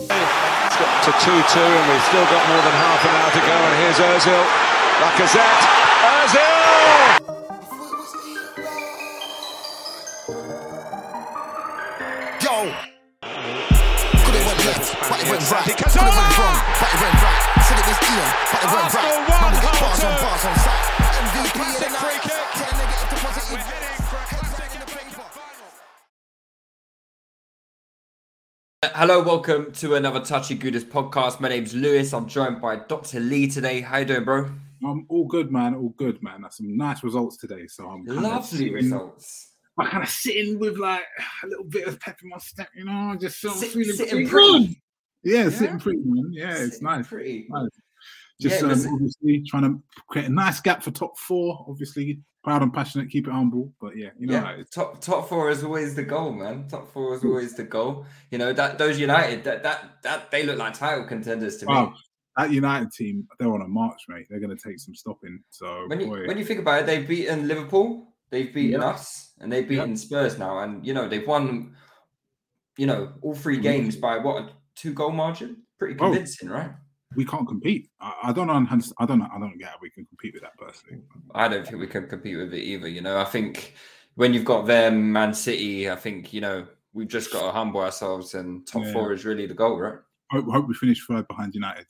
It's 0.00 0.76
got 0.78 1.02
to 1.02 1.10
2 1.10 1.26
2, 1.26 1.58
and 1.58 1.90
we've 1.90 2.06
still 2.06 2.24
got 2.30 2.46
more 2.46 2.62
than 2.62 2.70
half 2.70 3.02
an 3.02 3.10
hour 3.18 3.30
to 3.34 3.40
go. 3.42 3.50
And 3.50 3.74
here's 3.82 3.98
Ozil. 3.98 4.44
Lacazette. 5.02 5.62
Ozil! 6.06 6.58
Yo! 12.38 12.70
Could 14.22 14.34
it 14.38 14.44
went 14.46 14.60
left, 14.66 14.86
but 15.10 15.18
it 15.18 15.26
went 15.30 15.50
right. 15.50 15.66
Could 15.66 15.90
it 15.90 15.98
went 15.98 16.38
wrong, 16.38 16.58
but 16.78 16.94
it 16.94 17.00
went 17.02 17.18
right. 17.18 17.42
Said 17.66 17.78
it 17.78 17.86
was 17.90 17.98
Ian, 18.06 18.30
but 18.52 18.62
it 18.62 18.70
went 18.70 18.94
right. 18.94 19.02
Arsenal 19.02 19.26
won, 19.26 19.42
Man, 19.42 19.50
we 19.50 19.58
get 19.58 19.74
bars 19.80 20.04
on 20.04 20.14
bars 20.22 20.44
on 20.44 20.54
site. 20.58 20.77
Hello, 28.84 29.20
welcome 29.24 29.72
to 29.72 29.96
another 29.96 30.20
Touchy 30.20 30.56
Gooders 30.56 30.84
podcast. 30.84 31.40
My 31.40 31.48
name's 31.48 31.74
Lewis. 31.74 32.12
I'm 32.14 32.28
joined 32.28 32.60
by 32.60 32.76
Dr. 32.76 33.18
Lee 33.18 33.48
today. 33.48 33.80
How 33.80 33.98
you 33.98 34.04
doing, 34.04 34.22
bro? 34.24 34.48
I'm 34.86 35.04
all 35.08 35.24
good, 35.26 35.50
man. 35.50 35.74
All 35.74 35.88
good, 35.96 36.22
man. 36.22 36.42
That's 36.42 36.58
some 36.58 36.76
nice 36.76 37.02
results 37.02 37.36
today. 37.38 37.66
So 37.66 37.88
I'm 37.88 38.04
Lovely 38.04 38.58
sitting- 38.58 38.72
results. 38.74 39.54
I'm 39.80 39.88
kind 39.88 40.04
of 40.04 40.08
sitting 40.08 40.60
with 40.60 40.78
like 40.78 41.02
a 41.42 41.46
little 41.48 41.64
bit 41.64 41.88
of 41.88 41.98
pep 41.98 42.18
in 42.22 42.28
my 42.28 42.38
step, 42.38 42.68
you 42.76 42.84
know. 42.84 43.16
Just 43.20 43.38
feel 43.38 43.50
Sit- 43.50 43.70
feeling 43.70 43.96
sitting 43.96 44.10
pretty 44.10 44.28
pretty. 44.28 44.66
good. 44.68 44.76
Yeah, 45.24 45.42
Yeah? 45.44 45.50
sitting 45.50 45.78
pretty, 45.80 45.98
man. 46.04 46.32
Yeah, 46.32 46.56
it's 46.58 46.80
nice. 46.80 47.08
Pretty. 47.08 47.46
nice. 47.50 47.68
Just 48.40 48.62
Yeah, 48.62 48.68
um, 48.68 48.94
obviously 48.94 49.42
trying 49.44 49.62
to 49.64 49.82
create 50.08 50.28
a 50.28 50.32
nice 50.32 50.60
gap 50.60 50.84
for 50.84 50.92
top 50.92 51.18
four. 51.18 51.66
Obviously, 51.68 52.20
proud 52.44 52.62
and 52.62 52.72
passionate, 52.72 53.10
keep 53.10 53.26
it 53.26 53.32
humble. 53.32 53.72
But 53.80 53.96
yeah, 53.96 54.10
you 54.18 54.26
know, 54.26 54.34
Yeah, 54.34 54.62
top 54.72 55.00
top 55.00 55.28
four 55.28 55.50
is 55.50 55.62
always 55.64 55.94
the 55.94 56.02
goal, 56.04 56.32
man. 56.32 56.68
Top 56.68 56.90
four 56.92 57.14
is 57.14 57.24
always 57.24 57.54
the 57.54 57.64
goal. 57.64 58.06
You 58.30 58.38
know 58.38 58.52
that 58.52 58.78
those 58.78 58.98
United 58.98 59.44
that 59.44 59.62
that 59.62 60.02
that 60.02 60.30
they 60.30 60.44
look 60.44 60.58
like 60.58 60.74
title 60.74 61.04
contenders 61.04 61.56
to 61.58 61.66
Wow. 61.66 61.90
me. 61.90 61.96
that 62.36 62.52
United 62.52 62.92
team, 62.92 63.26
they're 63.38 63.52
on 63.52 63.62
a 63.62 63.68
march, 63.68 64.00
mate. 64.08 64.26
They're 64.30 64.38
going 64.40 64.56
to 64.56 64.62
take 64.68 64.78
some 64.78 64.94
stopping. 64.94 65.42
So 65.50 65.86
When 65.88 66.00
you 66.00 66.06
boy, 66.06 66.26
when 66.26 66.38
you 66.38 66.44
think 66.44 66.60
about 66.60 66.80
it, 66.82 66.86
they've 66.86 67.06
beaten 67.08 67.48
Liverpool, 67.48 68.14
they've 68.30 68.52
beaten 68.54 68.80
Yeah. 68.80 68.88
us, 68.90 69.32
and 69.40 69.52
they've 69.52 69.64
Yeah. 69.70 69.80
beaten 69.82 69.96
Spurs 69.96 70.38
now, 70.38 70.60
and 70.60 70.86
you 70.86 70.94
know 70.94 71.08
they've 71.08 71.26
won. 71.26 71.74
You 72.76 72.86
know 72.86 73.12
all 73.22 73.34
three 73.34 73.56
mm-hmm. 73.56 73.62
games 73.64 73.96
by 73.96 74.18
what 74.18 74.36
a 74.44 74.52
two 74.76 74.92
goal 74.94 75.10
margin. 75.10 75.64
Pretty 75.80 75.94
Oh. 75.98 76.04
convincing, 76.04 76.48
right? 76.48 76.70
We 77.16 77.24
can't 77.24 77.46
compete. 77.48 77.88
I, 78.00 78.14
I 78.24 78.32
don't 78.32 78.46
know. 78.46 78.54
I 78.98 79.06
don't 79.06 79.18
know. 79.18 79.28
I 79.34 79.38
don't 79.38 79.58
get 79.58 79.68
how 79.68 79.76
we 79.80 79.90
can 79.90 80.04
compete 80.06 80.34
with 80.34 80.42
that 80.42 80.56
personally. 80.58 81.02
I 81.34 81.48
don't 81.48 81.66
think 81.66 81.80
we 81.80 81.86
can 81.86 82.06
compete 82.08 82.36
with 82.36 82.52
it 82.54 82.62
either. 82.62 82.88
You 82.88 83.00
know, 83.00 83.18
I 83.18 83.24
think 83.24 83.74
when 84.14 84.34
you've 84.34 84.44
got 84.44 84.66
them, 84.66 85.12
Man 85.12 85.32
City, 85.34 85.90
I 85.90 85.96
think 85.96 86.32
you 86.32 86.40
know 86.40 86.66
we've 86.92 87.08
just 87.08 87.32
got 87.32 87.42
to 87.42 87.50
humble 87.52 87.80
ourselves, 87.80 88.34
and 88.34 88.66
top 88.66 88.84
Yeah. 88.84 88.92
four 88.92 89.12
is 89.12 89.24
really 89.24 89.46
the 89.46 89.54
goal, 89.54 89.78
right? 89.78 89.98
Hope, 90.30 90.46
hope 90.50 90.68
we 90.68 90.74
finish 90.74 91.04
third 91.06 91.26
behind 91.28 91.54
United. 91.54 91.86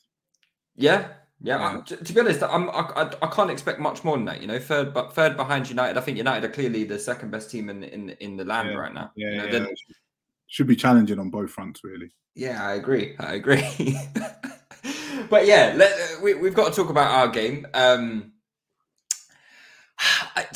Yeah, 0.77 1.09
yeah. 1.41 1.59
Yeah. 1.59 1.67
I'm- 1.67 1.85
to, 1.85 1.97
to 1.97 2.13
be 2.13 2.21
honest, 2.21 2.43
I'm, 2.43 2.71
I, 2.71 2.81
I 2.97 3.11
I 3.23 3.27
can't 3.27 3.51
expect 3.51 3.81
much 3.81 4.05
more 4.05 4.17
than 4.17 4.27
that. 4.27 4.41
You 4.41 4.47
know, 4.47 4.59
third 4.61 4.95
but 4.95 5.13
third 5.15 5.37
behind 5.37 5.69
United. 5.69 5.97
I 5.99 6.01
think 6.01 6.17
United 6.17 6.49
are 6.49 6.53
clearly 6.53 6.85
the 6.85 6.99
second 6.99 7.31
best 7.33 7.51
team 7.51 7.69
in 7.69 7.83
in, 7.83 8.11
in 8.21 8.37
the 8.37 8.45
land 8.45 8.71
Yeah, 8.71 8.77
right 8.77 8.95
now. 8.95 9.11
Yeah, 9.17 9.31
You 9.31 9.37
know, 9.37 9.59
yeah, 9.59 9.67
should 10.47 10.67
be 10.69 10.77
challenging 10.77 11.19
on 11.19 11.31
both 11.31 11.51
fronts, 11.51 11.81
really. 11.83 12.13
Yeah, 12.35 12.65
I 12.65 12.75
agree. 12.75 13.17
I 13.19 13.35
agree. 13.35 13.99
but 15.31 15.47
yeah, 15.47 15.75
let, 15.77 16.23
we, 16.23 16.35
we've 16.35 16.55
got 16.55 16.73
to 16.73 16.77
talk 16.81 16.91
about 16.91 17.11
our 17.11 17.29
game. 17.29 17.67
Um, 17.75 18.33
I- 20.37 20.47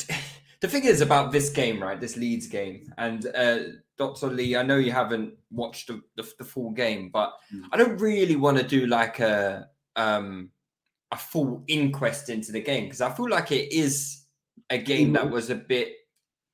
the 0.61 0.69
thing 0.69 0.85
is 0.85 1.01
about 1.01 1.33
this 1.33 1.51
game, 1.51 1.83
right? 1.83 2.01
This 2.01 2.17
Leeds 2.17 2.47
game, 2.47 2.93
and 2.97 3.27
uh, 3.35 3.59
Dr. 3.99 4.29
Lee, 4.29 4.55
I 4.57 4.63
know 4.63 4.77
you 4.77 4.93
haven't 4.93 5.35
watched 5.51 5.89
the, 5.89 6.01
the, 6.17 6.23
the 6.39 6.45
full 6.45 6.71
game, 6.71 7.11
but 7.13 7.33
Mm. 7.53 7.65
I 7.73 7.77
don't 7.77 8.01
really 8.01 8.37
want 8.37 8.59
to 8.59 8.63
do 8.63 8.87
like 8.87 9.19
a 9.19 9.69
um, 9.97 10.51
a 11.11 11.17
full 11.17 11.65
inquest 11.67 12.29
into 12.31 12.53
the 12.53 12.61
game 12.61 12.85
because 12.85 13.01
I 13.01 13.11
feel 13.11 13.29
like 13.29 13.51
it 13.51 13.73
is 13.73 14.23
a 14.71 14.79
game 14.79 15.13
that 15.15 15.29
was 15.29 15.51
a 15.51 15.55
bit, 15.57 15.93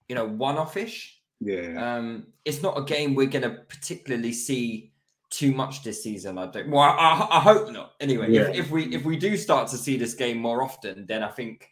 you 0.08 0.14
know, 0.16 0.26
one-off-ish. 0.26 1.20
Yeah, 1.40 1.96
Um, 1.96 2.28
it's 2.44 2.62
not 2.62 2.76
a 2.78 2.82
game 2.82 3.14
we're 3.14 3.26
going 3.26 3.42
to 3.48 3.60
particularly 3.68 4.32
see 4.32 4.87
too 5.30 5.52
much 5.52 5.82
this 5.82 6.02
season. 6.02 6.38
I 6.38 6.46
don't. 6.46 6.70
Well, 6.70 6.80
I, 6.82 7.28
I 7.30 7.40
hope 7.40 7.70
not. 7.70 7.92
Anyway, 8.00 8.30
Yeah. 8.30 8.48
if, 8.48 8.56
if 8.66 8.70
we 8.70 8.84
if 8.94 9.04
we 9.04 9.16
do 9.16 9.36
start 9.36 9.68
to 9.70 9.76
see 9.76 9.96
this 9.96 10.14
game 10.14 10.38
more 10.38 10.62
often, 10.62 11.06
then 11.06 11.22
I 11.22 11.28
think 11.28 11.68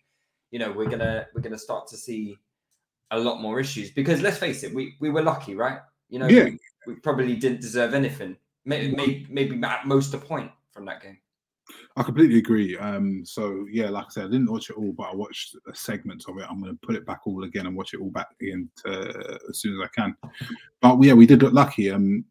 you 0.51 0.59
know 0.59 0.73
we're 0.73 0.89
gonna 0.91 1.27
we're 1.35 1.41
gonna 1.43 1.59
start 1.59 1.87
to 1.89 1.97
see 1.97 2.39
a 3.11 3.19
lot 3.19 3.41
more 3.41 3.61
issues. 3.61 3.91
Because 3.91 4.21
let's 4.21 4.39
face 4.39 4.63
it, 4.63 4.75
we 4.75 4.97
we 5.01 5.11
were 5.11 5.23
lucky, 5.23 5.55
right? 5.55 5.79
You 6.09 6.19
know, 6.19 6.29
Yeah. 6.29 6.45
we, 6.45 6.59
we 6.87 6.95
probably 6.97 7.37
didn't 7.37 7.61
deserve 7.61 7.95
anything. 7.95 8.37
Maybe 8.65 8.95
maybe, 8.95 9.27
maybe 9.31 9.61
at 9.65 9.87
most 9.87 10.13
a 10.15 10.19
point 10.19 10.51
from 10.73 10.85
that 10.87 11.03
game. 11.03 11.19
I 11.97 12.03
completely 12.05 12.39
agree. 12.39 12.77
Um, 12.79 13.25
so 13.25 13.67
yeah, 13.71 13.89
like 13.89 14.07
I 14.07 14.11
said, 14.11 14.25
I 14.27 14.29
didn't 14.29 14.51
watch 14.53 14.71
it 14.71 14.77
all, 14.77 14.93
but 14.93 15.05
I 15.11 15.15
watched 15.15 15.57
a 15.67 15.75
segment 15.75 16.25
of 16.29 16.39
it. 16.39 16.47
I'm 16.49 16.61
going 16.61 16.73
to 16.73 16.87
put 16.87 16.95
it 16.95 17.05
back 17.07 17.27
all 17.27 17.43
again 17.43 17.67
and 17.67 17.77
watch 17.77 17.93
it 17.93 18.01
all 18.01 18.11
back 18.11 18.29
again 18.41 18.69
to, 18.85 19.39
as 19.49 19.59
soon 19.61 19.81
as 19.81 19.89
I 19.89 20.01
can. 20.01 20.15
But 20.81 21.03
yeah, 21.03 21.15
we 21.15 21.27
did 21.27 21.43
look 21.43 21.55
lucky. 21.55 21.91
Um, 21.91 22.25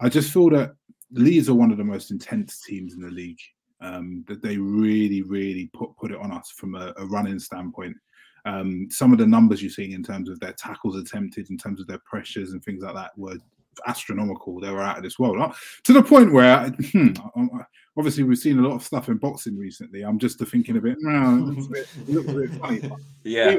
I 0.00 0.08
just 0.08 0.32
feel 0.32 0.50
that 0.50 0.74
Leeds 1.12 1.48
are 1.48 1.54
one 1.54 1.70
of 1.70 1.78
the 1.78 1.84
most 1.84 2.10
intense 2.10 2.62
teams 2.62 2.94
in 2.94 3.00
the 3.00 3.10
league. 3.10 3.40
Um, 3.82 4.26
that 4.28 4.42
they 4.42 4.58
really, 4.58 5.22
really 5.22 5.70
put 5.72 5.96
put 5.96 6.10
it 6.10 6.18
on 6.18 6.32
us 6.32 6.50
from 6.50 6.74
a, 6.74 6.92
a 6.98 7.06
running 7.06 7.38
standpoint. 7.38 7.96
Um, 8.44 8.88
some 8.90 9.12
of 9.12 9.18
the 9.18 9.26
numbers 9.26 9.62
you're 9.62 9.70
seeing 9.70 9.92
in 9.92 10.02
terms 10.02 10.28
of 10.28 10.38
their 10.38 10.52
tackles 10.52 10.96
attempted, 10.96 11.48
in 11.48 11.56
terms 11.56 11.80
of 11.80 11.86
their 11.86 12.00
pressures 12.04 12.52
and 12.52 12.62
things 12.62 12.82
like 12.82 12.94
that, 12.94 13.16
were 13.16 13.36
astronomical. 13.86 14.60
They 14.60 14.70
were 14.70 14.82
out 14.82 14.98
of 14.98 15.02
this 15.02 15.18
world. 15.18 15.40
Uh, 15.40 15.52
To 15.84 15.92
the 15.92 16.02
point 16.02 16.32
where, 16.32 16.68
hmm, 16.92 17.12
um, 17.36 17.64
obviously, 17.96 18.24
we've 18.24 18.38
seen 18.38 18.58
a 18.58 18.62
lot 18.68 18.74
of 18.74 18.82
stuff 18.82 19.08
in 19.08 19.16
boxing 19.16 19.56
recently. 19.56 20.02
I'm 20.02 20.18
just 20.18 20.38
thinking 20.38 20.76
a 20.76 20.80
bit, 20.80 20.98
it 21.00 21.70
bit, 21.70 21.88
it 22.08 22.26
bit 22.26 22.60
funny. 22.60 22.90
Yeah, 23.22 23.56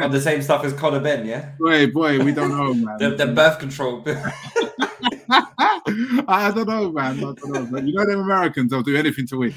on 0.00 0.12
the 0.12 0.20
same 0.20 0.40
stuff 0.40 0.64
as 0.64 0.72
Conor 0.72 1.00
Benn. 1.00 1.26
Yeah, 1.26 1.50
boy, 1.58 1.90
boy, 1.90 2.22
we 2.24 2.32
don't 2.32 2.50
know, 2.50 2.72
man. 2.74 2.96
the, 2.98 3.10
the 3.10 3.26
birth 3.26 3.58
control. 3.58 4.04
I 6.28 6.50
don't 6.54 6.68
know, 6.68 6.92
man. 6.92 7.18
I 7.18 7.20
don't 7.20 7.48
know. 7.48 7.68
But 7.70 7.86
you 7.86 7.94
know, 7.94 8.06
them 8.06 8.20
Americans, 8.20 8.70
they'll 8.70 8.82
do 8.82 8.96
anything 8.96 9.26
to 9.28 9.38
win. 9.38 9.54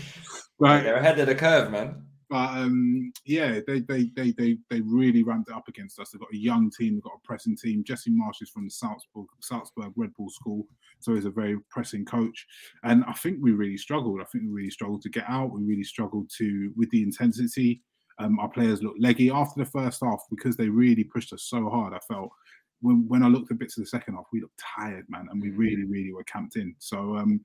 But 0.59 0.83
They're 0.83 0.95
ahead 0.95 1.19
of 1.19 1.27
the 1.27 1.35
curve, 1.35 1.71
man. 1.71 2.03
But 2.29 2.49
um, 2.57 3.13
yeah, 3.25 3.59
they, 3.65 3.79
they 3.79 4.11
they 4.15 4.31
they 4.31 4.57
they 4.69 4.81
really 4.81 5.23
ramped 5.23 5.49
it 5.49 5.55
up 5.55 5.69
against 5.69 5.97
us. 5.99 6.09
They've 6.09 6.19
got 6.19 6.33
a 6.33 6.37
young 6.37 6.69
team, 6.69 6.95
they've 6.95 7.03
got 7.03 7.19
a 7.23 7.25
pressing 7.27 7.55
team. 7.55 7.83
Jesse 7.85 8.11
Marsch 8.11 8.41
is 8.41 8.49
from 8.49 8.65
the 8.65 8.69
Salzburg 8.69 9.27
Salzburg 9.41 9.93
Red 9.95 10.13
Bull 10.17 10.29
School, 10.29 10.67
so 10.99 11.15
he's 11.15 11.25
a 11.25 11.29
very 11.29 11.57
pressing 11.69 12.03
coach. 12.03 12.45
And 12.83 13.05
I 13.07 13.13
think 13.13 13.37
we 13.41 13.51
really 13.51 13.77
struggled. 13.77 14.19
I 14.19 14.25
think 14.25 14.43
we 14.43 14.51
really 14.51 14.69
struggled 14.69 15.03
to 15.03 15.09
get 15.09 15.23
out. 15.29 15.53
We 15.53 15.63
really 15.63 15.85
struggled 15.85 16.29
to 16.37 16.73
with 16.75 16.89
the 16.89 17.01
intensity. 17.01 17.81
Um, 18.19 18.39
our 18.39 18.49
players 18.49 18.81
looked 18.81 18.99
leggy 18.99 19.29
after 19.29 19.63
the 19.63 19.69
first 19.69 20.01
half 20.03 20.23
because 20.29 20.57
they 20.57 20.67
really 20.67 21.03
pushed 21.03 21.31
us 21.31 21.43
so 21.43 21.69
hard. 21.69 21.93
I 21.93 21.99
felt 22.11 22.31
when 22.81 23.07
when 23.07 23.23
I 23.23 23.27
looked 23.27 23.51
at 23.51 23.59
bits 23.59 23.77
of 23.77 23.83
the 23.83 23.89
second 23.89 24.15
half, 24.15 24.25
we 24.31 24.41
looked 24.41 24.61
tired, 24.77 25.05
man, 25.09 25.27
and 25.31 25.41
we 25.41 25.49
really 25.49 25.85
really 25.85 26.13
were 26.13 26.23
camped 26.23 26.55
in. 26.55 26.75
So 26.79 27.17
um, 27.17 27.43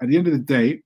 at 0.00 0.08
the 0.08 0.16
end 0.16 0.26
of 0.26 0.32
the 0.32 0.38
day, 0.38 0.82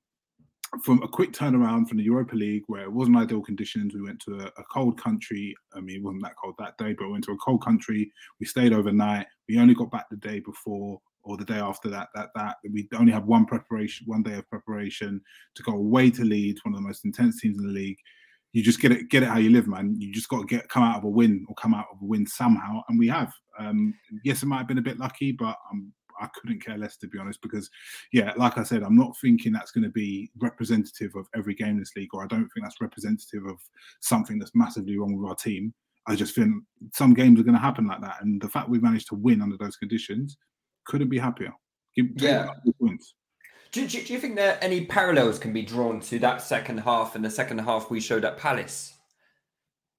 from 0.84 1.02
a 1.02 1.08
quick 1.08 1.32
turnaround 1.32 1.88
from 1.88 1.98
the 1.98 2.04
Europa 2.04 2.36
League, 2.36 2.64
where 2.66 2.82
it 2.82 2.92
wasn't 2.92 3.16
ideal 3.16 3.42
conditions, 3.42 3.94
we 3.94 4.02
went 4.02 4.20
to 4.20 4.40
a, 4.40 4.46
a 4.46 4.64
cold 4.72 5.00
country. 5.00 5.54
I 5.74 5.80
mean, 5.80 5.96
it 5.96 6.02
wasn't 6.02 6.22
that 6.24 6.36
cold 6.42 6.56
that 6.58 6.76
day, 6.78 6.94
but 6.96 7.06
we 7.06 7.12
went 7.12 7.24
to 7.24 7.32
a 7.32 7.38
cold 7.38 7.64
country. 7.64 8.12
We 8.40 8.46
stayed 8.46 8.72
overnight. 8.72 9.26
We 9.48 9.58
only 9.58 9.74
got 9.74 9.90
back 9.90 10.08
the 10.10 10.16
day 10.16 10.40
before. 10.40 11.00
or 11.28 11.36
the 11.36 11.44
day 11.44 11.58
after 11.58 11.90
that, 11.90 12.08
that 12.14 12.30
that 12.34 12.56
we 12.72 12.88
only 12.98 13.12
have 13.12 13.26
one 13.26 13.44
preparation, 13.44 14.06
one 14.06 14.22
day 14.22 14.34
of 14.38 14.48
preparation 14.48 15.20
to 15.54 15.62
go 15.62 15.72
away 15.72 16.10
to 16.10 16.24
Leeds, 16.24 16.60
one 16.64 16.74
of 16.74 16.80
the 16.80 16.86
most 16.86 17.04
intense 17.04 17.40
teams 17.40 17.58
in 17.58 17.66
the 17.66 17.72
league. 17.72 17.98
You 18.52 18.62
just 18.62 18.80
get 18.80 18.92
it, 18.92 19.10
get 19.10 19.22
it 19.22 19.28
how 19.28 19.38
you 19.38 19.50
live, 19.50 19.68
man. 19.68 19.94
You 19.98 20.12
just 20.12 20.28
got 20.28 20.40
to 20.40 20.46
get 20.46 20.68
come 20.68 20.82
out 20.82 20.96
of 20.96 21.04
a 21.04 21.08
win 21.08 21.44
or 21.48 21.54
come 21.54 21.74
out 21.74 21.86
of 21.92 21.98
a 22.00 22.04
win 22.04 22.26
somehow, 22.26 22.82
and 22.88 22.98
we 22.98 23.08
have. 23.08 23.32
Um, 23.58 23.94
yes, 24.24 24.42
it 24.42 24.46
might 24.46 24.58
have 24.58 24.68
been 24.68 24.78
a 24.78 24.82
bit 24.82 24.98
lucky, 24.98 25.32
but 25.32 25.56
um, 25.70 25.92
I 26.20 26.28
couldn't 26.34 26.64
care 26.64 26.78
less 26.78 26.96
to 26.98 27.08
be 27.08 27.18
honest, 27.18 27.42
because 27.42 27.68
yeah, 28.12 28.32
like 28.36 28.56
I 28.56 28.62
said, 28.62 28.82
I'm 28.82 28.96
not 28.96 29.16
thinking 29.20 29.52
that's 29.52 29.70
going 29.70 29.84
to 29.84 29.90
be 29.90 30.30
representative 30.38 31.12
of 31.14 31.26
every 31.36 31.54
game 31.54 31.70
in 31.70 31.78
this 31.78 31.92
league, 31.94 32.14
or 32.14 32.24
I 32.24 32.26
don't 32.26 32.48
think 32.48 32.64
that's 32.64 32.80
representative 32.80 33.44
of 33.46 33.58
something 34.00 34.38
that's 34.38 34.54
massively 34.54 34.98
wrong 34.98 35.16
with 35.16 35.28
our 35.28 35.36
team. 35.36 35.74
I 36.06 36.14
just 36.14 36.34
think 36.34 36.54
some 36.94 37.12
games 37.12 37.38
are 37.38 37.44
going 37.44 37.54
to 37.54 37.60
happen 37.60 37.86
like 37.86 38.00
that, 38.00 38.22
and 38.22 38.40
the 38.40 38.48
fact 38.48 38.70
we 38.70 38.78
managed 38.78 39.08
to 39.08 39.14
win 39.14 39.42
under 39.42 39.58
those 39.58 39.76
conditions 39.76 40.38
couldn't 40.86 41.10
be 41.10 41.18
happier. 41.18 41.52
Give, 41.94 42.06
yeah. 42.16 42.48
Points. 42.80 43.14
Do, 43.72 43.86
do, 43.86 44.02
do, 44.02 44.12
you 44.12 44.18
think 44.18 44.36
there 44.36 44.58
any 44.62 44.86
parallels 44.86 45.38
can 45.38 45.52
be 45.52 45.62
drawn 45.62 46.00
to 46.00 46.18
that 46.20 46.40
second 46.40 46.78
half 46.78 47.14
and 47.14 47.24
the 47.24 47.30
second 47.30 47.58
half 47.58 47.90
we 47.90 48.00
showed 48.00 48.24
at 48.24 48.38
Palace? 48.38 48.94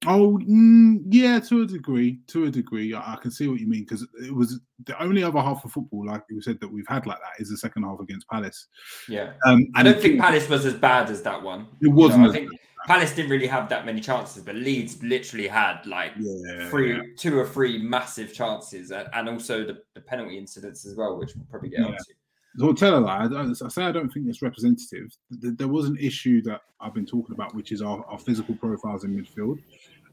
Oh, 0.07 0.39
mm, 0.47 1.01
yeah, 1.09 1.39
to 1.41 1.63
a 1.63 1.65
degree. 1.65 2.19
To 2.27 2.45
a 2.45 2.49
degree, 2.49 2.93
I, 2.93 3.13
I 3.13 3.15
can 3.17 3.31
see 3.31 3.47
what 3.49 3.59
you 3.59 3.67
mean 3.67 3.81
because 3.81 4.07
it 4.23 4.33
was 4.33 4.59
the 4.85 5.01
only 5.03 5.23
other 5.23 5.39
half 5.39 5.65
of 5.65 5.73
football, 5.73 6.05
like 6.05 6.23
you 6.29 6.41
said, 6.41 6.59
that 6.61 6.71
we've 6.71 6.87
had 6.87 7.05
like 7.05 7.19
that 7.19 7.41
is 7.41 7.49
the 7.49 7.57
second 7.57 7.83
half 7.83 7.99
against 7.99 8.27
Palace. 8.29 8.67
Yeah, 9.09 9.33
um, 9.45 9.67
I 9.75 9.83
don't 9.83 9.99
think 9.99 10.19
Palace 10.21 10.47
was 10.47 10.65
as 10.65 10.73
bad 10.73 11.09
as 11.09 11.21
that 11.23 11.41
one. 11.41 11.67
It 11.81 11.89
wasn't. 11.89 12.21
You 12.21 12.27
know, 12.27 12.29
I 12.29 12.33
think 12.33 12.51
Palace 12.87 13.13
didn't 13.13 13.29
really 13.29 13.47
have 13.47 13.67
that 13.69 13.85
many 13.85 13.99
chances, 13.99 14.41
but 14.41 14.55
Leeds 14.55 15.03
literally 15.03 15.49
had 15.49 15.85
like 15.85 16.13
yeah, 16.17 16.69
three, 16.69 16.95
yeah. 16.95 17.01
two 17.17 17.37
or 17.37 17.45
three 17.45 17.77
massive 17.77 18.33
chances, 18.33 18.91
and 18.91 19.27
also 19.27 19.65
the, 19.65 19.79
the 19.95 20.01
penalty 20.01 20.37
incidents 20.37 20.85
as 20.85 20.95
well, 20.95 21.17
which 21.17 21.35
we'll 21.35 21.45
probably 21.49 21.69
get 21.69 21.81
yeah. 21.81 21.85
onto. 21.87 22.13
So 22.57 22.73
tell 22.73 22.95
a 22.95 23.07
I, 23.07 23.25
I 23.25 23.53
say 23.53 23.83
I 23.83 23.91
don't 23.91 24.09
think 24.09 24.27
it's 24.27 24.41
representative. 24.41 25.15
There 25.29 25.67
was 25.67 25.85
an 25.85 25.97
issue 25.97 26.41
that 26.43 26.61
I've 26.81 26.93
been 26.93 27.05
talking 27.05 27.33
about, 27.33 27.53
which 27.53 27.71
is 27.71 27.81
our, 27.81 28.03
our 28.07 28.19
physical 28.19 28.55
profiles 28.55 29.03
in 29.03 29.15
midfield. 29.15 29.61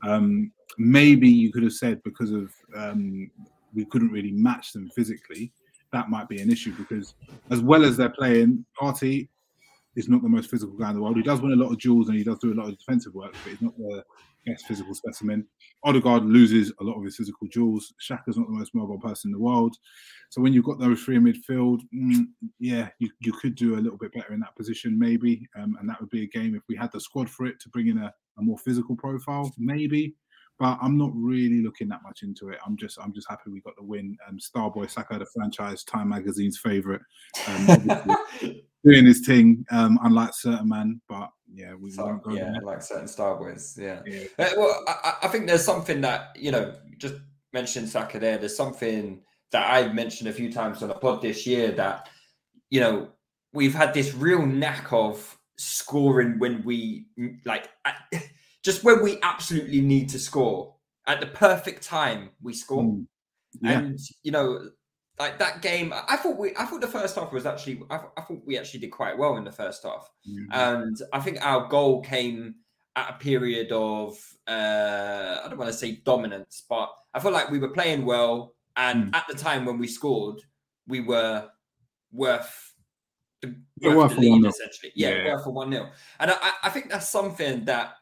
Um, 0.06 0.52
maybe 0.78 1.28
you 1.28 1.50
could 1.50 1.62
have 1.62 1.72
said 1.72 2.02
because 2.02 2.32
of 2.32 2.52
um, 2.76 3.30
we 3.74 3.84
couldn't 3.86 4.10
really 4.12 4.32
match 4.32 4.72
them 4.72 4.90
physically, 4.90 5.52
that 5.92 6.10
might 6.10 6.28
be 6.28 6.40
an 6.40 6.50
issue 6.50 6.74
because 6.76 7.14
as 7.50 7.60
well 7.60 7.84
as 7.84 7.96
they're 7.96 8.10
playing, 8.10 8.64
Partey 8.78 9.28
is 9.94 10.08
not 10.08 10.22
the 10.22 10.28
most 10.28 10.50
physical 10.50 10.76
guy 10.76 10.90
in 10.90 10.96
the 10.96 11.02
world. 11.02 11.16
He 11.16 11.22
does 11.22 11.40
win 11.40 11.52
a 11.52 11.56
lot 11.56 11.72
of 11.72 11.78
duels 11.78 12.08
and 12.08 12.18
he 12.18 12.24
does 12.24 12.38
do 12.38 12.52
a 12.52 12.54
lot 12.54 12.68
of 12.68 12.78
defensive 12.78 13.14
work, 13.14 13.32
but 13.32 13.50
he's 13.50 13.62
not 13.62 13.76
the 13.78 14.04
best 14.46 14.66
physical 14.66 14.94
specimen. 14.94 15.46
Odegaard 15.84 16.24
loses 16.24 16.72
a 16.80 16.84
lot 16.84 16.96
of 16.96 17.04
his 17.04 17.16
physical 17.16 17.46
jewels. 17.48 17.92
Xhaka's 18.00 18.36
not 18.36 18.46
the 18.46 18.54
most 18.54 18.74
mobile 18.74 18.98
person 18.98 19.28
in 19.28 19.32
the 19.32 19.38
world. 19.38 19.76
So 20.30 20.40
when 20.40 20.52
you've 20.52 20.64
got 20.64 20.78
those 20.78 21.02
three 21.02 21.16
in 21.16 21.24
midfield, 21.24 21.80
mm, 21.94 22.26
yeah, 22.58 22.88
you, 22.98 23.10
you 23.20 23.32
could 23.32 23.54
do 23.54 23.74
a 23.74 23.80
little 23.80 23.98
bit 23.98 24.12
better 24.12 24.32
in 24.32 24.40
that 24.40 24.56
position, 24.56 24.98
maybe. 24.98 25.46
Um, 25.58 25.76
and 25.80 25.88
that 25.88 26.00
would 26.00 26.10
be 26.10 26.22
a 26.22 26.28
game 26.28 26.54
if 26.54 26.62
we 26.68 26.76
had 26.76 26.92
the 26.92 27.00
squad 27.00 27.28
for 27.28 27.46
it 27.46 27.60
to 27.60 27.68
bring 27.68 27.88
in 27.88 27.98
a, 27.98 28.12
a 28.38 28.42
more 28.42 28.58
physical 28.58 28.96
profile, 28.96 29.52
maybe 29.58 30.14
but 30.58 30.78
I'm 30.80 30.96
not 30.96 31.10
really 31.14 31.62
looking 31.62 31.88
that 31.88 32.02
much 32.02 32.22
into 32.22 32.48
it. 32.48 32.58
I'm 32.66 32.76
just 32.76 32.98
I'm 32.98 33.12
just 33.12 33.28
happy 33.28 33.50
we 33.50 33.60
got 33.60 33.76
the 33.76 33.84
win. 33.84 34.16
Um, 34.26 34.38
Starboy 34.38 34.90
Saka, 34.90 35.18
the 35.18 35.26
franchise 35.26 35.84
Time 35.84 36.08
Magazine's 36.08 36.58
favorite, 36.58 37.02
um, 37.48 37.66
doing 38.84 39.04
his 39.04 39.26
thing, 39.26 39.64
um, 39.70 39.98
unlike 40.02 40.32
certain 40.34 40.68
man. 40.68 41.00
But 41.08 41.30
yeah, 41.56 41.72
we 41.74 41.90
so, 41.90 42.04
won't 42.04 42.22
go 42.22 42.32
yeah, 42.32 42.52
there. 42.52 42.60
like 42.62 42.82
certain 42.82 43.06
Starboys. 43.06 43.78
Yeah. 43.78 44.02
yeah. 44.04 44.26
Uh, 44.38 44.50
well, 44.58 44.84
I, 44.86 45.14
I, 45.22 45.28
think 45.28 45.46
there's 45.46 45.64
something 45.64 46.02
that 46.02 46.36
you 46.36 46.50
know 46.50 46.74
just 46.98 47.14
mentioned 47.54 47.88
Saka 47.88 48.18
there. 48.18 48.36
There's 48.36 48.56
something 48.56 49.22
that 49.52 49.70
I've 49.70 49.94
mentioned 49.94 50.28
a 50.28 50.34
few 50.34 50.52
times 50.52 50.82
on 50.82 50.88
the 50.88 50.94
pod 50.94 51.22
this 51.22 51.46
year 51.46 51.72
that 51.72 52.10
you 52.68 52.80
know 52.80 53.08
we've 53.54 53.74
had 53.74 53.94
this 53.94 54.12
real 54.12 54.44
knack 54.44 54.92
of 54.92 55.38
scoring 55.56 56.38
when 56.38 56.62
we 56.62 57.06
like. 57.46 57.70
just 58.62 58.84
when 58.84 59.02
we 59.02 59.18
absolutely 59.22 59.80
need 59.80 60.10
to 60.10 60.18
score 60.18 60.74
at 61.06 61.20
the 61.20 61.26
perfect 61.26 61.82
time, 61.82 62.30
we 62.42 62.52
score. 62.52 62.82
Mm. 62.82 63.06
Yeah. 63.62 63.78
And 63.78 63.98
you 64.22 64.32
know, 64.32 64.68
like 65.18 65.38
that 65.38 65.62
game, 65.62 65.94
I 66.08 66.16
thought 66.16 66.36
we, 66.36 66.54
I 66.56 66.66
thought 66.66 66.80
the 66.80 66.86
first 66.86 67.16
half 67.16 67.32
was 67.32 67.46
actually, 67.46 67.82
I, 67.90 68.00
I 68.16 68.20
thought 68.22 68.42
we 68.44 68.58
actually 68.58 68.80
did 68.80 68.90
quite 68.90 69.16
well 69.16 69.36
in 69.36 69.44
the 69.44 69.52
first 69.52 69.82
half, 69.82 70.10
mm-hmm. 70.28 70.52
and 70.52 70.96
I 71.12 71.20
think 71.20 71.44
our 71.44 71.68
goal 71.68 72.02
came 72.02 72.56
at 72.96 73.10
a 73.10 73.12
period 73.14 73.72
of, 73.72 74.18
uh, 74.46 75.40
I 75.44 75.46
don't 75.48 75.58
want 75.58 75.70
to 75.70 75.76
say 75.76 76.00
dominance, 76.04 76.64
but 76.68 76.90
I 77.14 77.20
felt 77.20 77.34
like 77.34 77.50
we 77.50 77.58
were 77.58 77.70
playing 77.70 78.04
well, 78.04 78.54
and 78.76 79.12
mm. 79.12 79.16
at 79.16 79.26
the 79.28 79.34
time 79.34 79.64
when 79.64 79.78
we 79.78 79.86
scored, 79.86 80.40
we 80.86 81.00
were 81.00 81.48
worth 82.12 82.74
the, 83.42 83.54
worth 83.82 84.14
the 84.14 84.20
lead, 84.20 84.44
essentially. 84.44 84.92
Yeah, 84.94 85.10
yeah, 85.10 85.34
worth 85.34 85.44
for 85.44 85.52
one 85.52 85.72
0 85.72 85.90
and 86.20 86.30
I, 86.30 86.50
I 86.64 86.68
think 86.70 86.90
that's 86.90 87.08
something 87.08 87.64
that 87.66 87.94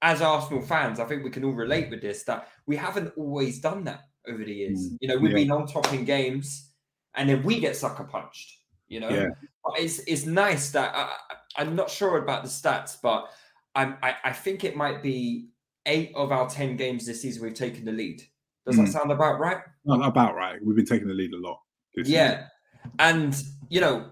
as 0.00 0.20
Arsenal 0.20 0.62
fans, 0.62 1.00
I 1.00 1.04
think 1.04 1.24
we 1.24 1.30
can 1.30 1.44
all 1.44 1.52
relate 1.52 1.90
with 1.90 2.02
this 2.02 2.24
that 2.24 2.48
we 2.66 2.76
haven't 2.76 3.12
always 3.16 3.60
done 3.60 3.84
that 3.84 4.04
over 4.28 4.44
the 4.44 4.52
years. 4.52 4.90
Mm, 4.90 4.98
you 5.00 5.08
know, 5.08 5.16
we've 5.16 5.30
yeah. 5.32 5.44
been 5.44 5.50
on 5.50 5.66
top 5.66 5.92
in 5.92 6.04
games 6.04 6.70
and 7.14 7.28
then 7.28 7.42
we 7.42 7.60
get 7.60 7.76
sucker 7.76 8.04
punched, 8.04 8.58
you 8.88 9.00
know. 9.00 9.08
Yeah. 9.08 9.28
But 9.64 9.80
it's 9.80 10.00
it's 10.00 10.26
nice 10.26 10.70
that 10.70 10.94
I, 10.94 11.12
I'm 11.56 11.74
not 11.74 11.90
sure 11.90 12.18
about 12.18 12.42
the 12.42 12.48
stats, 12.48 12.96
but 13.02 13.30
I'm, 13.74 13.96
I, 14.02 14.16
I 14.24 14.32
think 14.32 14.64
it 14.64 14.76
might 14.76 15.02
be 15.02 15.48
eight 15.86 16.12
of 16.14 16.32
our 16.32 16.48
10 16.48 16.76
games 16.76 17.06
this 17.06 17.22
season 17.22 17.42
we've 17.42 17.54
taken 17.54 17.84
the 17.84 17.92
lead. 17.92 18.22
Does 18.66 18.76
mm. 18.76 18.86
that 18.86 18.92
sound 18.92 19.10
about 19.10 19.38
right? 19.38 19.58
Not 19.84 20.06
about 20.06 20.34
right. 20.34 20.58
We've 20.64 20.76
been 20.76 20.86
taking 20.86 21.08
the 21.08 21.14
lead 21.14 21.32
a 21.32 21.38
lot. 21.38 21.60
yeah. 21.96 22.30
Season. 22.30 22.44
And, 22.98 23.42
you 23.68 23.80
know, 23.80 24.10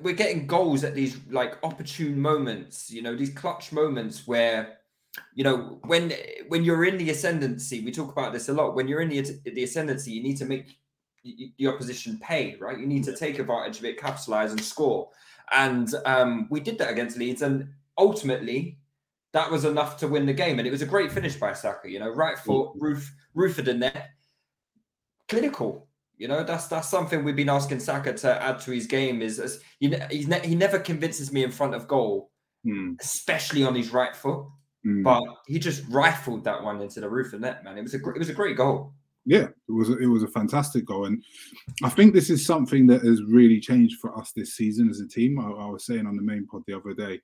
we're 0.00 0.14
getting 0.14 0.46
goals 0.46 0.84
at 0.84 0.94
these 0.94 1.18
like 1.30 1.58
opportune 1.62 2.20
moments, 2.20 2.90
you 2.90 3.02
know, 3.02 3.16
these 3.16 3.30
clutch 3.30 3.72
moments 3.72 4.26
where 4.26 4.78
you 5.34 5.44
know 5.44 5.78
when 5.84 6.12
when 6.48 6.64
you're 6.64 6.84
in 6.84 6.96
the 6.96 7.10
ascendancy 7.10 7.84
we 7.84 7.92
talk 7.92 8.10
about 8.10 8.32
this 8.32 8.48
a 8.48 8.52
lot 8.52 8.74
when 8.74 8.88
you're 8.88 9.02
in 9.02 9.10
the, 9.10 9.20
the 9.50 9.62
ascendancy 9.62 10.10
you 10.10 10.22
need 10.22 10.38
to 10.38 10.46
make 10.46 10.78
the 11.24 11.66
opposition 11.66 12.18
pay 12.20 12.56
right? 12.60 12.78
You 12.78 12.86
need 12.86 13.04
to 13.04 13.16
take 13.16 13.38
advantage 13.38 13.78
of 13.78 13.84
it 13.84 13.98
capitalize 13.98 14.50
and 14.50 14.60
score. 14.60 15.10
And 15.52 15.92
um, 16.06 16.46
we 16.50 16.60
did 16.60 16.78
that 16.78 16.90
against 16.90 17.18
leeds 17.18 17.42
and 17.42 17.68
ultimately 17.98 18.78
that 19.32 19.50
was 19.50 19.64
enough 19.64 19.96
to 19.98 20.08
win 20.08 20.26
the 20.26 20.32
game. 20.32 20.58
And 20.58 20.68
it 20.68 20.70
was 20.70 20.82
a 20.82 20.86
great 20.86 21.12
finish 21.12 21.36
by 21.36 21.52
Saka 21.52 21.90
you 21.90 21.98
know 21.98 22.10
right 22.10 22.38
foot 22.38 22.72
roof 22.74 23.12
roof 23.34 23.58
of 23.58 23.64
the 23.64 23.74
net. 23.74 24.10
Clinical 25.28 25.88
you 26.18 26.28
know 26.28 26.44
that's 26.44 26.66
that's 26.66 26.88
something 26.88 27.24
we've 27.24 27.36
been 27.36 27.48
asking 27.48 27.80
Saka 27.80 28.12
to 28.12 28.42
add 28.42 28.60
to 28.60 28.70
his 28.70 28.86
game 28.86 29.22
is 29.22 29.38
as 29.38 29.60
you 29.80 29.90
know 29.90 30.06
he's 30.10 30.28
ne- 30.28 30.46
he 30.46 30.54
never 30.54 30.78
convinces 30.78 31.32
me 31.32 31.42
in 31.42 31.50
front 31.50 31.74
of 31.74 31.88
goal 31.88 32.30
hmm. 32.64 32.92
especially 33.00 33.64
on 33.64 33.74
his 33.74 33.92
right 33.92 34.14
foot 34.14 34.44
Mm. 34.86 35.04
But 35.04 35.22
he 35.46 35.58
just 35.58 35.84
rifled 35.88 36.44
that 36.44 36.62
one 36.62 36.80
into 36.80 37.00
the 37.00 37.08
roof 37.08 37.32
of 37.32 37.40
net, 37.40 37.64
man. 37.64 37.78
It 37.78 37.82
was 37.82 37.94
a 37.94 37.98
it 37.98 38.18
was 38.18 38.28
a 38.28 38.34
great 38.34 38.56
goal. 38.56 38.92
Yeah, 39.24 39.46
it 39.68 39.72
was 39.72 39.88
a, 39.88 39.98
it 39.98 40.06
was 40.06 40.24
a 40.24 40.28
fantastic 40.28 40.84
goal, 40.84 41.04
and 41.04 41.22
I 41.84 41.88
think 41.88 42.12
this 42.12 42.28
is 42.28 42.44
something 42.44 42.88
that 42.88 43.04
has 43.04 43.22
really 43.22 43.60
changed 43.60 44.00
for 44.00 44.18
us 44.18 44.32
this 44.34 44.56
season 44.56 44.90
as 44.90 45.00
a 45.00 45.06
team. 45.06 45.38
I, 45.38 45.44
I 45.44 45.68
was 45.68 45.86
saying 45.86 46.06
on 46.06 46.16
the 46.16 46.22
main 46.22 46.46
pod 46.46 46.62
the 46.66 46.76
other 46.76 46.92
day, 46.92 47.20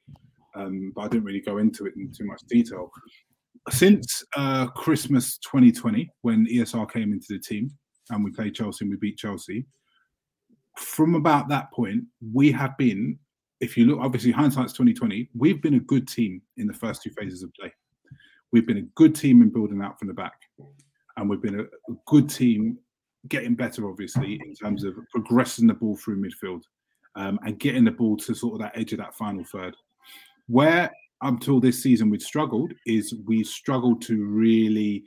um, 0.55 0.93
but 0.95 1.03
I 1.03 1.09
didn't 1.09 1.25
really 1.25 1.41
go 1.41 1.59
into 1.59 1.87
it 1.87 1.95
in 1.97 2.13
too 2.13 2.25
much 2.25 2.43
detail. 2.49 2.93
Since 3.71 4.25
uh, 4.37 4.69
Christmas 4.69 5.39
2020, 5.39 6.09
when 6.23 6.47
ESR 6.47 6.91
came 6.91 7.13
into 7.13 7.27
the 7.31 7.41
team 7.41 7.71
and 8.11 8.25
we 8.25 8.31
played 8.31 8.55
Chelsea 8.55 8.85
and 8.85 8.91
we 8.91 8.97
beat 8.97 9.19
Chelsea, 9.19 9.67
from 10.77 11.17
about 11.17 11.49
that 11.49 11.73
point, 11.73 12.05
we 12.33 12.53
have 12.53 12.79
been 12.79 13.19
if 13.61 13.77
you 13.77 13.87
look, 13.87 13.99
obviously 14.01 14.31
hindsight's 14.31 14.73
2020, 14.73 15.31
we've 15.35 15.61
been 15.61 15.75
a 15.75 15.81
good 15.81 16.07
team 16.07 16.41
in 16.57 16.67
the 16.67 16.73
first 16.73 17.03
two 17.03 17.11
phases 17.11 17.43
of 17.43 17.53
play. 17.55 17.73
We've 18.53 18.67
been 18.67 18.79
a 18.79 18.89
good 18.95 19.15
team 19.15 19.43
in 19.43 19.51
building 19.51 19.83
out 19.83 19.99
from 19.99 20.09
the 20.09 20.15
back. 20.15 20.41
And 21.17 21.29
we've 21.29 21.43
been 21.43 21.61
a, 21.61 21.63
a 21.63 21.97
good 22.07 22.31
team 22.31 22.79
getting 23.29 23.55
better, 23.55 23.89
obviously, 23.89 24.35
in 24.35 24.55
terms 24.55 24.85
of 24.85 24.95
progressing 25.11 25.67
the 25.67 25.75
ball 25.75 25.97
through 25.97 26.23
midfield 26.23 26.63
um, 27.17 27.39
and 27.45 27.59
getting 27.59 27.85
the 27.85 27.91
ball 27.91 28.17
to 28.19 28.35
sort 28.35 28.55
of 28.55 28.61
that 28.61 28.79
edge 28.79 28.93
of 28.93 28.99
that 28.99 29.15
final 29.15 29.45
third. 29.45 29.75
Where 30.47 30.91
until 31.23 31.59
this 31.59 31.83
season 31.83 32.11
we'd 32.11 32.23
struggled 32.23 32.73
is 32.87 33.15
we 33.27 33.43
struggled 33.43 34.01
to 34.03 34.25
really 34.25 35.03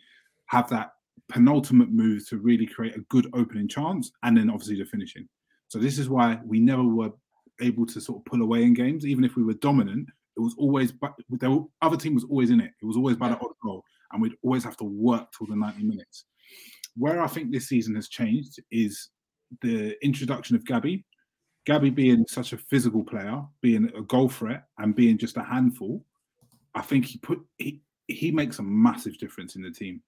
have 0.48 0.70
that 0.70 0.92
penultimate 1.30 1.90
move 1.90 2.28
to 2.28 2.38
really 2.38 2.66
create 2.66 2.98
a 2.98 3.02
good 3.10 3.28
opening 3.34 3.68
chance 3.68 4.12
and 4.24 4.36
then 4.36 4.50
obviously 4.50 4.78
the 4.78 4.86
finishing. 4.86 5.28
So 5.70 5.80
this 5.80 5.98
is 5.98 6.10
why 6.10 6.38
we 6.46 6.60
never 6.60 6.84
were 6.84 7.12
able 7.60 7.86
to 7.86 8.02
sort 8.02 8.20
of 8.20 8.26
pull 8.26 8.42
away 8.42 8.64
in 8.64 8.74
games, 8.74 9.06
even 9.06 9.24
if 9.24 9.36
we 9.36 9.44
were 9.44 9.54
dominant. 9.56 10.10
It 10.38 10.40
was 10.40 10.56
always, 10.58 10.92
but 10.92 11.14
the 11.30 11.68
other 11.82 11.98
team 11.98 12.16
was 12.16 12.24
always 12.24 12.52
in 12.52 12.62
it. 12.62 12.72
It 12.82 12.86
was 12.86 12.96
always 12.96 13.18
by 13.18 13.30
the 13.30 13.36
odd 13.36 13.54
goal, 13.64 13.84
and 14.12 14.22
we'd 14.22 14.38
always 14.44 14.64
have 14.64 14.78
to 14.78 14.86
work 14.86 15.28
till 15.38 15.48
the 15.48 15.56
90 15.56 15.84
minutes. 15.84 16.26
Where 16.96 17.22
I 17.22 17.28
think 17.28 17.52
this 17.52 17.68
season 17.68 17.96
has 17.96 18.08
changed 18.08 18.60
is 18.72 19.10
the 19.62 19.96
introduction 20.04 20.56
of 20.56 20.66
Gabby. 20.66 21.06
Gabby 21.66 21.90
being 21.90 22.26
such 22.28 22.54
a 22.54 22.58
physical 22.58 23.04
player, 23.04 23.42
being 23.62 23.92
a 23.96 24.02
goal 24.02 24.30
threat, 24.30 24.64
and 24.78 24.96
being 24.96 25.18
just 25.18 25.38
a 25.38 25.44
handful. 25.44 26.04
I 26.74 26.82
think 26.82 27.06
he 27.06 27.18
put 27.20 27.40
he 27.58 27.82
he 28.08 28.32
makes 28.32 28.60
a 28.60 28.64
massive 28.64 29.18
difference 29.18 29.56
in 29.56 29.62
the 29.62 29.72
team. 29.72 30.02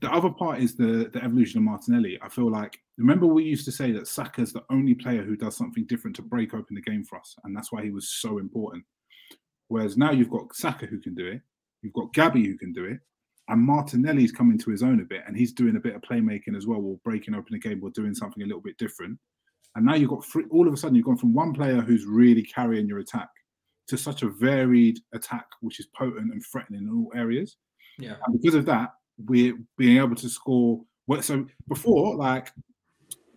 The 0.00 0.12
other 0.12 0.30
part 0.30 0.60
is 0.60 0.76
the 0.76 1.10
the 1.12 1.22
evolution 1.22 1.58
of 1.58 1.64
Martinelli. 1.64 2.18
I 2.22 2.28
feel 2.28 2.50
like 2.50 2.78
remember 2.98 3.26
we 3.26 3.44
used 3.44 3.64
to 3.66 3.72
say 3.72 3.92
that 3.92 4.08
Saka's 4.08 4.52
the 4.52 4.64
only 4.70 4.94
player 4.94 5.22
who 5.22 5.36
does 5.36 5.56
something 5.56 5.84
different 5.86 6.16
to 6.16 6.22
break 6.22 6.54
open 6.54 6.74
the 6.74 6.82
game 6.82 7.04
for 7.04 7.18
us, 7.18 7.34
and 7.44 7.56
that's 7.56 7.72
why 7.72 7.82
he 7.82 7.90
was 7.90 8.08
so 8.08 8.38
important. 8.38 8.84
Whereas 9.68 9.96
now 9.96 10.10
you've 10.10 10.30
got 10.30 10.54
Saka 10.54 10.86
who 10.86 11.00
can 11.00 11.14
do 11.14 11.26
it, 11.26 11.40
you've 11.82 11.92
got 11.92 12.12
Gabby 12.12 12.46
who 12.46 12.56
can 12.56 12.72
do 12.72 12.84
it, 12.84 12.98
and 13.48 13.60
Martinelli's 13.60 14.32
coming 14.32 14.58
to 14.58 14.70
his 14.70 14.82
own 14.82 15.00
a 15.00 15.04
bit, 15.04 15.22
and 15.26 15.36
he's 15.36 15.52
doing 15.52 15.76
a 15.76 15.80
bit 15.80 15.94
of 15.94 16.02
playmaking 16.02 16.56
as 16.56 16.66
well, 16.66 16.80
or 16.80 16.98
breaking 17.04 17.34
open 17.34 17.52
the 17.52 17.58
game, 17.58 17.80
or 17.82 17.90
doing 17.90 18.14
something 18.14 18.42
a 18.42 18.46
little 18.46 18.62
bit 18.62 18.78
different. 18.78 19.18
And 19.76 19.86
now 19.86 19.94
you've 19.94 20.10
got 20.10 20.24
three, 20.24 20.44
all 20.50 20.66
of 20.66 20.74
a 20.74 20.76
sudden 20.76 20.96
you've 20.96 21.06
gone 21.06 21.16
from 21.16 21.34
one 21.34 21.52
player 21.52 21.80
who's 21.80 22.04
really 22.06 22.42
carrying 22.42 22.88
your 22.88 22.98
attack 22.98 23.28
to 23.88 23.96
such 23.96 24.22
a 24.22 24.28
varied 24.28 24.98
attack, 25.14 25.46
which 25.60 25.80
is 25.80 25.86
potent 25.94 26.32
and 26.32 26.42
threatening 26.50 26.82
in 26.82 26.90
all 26.90 27.12
areas. 27.14 27.56
Yeah. 27.98 28.14
And 28.24 28.40
because 28.40 28.54
of 28.54 28.64
that, 28.66 28.90
we're 29.26 29.54
being 29.76 29.98
able 29.98 30.16
to 30.16 30.28
score. 30.28 30.80
Well, 31.06 31.22
so 31.22 31.46
before, 31.68 32.16
like 32.16 32.50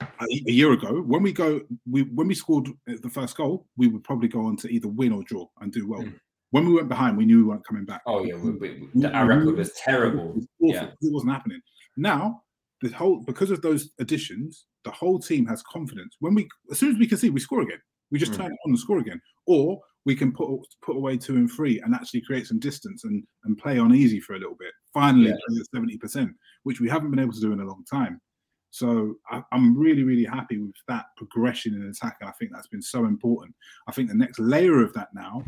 a, 0.02 0.26
a 0.48 0.52
year 0.52 0.72
ago, 0.74 1.02
when 1.02 1.24
we 1.24 1.32
go, 1.32 1.62
we 1.90 2.04
when 2.04 2.28
we 2.28 2.36
scored 2.36 2.70
the 2.86 3.10
first 3.10 3.36
goal, 3.38 3.68
we 3.78 3.88
would 3.88 4.04
probably 4.04 4.28
go 4.28 4.46
on 4.46 4.58
to 4.58 4.68
either 4.70 4.88
win 4.88 5.12
or 5.12 5.24
draw 5.24 5.48
and 5.62 5.72
do 5.72 5.88
well. 5.88 6.02
Mm. 6.04 6.20
When 6.52 6.68
we 6.68 6.74
went 6.74 6.88
behind, 6.88 7.18
we 7.18 7.26
knew 7.26 7.38
we 7.38 7.44
weren't 7.44 7.66
coming 7.66 7.86
back. 7.86 8.02
Oh 8.06 8.24
yeah, 8.24 8.36
we, 8.36 8.52
we, 8.52 8.90
we, 8.94 9.06
our 9.08 9.26
record 9.26 9.58
was 9.58 9.74
terrible. 9.74 10.34
It, 10.38 10.48
was. 10.60 10.76
Yeah. 10.76 10.84
it 10.84 11.14
wasn't 11.14 11.32
happening. 11.32 11.62
Now, 11.98 12.44
the 12.82 12.90
whole 12.90 13.24
because 13.26 13.50
of 13.50 13.62
those 13.62 13.90
additions, 14.00 14.66
the 14.84 14.92
whole 14.92 15.20
team 15.20 15.46
has 15.48 15.64
confidence. 15.64 16.16
When 16.20 16.36
we, 16.36 16.48
as 16.72 16.80
soon 16.80 16.92
as 16.92 17.00
we 17.00 17.08
can 17.08 17.18
see, 17.18 17.30
we 17.30 17.40
score 17.40 17.62
again. 17.62 17.80
We 18.12 18.20
just 18.20 18.34
Mm. 18.34 18.38
turn 18.38 18.46
it 18.48 18.60
on 18.66 18.72
and 18.72 18.80
score 18.80 19.00
again, 19.00 19.20
or 19.48 19.80
we 20.06 20.16
can 20.16 20.32
put 20.32 20.48
put 20.84 20.96
away 20.96 21.18
two 21.18 21.36
and 21.36 21.50
three 21.52 21.80
and 21.80 21.96
actually 21.96 22.22
create 22.22 22.46
some 22.46 22.60
distance 22.60 23.04
and 23.04 23.24
and 23.46 23.58
play 23.58 23.80
on 23.80 23.96
easy 23.96 24.20
for 24.20 24.36
a 24.36 24.40
little 24.40 24.56
bit. 24.60 24.74
Finally, 24.94 25.32
at 25.32 25.40
seventy 25.74 25.98
percent, 25.98 26.32
which 26.64 26.80
we 26.80 26.90
haven't 26.90 27.10
been 27.10 27.20
able 27.20 27.34
to 27.34 27.40
do 27.40 27.52
in 27.52 27.60
a 27.60 27.66
long 27.66 27.84
time. 27.90 28.22
So 28.70 29.16
I, 29.30 29.44
I'm 29.52 29.78
really, 29.78 30.04
really 30.04 30.26
happy 30.26 30.58
with 30.58 30.74
that 30.88 31.06
progression 31.16 31.76
in 31.76 31.84
attack, 31.84 32.18
and 32.22 32.30
I 32.30 32.34
think 32.34 32.52
that's 32.52 32.68
been 32.68 32.82
so 32.82 33.06
important. 33.06 33.56
I 33.88 33.92
think 33.92 34.10
the 34.10 34.16
next 34.16 34.40
layer 34.40 34.84
of 34.84 34.94
that 34.94 35.10
now 35.14 35.44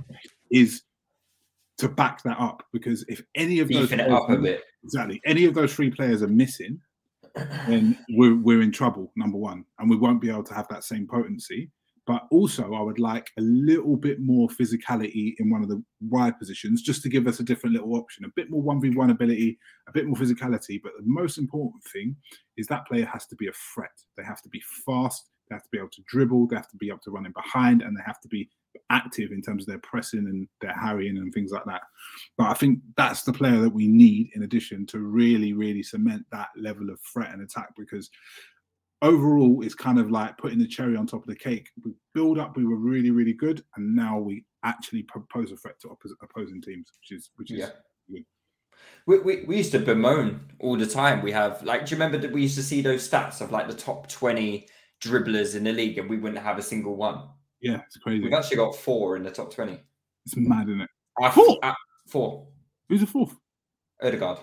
is 0.52 0.84
to 1.78 1.90
back 1.90 2.24
that 2.24 2.40
up 2.40 2.64
because 2.72 3.04
if 3.08 3.22
any 3.36 3.60
of 3.60 3.68
those 3.68 3.92
up 3.92 4.30
a 4.30 4.38
bit. 4.38 4.64
exactly 4.84 5.22
any 5.26 5.46
of 5.46 5.54
those 5.54 5.74
three 5.74 5.92
players 5.92 6.24
are 6.24 6.28
missing, 6.28 6.80
then 7.68 7.98
we're 8.10 8.36
we're 8.36 8.62
in 8.62 8.72
trouble. 8.72 9.12
Number 9.16 9.38
one, 9.38 9.66
and 9.80 9.90
we 9.90 9.96
won't 9.98 10.22
be 10.22 10.30
able 10.30 10.44
to 10.44 10.54
have 10.54 10.68
that 10.70 10.84
same 10.84 11.08
potency. 11.08 11.72
But 12.08 12.28
also, 12.30 12.76
I 12.76 12.82
would 12.82 13.00
like 13.00 13.32
a 13.38 13.42
little 13.42 13.98
bit 13.98 14.20
more 14.20 14.48
physicality 14.48 15.34
in 15.40 15.50
one 15.50 15.64
of 15.64 15.70
the 15.70 15.84
wide 16.02 16.38
positions, 16.38 16.84
just 16.84 17.02
to 17.02 17.10
give 17.10 17.28
us 17.28 17.40
a 17.40 17.44
different 17.44 17.74
little 17.74 17.96
option, 17.96 18.26
a 18.26 18.30
bit 18.36 18.52
more 18.52 18.62
one 18.62 18.80
v 18.80 18.92
one 18.92 19.10
ability, 19.10 19.58
a 19.90 19.92
bit 19.92 20.06
more 20.06 20.16
physicality. 20.16 20.80
But 20.82 20.94
the 20.98 21.04
most 21.06 21.40
important 21.40 21.84
thing 21.92 22.16
is 22.58 22.68
that 22.68 22.86
player 22.88 23.06
has 23.06 23.26
to 23.28 23.36
be 23.36 23.48
a 23.48 23.54
threat. 23.74 23.90
They 24.18 24.24
have 24.24 24.42
to 24.44 24.50
be 24.50 24.62
fast. 24.86 25.32
They 25.50 25.56
have 25.56 25.64
to 25.64 25.70
be 25.72 25.80
able 25.80 25.90
to 25.90 26.04
dribble. 26.08 26.48
They 26.48 26.56
have 26.56 26.70
to 26.70 26.78
be 26.78 26.90
able 26.90 27.00
to 27.06 27.12
run 27.12 27.26
in 27.26 27.32
behind, 27.32 27.82
and 27.82 27.98
they 27.98 28.04
have 28.06 28.22
to 28.22 28.28
be 28.28 28.50
active 28.90 29.32
in 29.32 29.42
terms 29.42 29.64
of 29.64 29.68
their 29.68 29.80
pressing 29.80 30.28
and 30.28 30.48
their 30.62 30.74
harrying 30.74 31.18
and 31.18 31.34
things 31.34 31.52
like 31.52 31.66
that. 31.66 31.82
But 32.38 32.50
I 32.50 32.54
think 32.54 32.80
that's 32.98 33.24
the 33.24 33.34
player 33.34 33.60
that 33.62 33.74
we 33.74 33.88
need 33.88 34.30
in 34.36 34.44
addition 34.44 34.86
to 34.88 35.00
really, 35.00 35.54
really 35.54 35.82
cement 35.82 36.26
that 36.32 36.50
level 36.58 36.90
of 36.90 37.00
threat 37.02 37.32
and 37.32 37.42
attack 37.42 37.70
because 37.78 38.10
overall 39.02 39.62
it's 39.62 39.76
kind 39.76 40.00
of 40.00 40.10
like 40.12 40.38
putting 40.38 40.60
the 40.60 40.68
cherry 40.68 40.96
on 40.96 41.08
top 41.08 41.22
of 41.22 41.28
the 41.28 41.36
cake. 41.36 41.70
We 41.84 41.92
build 42.14 42.40
up, 42.40 42.56
we 42.58 42.66
were 42.66 42.78
really, 42.78 43.12
really 43.12 43.34
good, 43.34 43.64
and 43.76 43.96
now 43.96 44.18
we 44.20 44.46
actually 44.64 45.04
propose 45.04 45.52
a 45.52 45.58
threat 45.58 45.80
to 45.82 45.90
opposite, 45.90 46.18
opposing 46.22 46.62
teams, 46.62 46.88
which 47.00 47.18
is 47.18 47.30
which 47.36 47.52
is 47.52 47.60
Yeah. 47.60 47.66
good. 48.10 48.26
We, 49.08 49.20
we, 49.20 49.46
we 49.46 49.58
used 49.58 49.72
to 49.72 49.80
bemoan 49.80 50.52
all 50.60 50.78
the 50.78 50.86
time. 50.86 51.22
We 51.22 51.32
have 51.32 51.64
like, 51.64 51.86
do 51.86 51.92
you 51.92 51.96
remember 51.96 52.18
that 52.20 52.32
we 52.32 52.42
used 52.42 52.56
to 52.58 52.64
see 52.64 52.82
those 52.82 53.08
stats 53.08 53.42
of 53.42 53.52
like 53.52 53.68
the 53.68 53.74
top 53.74 54.08
twenty 54.10 54.68
dribblers 55.02 55.56
in 55.56 55.64
the 55.64 55.72
league, 55.72 55.98
and 55.98 56.10
we 56.10 56.18
wouldn't 56.18 56.42
have 56.44 56.58
a 56.58 56.62
single 56.62 56.96
one. 56.96 57.30
Yeah, 57.62 57.82
it's 57.86 57.98
crazy. 57.98 58.24
We've 58.24 58.34
actually 58.34 58.58
got 58.58 58.76
four 58.76 59.16
in 59.18 59.24
the 59.24 59.32
top 59.32 59.54
twenty. 59.54 59.80
It's 60.26 60.36
mad, 60.36 60.68
isn't 60.70 60.82
it? 60.82 60.90
Uh, 61.22 61.32
Four? 61.32 61.60
uh, 61.64 61.74
four. 62.08 62.48
Who's 62.90 63.02
the 63.02 63.08
fourth? 63.08 63.36
Odegaard. 64.02 64.40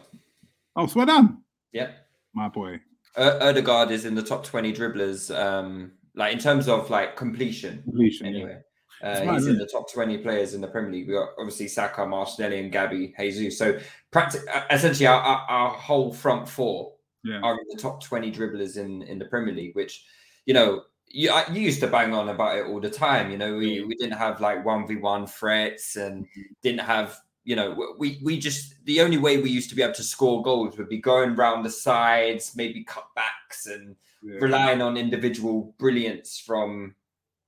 Oh, 0.77 0.87
swear 0.87 1.07
down, 1.07 1.43
Yeah. 1.73 1.91
my 2.33 2.49
boy. 2.49 2.81
Uh, 3.17 3.39
Odegaard 3.41 3.91
is 3.91 4.05
in 4.05 4.15
the 4.15 4.23
top 4.23 4.45
twenty 4.45 4.73
dribblers. 4.73 5.35
Um, 5.37 5.93
like 6.15 6.33
in 6.33 6.39
terms 6.39 6.69
of 6.69 6.91
like 6.91 7.17
completion. 7.17 7.83
Completion. 7.83 8.27
Anyway, 8.27 8.59
uh, 9.03 9.25
mad, 9.25 9.35
he's 9.35 9.43
isn't 9.43 9.53
in 9.55 9.59
the 9.59 9.67
top 9.67 9.91
20 9.93 10.19
players 10.19 10.55
in 10.55 10.61
the 10.61 10.69
Premier 10.69 10.93
League. 10.93 11.09
We 11.09 11.15
got 11.15 11.31
obviously 11.39 11.69
Saka, 11.69 12.07
Martinelli, 12.07 12.61
and 12.61 12.71
Gabby 12.71 13.15
Jesus. 13.19 13.59
So, 13.59 13.79
practi- 14.13 14.47
uh, 14.53 14.65
essentially, 14.71 15.07
our, 15.07 15.21
our, 15.21 15.39
our 15.49 15.71
whole 15.71 16.13
front 16.13 16.49
four 16.49 16.93
Yeah. 17.25 17.41
are 17.43 17.55
in 17.55 17.67
the 17.69 17.81
top 17.81 18.03
20 18.03 18.31
dribblers 18.31 18.77
in, 18.77 19.03
in 19.03 19.19
the 19.19 19.25
Premier 19.25 19.55
League, 19.55 19.75
which, 19.75 20.05
you 20.47 20.55
know, 20.55 20.83
you, 21.07 21.31
I, 21.31 21.51
you 21.51 21.61
used 21.61 21.81
to 21.81 21.89
bang 21.89 22.15
on 22.15 22.29
about 22.29 22.59
it 22.59 22.67
all 22.67 22.81
the 22.81 22.91
time. 22.91 23.31
You 23.31 23.39
know, 23.39 23.57
we, 23.57 23.83
we 23.83 23.95
didn't 23.97 24.19
have 24.19 24.41
like 24.41 24.65
1v1 24.65 25.29
threats 25.29 25.97
and 25.97 26.27
didn't 26.63 26.81
have, 26.81 27.19
you 27.45 27.57
know, 27.57 27.95
we, 27.99 28.21
we 28.23 28.39
just, 28.39 28.75
the 28.85 29.01
only 29.01 29.19
way 29.19 29.39
we 29.39 29.51
used 29.51 29.69
to 29.71 29.77
be 29.77 29.83
able 29.83 29.95
to 29.95 30.05
score 30.05 30.43
goals 30.43 30.79
would 30.79 30.89
be 30.89 30.99
going 30.99 31.35
round 31.35 31.65
the 31.65 31.71
sides, 31.71 32.55
maybe 32.55 32.85
cutbacks 32.85 33.67
and 33.67 33.97
Yeah. 34.23 34.39
relying 34.41 34.81
on 34.81 34.97
individual 34.97 35.75
brilliance 35.79 36.39
from 36.39 36.95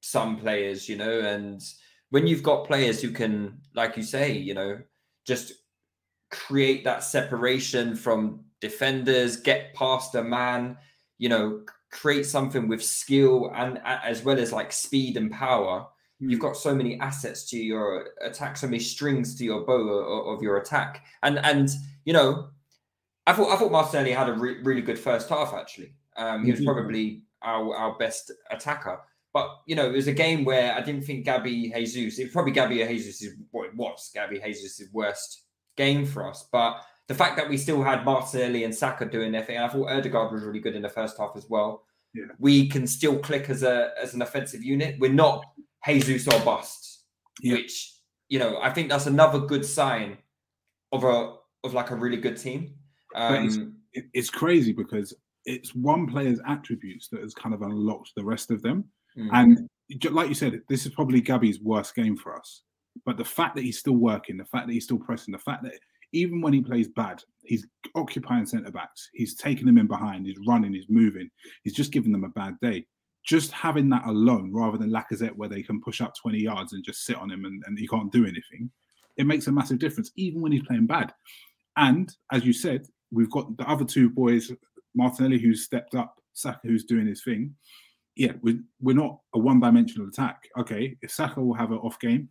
some 0.01 0.37
players, 0.37 0.89
you 0.89 0.97
know, 0.97 1.21
and 1.21 1.63
when 2.11 2.27
you've 2.27 2.43
got 2.43 2.67
players 2.67 3.01
who 3.01 3.11
can, 3.11 3.61
like 3.75 3.97
you 3.97 4.03
say, 4.03 4.33
you 4.33 4.55
know, 4.55 4.81
just 5.25 5.53
create 6.31 6.85
that 6.85 7.05
separation 7.05 7.95
from 7.97 8.45
defenders, 8.61 9.37
get 9.37 9.75
past 9.75 10.15
a 10.15 10.23
man, 10.23 10.77
you 11.19 11.29
know, 11.29 11.63
create 11.91 12.27
something 12.27 12.67
with 12.67 12.83
skill 12.83 13.53
and 13.55 13.81
as 13.85 14.25
well 14.25 14.39
as 14.39 14.53
like 14.53 14.73
speed 14.73 15.17
and 15.17 15.31
power. 15.31 15.87
You've 16.21 16.41
got 16.41 16.57
so 16.57 16.75
many 16.75 16.99
assets 17.01 17.49
to 17.51 17.59
your 17.59 18.09
attack, 18.23 18.57
so 18.57 18.67
many 18.67 18.79
strings 18.79 19.35
to 19.37 19.45
your 19.45 19.63
bow 19.67 19.73
o- 19.75 20.33
of, 20.33 20.43
your 20.43 20.57
attack, 20.59 21.05
and 21.23 21.39
and 21.39 21.69
you 22.05 22.13
know, 22.13 22.49
I 23.27 23.33
thought 23.33 23.53
I 23.53 23.57
thought 23.57 23.73
Martinelli 23.73 24.13
had 24.13 24.29
a 24.29 24.33
re- 24.33 24.63
really 24.63 24.81
good 24.83 24.99
first 24.99 25.29
half. 25.29 25.53
Actually, 25.53 25.95
um, 26.17 26.45
he 26.45 26.51
was 26.51 26.61
Mhm. 26.61 26.65
probably 26.67 27.23
our 27.43 27.75
our 27.77 27.99
best 27.99 28.31
attacker. 28.51 29.01
But 29.33 29.49
you 29.67 29.75
know, 29.75 29.87
it 29.87 29.93
was 29.93 30.07
a 30.07 30.13
game 30.13 30.45
where 30.45 30.73
I 30.75 30.81
didn't 30.81 31.03
think 31.03 31.25
Gabby 31.25 31.71
Jesus. 31.75 32.19
It 32.19 32.25
was 32.25 32.33
probably 32.33 32.53
Gabby 32.53 32.79
Jesus 32.87 33.21
is 33.21 33.35
what 33.51 33.67
it 33.67 33.75
was. 33.77 34.11
Gabby 34.15 34.41
Jesus' 34.45 34.83
worst 34.93 35.43
game 35.77 36.07
for 36.07 36.29
us. 36.31 36.49
But 36.53 36.81
the 37.09 37.15
fact 37.15 37.37
that 37.37 37.49
we 37.51 37.59
still 37.59 37.83
had 37.83 38.05
Martinelli 38.05 38.63
and 38.65 38.75
Saka 38.75 39.05
doing 39.07 39.33
their 39.33 39.43
thing, 39.45 39.59
I 39.59 39.69
thought 39.69 39.91
Odegaard 39.91 40.33
was 40.33 40.45
really 40.45 40.61
good 40.61 40.77
in 40.77 40.83
the 40.83 40.89
first 40.89 41.19
half 41.19 41.33
as 41.37 41.51
well. 41.51 41.85
Yeah. 42.15 42.27
We 42.39 42.69
can 42.69 42.87
still 42.87 43.19
click 43.19 43.51
as 43.51 43.65
a 43.65 43.91
as 44.01 44.15
an 44.15 44.23
offensive 44.23 44.63
unit. 44.63 44.97
We're 45.01 45.13
not 45.13 45.45
Jesus 45.87 46.27
or 46.29 46.41
bust, 46.45 47.05
Yeah. 47.43 47.55
which 47.55 47.93
you 48.29 48.39
know 48.39 48.59
I 48.61 48.71
think 48.71 48.89
that's 48.89 49.07
another 49.07 49.41
good 49.41 49.65
sign 49.65 50.19
of 50.93 51.05
a 51.05 51.37
of 51.65 51.75
like 51.75 51.91
a 51.91 51.97
really 51.97 52.19
good 52.19 52.37
team. 52.37 52.75
But 53.13 53.33
it's- 53.35 53.57
Um, 53.57 53.77
it's 54.13 54.29
crazy 54.31 54.73
because 54.73 55.15
it's 55.47 55.75
one 55.75 56.07
player's 56.07 56.41
attributes 56.47 57.09
that 57.09 57.21
has 57.23 57.33
kind 57.35 57.55
of 57.55 57.63
unlocked 57.63 58.13
the 58.17 58.25
rest 58.25 58.51
of 58.51 58.61
them. 58.61 58.85
mm, 59.17 59.29
And 59.33 59.69
like 60.11 60.29
you 60.29 60.35
said, 60.35 60.61
this 60.69 60.85
is 60.85 60.93
probably 60.93 61.21
Gabby's 61.21 61.61
worst 61.61 61.95
game 61.95 62.17
for 62.17 62.37
us. 62.39 62.63
But 63.05 63.17
the 63.19 63.25
fact 63.25 63.55
that 63.55 63.63
he's 63.63 63.79
still 63.79 63.97
working, 63.97 64.37
the 64.37 64.45
fact 64.47 64.67
that 64.67 64.73
he's 64.73 64.85
still 64.85 64.99
pressing, 64.99 65.33
the 65.33 65.39
fact 65.39 65.63
that 65.63 65.79
even 66.13 66.41
when 66.41 66.53
he 66.53 66.61
plays 66.61 66.89
bad, 66.89 67.23
he's 67.45 67.67
occupying 67.95 68.47
centre 68.47 68.71
backs, 68.73 69.09
he's 69.15 69.35
taking 69.35 69.67
them 69.67 69.79
in 69.79 69.87
behind, 69.87 70.27
he's 70.27 70.39
running, 70.47 70.73
he's 70.73 70.89
moving, 70.89 71.31
he's 71.63 71.75
just 71.75 71.93
giving 71.93 72.13
them 72.13 72.25
a 72.25 72.29
bad 72.31 72.59
day. 72.61 72.87
Just 73.25 73.53
having 73.53 73.89
that 73.91 74.07
alone, 74.07 74.53
rather 74.53 74.77
than 74.77 74.91
Lacazette, 74.91 75.35
where 75.37 75.49
they 75.49 75.63
can 75.63 75.81
push 75.81 76.01
up 76.01 76.15
20 76.15 76.39
yards 76.39 76.73
and 76.73 76.85
just 76.85 77.05
sit 77.05 77.17
on 77.17 77.31
him 77.31 77.45
and, 77.45 77.63
and 77.67 77.79
he 77.79 77.89
can't 77.89 78.13
do 78.13 78.25
anything, 78.25 78.71
it 79.17 79.27
makes 79.27 79.47
a 79.47 79.53
massive 79.53 79.79
difference, 79.79 80.11
even 80.17 80.43
when 80.43 80.53
he's 80.53 80.63
playing 80.63 80.87
bad. 80.87 81.13
And 81.77 82.15
as 82.33 82.45
you 82.45 82.53
said, 82.53 82.87
we've 83.11 83.31
got 83.31 83.57
the 83.57 83.69
other 83.69 83.85
two 83.85 84.11
boys, 84.11 84.53
Martinelli, 84.95 85.39
who's 85.39 85.65
stepped 85.65 85.95
up, 85.95 86.17
Saka, 86.35 86.61
who's 86.65 86.85
doing 86.85 87.07
his 87.07 87.23
thing. 87.23 87.55
Yeah, 88.17 88.33
we're, 88.43 88.61
we're 88.81 88.95
not 88.95 89.19
a 89.35 89.39
one 89.39 89.61
dimensional 89.61 90.09
attack. 90.09 90.43
Okay, 90.59 90.97
if 91.03 91.11
Saka 91.11 91.41
will 91.41 91.55
have 91.55 91.73
an 91.73 91.79
off 91.79 91.99
game, 91.99 92.29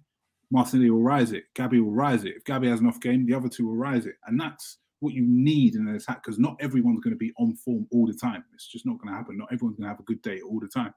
Martinelli 0.51 0.91
will 0.91 1.01
rise 1.01 1.31
it, 1.31 1.45
Gabby 1.55 1.79
will 1.79 1.91
rise 1.91 2.25
it. 2.25 2.35
If 2.37 2.43
Gabby 2.43 2.69
has 2.69 2.79
an 2.79 2.87
off 2.87 2.99
game, 2.99 3.25
the 3.25 3.33
other 3.33 3.49
two 3.49 3.67
will 3.67 3.75
rise 3.75 4.05
it. 4.05 4.15
And 4.27 4.39
that's 4.39 4.77
what 5.03 5.13
you 5.13 5.25
need 5.27 5.75
in 5.75 5.87
an 5.87 5.95
attack 5.95 6.23
because 6.23 6.39
not 6.39 6.55
everyone's 6.61 7.01
going 7.01 7.13
to 7.13 7.17
be 7.17 7.33
on 7.37 7.55
form 7.57 7.85
all 7.91 8.07
the 8.07 8.13
time. 8.13 8.43
It's 8.53 8.67
just 8.67 8.85
not 8.85 8.97
going 8.99 9.13
to 9.13 9.17
happen. 9.17 9.37
Not 9.37 9.49
everyone's 9.51 9.77
going 9.77 9.85
to 9.85 9.89
have 9.89 9.99
a 9.99 10.03
good 10.03 10.21
day 10.21 10.39
all 10.41 10.59
the 10.59 10.67
time. 10.67 10.93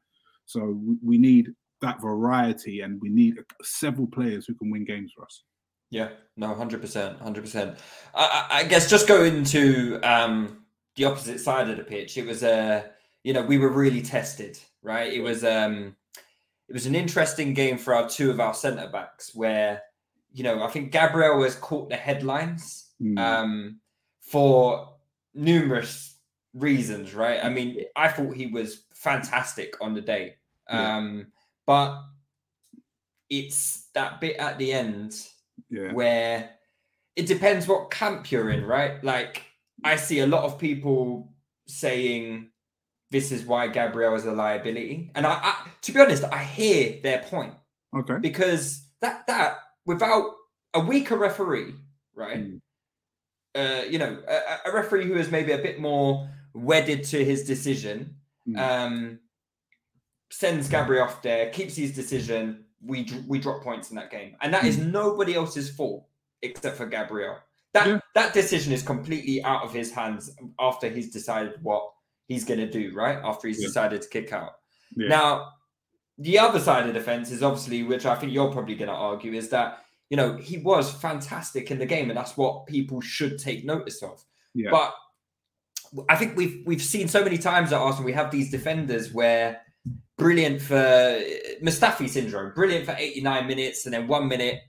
So 0.46 0.80
we, 1.04 1.18
need 1.18 1.48
that 1.82 2.00
variety 2.00 2.80
and 2.82 3.00
we 3.02 3.08
need 3.08 3.34
several 3.62 4.06
players 4.06 4.46
who 4.46 4.54
can 4.54 4.70
win 4.70 4.84
games 4.84 5.12
for 5.14 5.24
us. 5.24 5.42
Yeah, 5.90 6.10
no, 6.36 6.54
hundred 6.54 6.80
percent, 6.80 7.20
hundred 7.20 7.42
percent. 7.42 7.78
I 8.14 8.46
I 8.50 8.64
guess 8.64 8.90
just 8.90 9.06
going 9.06 9.44
to 9.44 10.00
um, 10.00 10.64
the 10.96 11.04
opposite 11.04 11.38
side 11.38 11.70
of 11.70 11.76
the 11.76 11.84
pitch, 11.84 12.16
it 12.16 12.26
was 12.26 12.42
a 12.42 12.90
you 13.22 13.32
know 13.32 13.42
we 13.42 13.56
were 13.56 13.68
really 13.68 14.02
tested, 14.02 14.58
right? 14.82 15.12
It 15.12 15.20
was 15.20 15.44
um, 15.44 15.94
it 16.68 16.72
was 16.72 16.86
an 16.86 16.96
interesting 16.96 17.54
game 17.54 17.78
for 17.78 17.94
our 17.94 18.08
two 18.08 18.30
of 18.30 18.40
our 18.40 18.52
centre 18.52 18.88
backs, 18.88 19.32
where 19.32 19.82
you 20.32 20.42
know 20.42 20.60
I 20.60 20.68
think 20.70 20.90
Gabriel 20.90 21.40
has 21.44 21.54
caught 21.54 21.88
the 21.88 21.96
headlines 21.96 22.86
Mm. 23.02 23.18
um, 23.18 23.80
for 24.26 24.94
numerous 25.34 26.16
reasons, 26.54 27.14
right? 27.14 27.44
I 27.44 27.48
mean, 27.48 27.84
I 27.94 28.08
thought 28.08 28.34
he 28.34 28.46
was 28.46 28.84
fantastic 28.94 29.74
on 29.80 29.94
the 29.94 30.00
day. 30.00 30.36
Um, 30.68 31.18
yeah. 31.18 31.24
but 31.66 32.02
it's 33.30 33.88
that 33.94 34.20
bit 34.20 34.36
at 34.36 34.58
the 34.58 34.72
end 34.72 35.14
yeah. 35.70 35.92
where 35.92 36.50
it 37.14 37.26
depends 37.26 37.68
what 37.68 37.90
camp 37.90 38.30
you're 38.30 38.50
in, 38.50 38.64
right? 38.64 39.02
Like 39.04 39.42
I 39.84 39.96
see 39.96 40.20
a 40.20 40.26
lot 40.26 40.44
of 40.44 40.58
people 40.58 41.32
saying 41.66 42.50
this 43.10 43.30
is 43.32 43.44
why 43.44 43.68
Gabriel 43.68 44.14
is 44.14 44.26
a 44.26 44.32
liability. 44.32 45.12
And 45.14 45.26
I, 45.26 45.38
I 45.42 45.68
to 45.82 45.92
be 45.92 46.00
honest, 46.00 46.24
I 46.24 46.42
hear 46.42 47.00
their 47.02 47.20
point. 47.20 47.54
Okay. 47.96 48.16
Because 48.20 48.86
that 49.00 49.26
that 49.26 49.58
without 49.84 50.34
a 50.74 50.80
weaker 50.80 51.16
referee, 51.16 51.74
right? 52.14 52.38
Mm. 52.38 52.60
Uh, 53.56 53.84
you 53.88 53.98
know, 53.98 54.18
a, 54.28 54.68
a, 54.68 54.72
referee 54.72 55.06
who 55.06 55.14
is 55.14 55.30
maybe 55.30 55.52
a 55.52 55.58
bit 55.58 55.80
more 55.80 56.28
wedded 56.52 57.04
to 57.04 57.24
his 57.24 57.44
decision, 57.44 58.14
mm. 58.46 58.58
um, 58.58 59.18
sends 60.30 60.68
Gabriel 60.68 61.04
off 61.04 61.22
there, 61.22 61.50
keeps 61.50 61.74
his 61.74 61.94
decision. 61.94 62.64
We 62.82 63.08
we 63.26 63.38
drop 63.38 63.62
points 63.62 63.90
in 63.90 63.96
that 63.96 64.10
game, 64.10 64.36
and 64.42 64.52
that 64.52 64.64
mm. 64.64 64.68
is 64.68 64.78
nobody 64.78 65.34
else's 65.34 65.70
fault 65.70 66.06
except 66.42 66.76
for 66.76 66.86
Gabriel. 66.86 67.36
That 67.72 67.86
yeah. 67.86 68.00
that 68.14 68.34
decision 68.34 68.72
is 68.72 68.82
completely 68.82 69.42
out 69.42 69.64
of 69.64 69.72
his 69.72 69.90
hands 69.90 70.30
after 70.58 70.88
he's 70.88 71.10
decided 71.10 71.54
what 71.62 71.90
he's 72.28 72.44
going 72.44 72.60
to 72.60 72.70
do. 72.70 72.92
Right 72.94 73.18
after 73.24 73.48
he's 73.48 73.60
yeah. 73.60 73.68
decided 73.68 74.02
to 74.02 74.08
kick 74.08 74.32
out. 74.32 74.52
Yeah. 74.94 75.08
Now, 75.08 75.52
the 76.18 76.38
other 76.38 76.60
side 76.60 76.86
of 76.86 76.94
the 76.94 77.00
fence 77.00 77.30
is 77.30 77.42
obviously, 77.42 77.82
which 77.82 78.06
I 78.06 78.14
think 78.14 78.32
you're 78.32 78.52
probably 78.52 78.74
going 78.74 78.88
to 78.88 78.94
argue, 78.94 79.32
is 79.32 79.48
that 79.50 79.85
you 80.10 80.16
know 80.16 80.36
he 80.36 80.58
was 80.58 80.92
fantastic 80.92 81.70
in 81.70 81.78
the 81.78 81.86
game, 81.86 82.10
and 82.10 82.16
that's 82.16 82.36
what 82.36 82.66
people 82.66 83.00
should 83.00 83.38
take 83.38 83.64
notice 83.64 84.02
of. 84.02 84.24
But 84.70 84.94
I 86.08 86.16
think 86.16 86.36
we've 86.36 86.62
we've 86.66 86.82
seen 86.82 87.08
so 87.08 87.22
many 87.22 87.38
times 87.38 87.72
at 87.72 87.80
Arsenal 87.80 88.04
we 88.04 88.12
have 88.12 88.30
these 88.30 88.50
defenders 88.50 89.12
where 89.12 89.60
brilliant 90.18 90.62
for 90.62 91.20
Mustafi 91.62 92.08
syndrome, 92.08 92.52
brilliant 92.54 92.86
for 92.86 92.94
89 92.96 93.46
minutes, 93.46 93.84
and 93.84 93.94
then 93.94 94.06
one 94.06 94.28
minute 94.28 94.60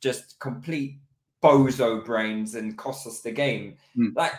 just 0.00 0.38
complete 0.40 0.98
bozo 1.42 2.04
brains 2.04 2.54
and 2.54 2.76
cost 2.76 3.06
us 3.06 3.20
the 3.20 3.30
game. 3.30 3.76
Mm. 3.96 4.14
Like, 4.14 4.32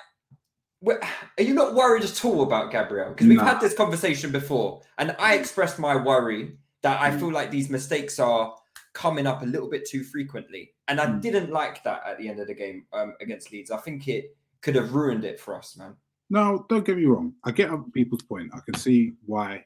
are 0.88 1.43
you 1.43 1.53
not 1.53 1.74
worried 1.74 2.03
at 2.03 2.25
all 2.25 2.43
about 2.43 2.72
Gabriel? 2.72 3.10
Because 3.10 3.27
we've 3.27 3.41
had 3.41 3.60
this 3.60 3.75
conversation 3.75 4.31
before, 4.31 4.81
and 4.98 5.15
I 5.20 5.36
expressed 5.36 5.79
my 5.79 5.96
worry 5.96 6.58
that 6.81 7.01
I 7.01 7.12
mm. 7.12 7.20
feel 7.20 7.31
like 7.31 7.51
these 7.51 7.70
mistakes 7.70 8.20
are 8.20 8.55
coming 8.93 9.27
up 9.27 9.41
a 9.41 9.45
little 9.45 9.69
bit 9.69 9.88
too 9.88 10.03
frequently, 10.03 10.74
and 10.88 11.00
I 11.00 11.05
mm. 11.05 11.21
didn't 11.21 11.51
like 11.51 11.83
that 11.83 12.01
at 12.05 12.17
the 12.17 12.27
end 12.27 12.39
of 12.39 12.48
the 12.48 12.53
game 12.53 12.86
um, 12.93 13.13
against 13.21 13.51
Leeds. 13.51 13.71
I 13.71 13.77
think 13.77 14.07
it 14.07 14.36
could 14.62 14.75
have 14.75 14.93
ruined 14.93 15.25
it 15.25 15.39
for 15.39 15.55
us, 15.55 15.77
man. 15.77 15.95
No, 16.29 16.65
don't 16.69 16.86
get 16.86 16.98
me 16.98 17.05
wrong. 17.05 17.33
I 17.43 17.51
get 17.51 17.69
people's 17.93 18.21
point. 18.21 18.51
I 18.53 18.60
can 18.65 18.75
see 18.75 19.13
why 19.25 19.65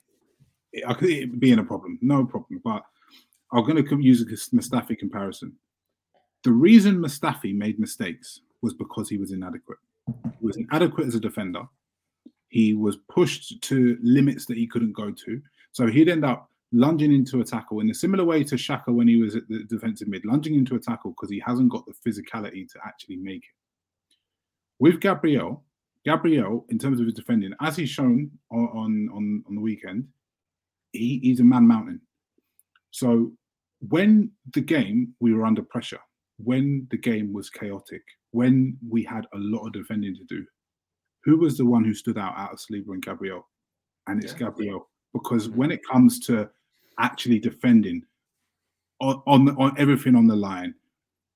it, 0.74 0.84
I 0.88 0.94
could 0.94 1.10
it 1.10 1.40
being 1.40 1.60
a 1.60 1.64
problem. 1.64 2.00
No 2.02 2.26
problem. 2.26 2.62
But 2.64 2.84
I'm 3.52 3.66
going 3.66 3.84
to 3.84 4.00
use 4.00 4.22
a 4.22 4.26
Mustafi 4.56 4.98
comparison. 4.98 5.54
The 6.44 6.52
reason 6.52 6.98
Mustafi 6.98 7.56
made 7.56 7.80
mistakes 7.80 8.42
was 8.62 8.74
because 8.74 9.10
he 9.10 9.18
was 9.18 9.32
inadequate. 9.32 9.78
He 10.08 10.46
was 10.46 10.58
inadequate 10.58 11.08
as 11.08 11.16
a 11.16 11.20
defender. 11.20 11.64
He 12.50 12.74
was 12.74 12.98
pushed 13.10 13.62
to 13.62 13.98
limits 14.02 14.46
that 14.46 14.58
he 14.58 14.68
couldn't 14.68 14.94
go 14.94 15.12
to. 15.12 15.42
So 15.72 15.88
he'd 15.88 16.10
end 16.10 16.26
up 16.26 16.50
lunging 16.76 17.14
into 17.14 17.40
a 17.40 17.44
tackle 17.44 17.80
in 17.80 17.90
a 17.90 17.94
similar 17.94 18.26
way 18.26 18.44
to 18.44 18.56
Xhaka 18.56 18.94
when 18.94 19.08
he 19.08 19.16
was 19.16 19.36
at 19.36 19.48
the 19.48 19.64
defensive 19.64 20.10
mid, 20.10 20.26
lunging 20.26 20.56
into 20.56 20.76
a 20.76 20.80
tackle 20.80 21.12
because 21.12 21.30
he 21.30 21.42
hasn't 21.46 21.70
got 21.70 21.86
the 21.86 21.94
physicality 22.06 22.70
to 22.72 22.80
actually 22.86 23.16
make 23.16 23.44
it. 23.44 24.18
With 24.80 25.00
Gabriel, 25.00 25.64
Gabriel, 26.04 26.66
in 26.70 26.78
terms 26.78 27.00
of 27.00 27.06
his 27.06 27.16
defending, 27.16 27.54
as 27.62 27.78
he's 27.78 27.90
shown 27.90 28.30
on 28.52 29.10
on 29.14 29.44
on 29.48 29.56
the 29.56 29.62
weekend, 29.62 30.08
he, 30.92 31.20
he's 31.24 31.40
a 31.40 31.44
man 31.44 31.66
mountain. 31.66 32.02
So 32.92 33.32
when 33.88 34.32
the 34.54 34.62
game 34.62 35.14
we 35.20 35.34
were 35.34 35.46
under 35.46 35.64
pressure, 35.64 36.00
when 36.38 36.88
the 36.92 36.98
game 36.98 37.32
was 37.32 37.50
chaotic, 37.50 38.04
when 38.32 38.78
we 38.88 39.04
had 39.04 39.26
a 39.34 39.38
lot 39.38 39.66
of 39.66 39.74
defending 39.74 40.16
to 40.16 40.24
do, 40.26 40.46
who 41.24 41.38
was 41.38 41.58
the 41.58 41.66
one 41.66 41.86
who 41.86 41.94
stood 41.94 42.18
out 42.18 42.38
out 42.38 42.52
of 42.52 42.60
Saliba 42.60 42.90
and 42.90 43.04
Gabriel? 43.04 43.48
And 44.08 44.24
it's 44.24 44.34
yeah. 44.34 44.40
Gabriel. 44.40 44.90
Because 45.14 45.48
mm-hmm. 45.48 45.58
when 45.58 45.72
it 45.72 45.80
comes 45.90 46.20
to 46.28 46.50
actually 47.00 47.40
defending 47.40 48.04
on, 49.02 49.22
on, 49.28 49.50
on 49.58 49.76
everything 49.78 50.16
on 50.16 50.28
the 50.28 50.36
line, 50.36 50.74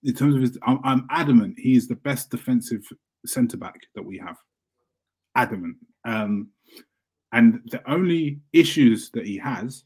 in 0.04 0.14
terms 0.14 0.36
of 0.36 0.42
his, 0.42 0.58
I'm, 0.64 0.80
I'm 0.84 1.08
adamant 1.10 1.60
he 1.60 1.76
is 1.76 1.88
the 1.88 1.96
best 1.96 2.30
defensive 2.30 2.86
centre 3.26 3.58
back 3.58 3.82
that 3.96 4.04
we 4.04 4.18
have. 4.18 4.38
Adamant. 5.36 5.76
Um, 6.06 6.50
and 7.34 7.62
the 7.72 7.82
only 7.92 8.40
issues 8.54 9.12
that 9.12 9.26
he 9.26 9.38
has 9.38 9.84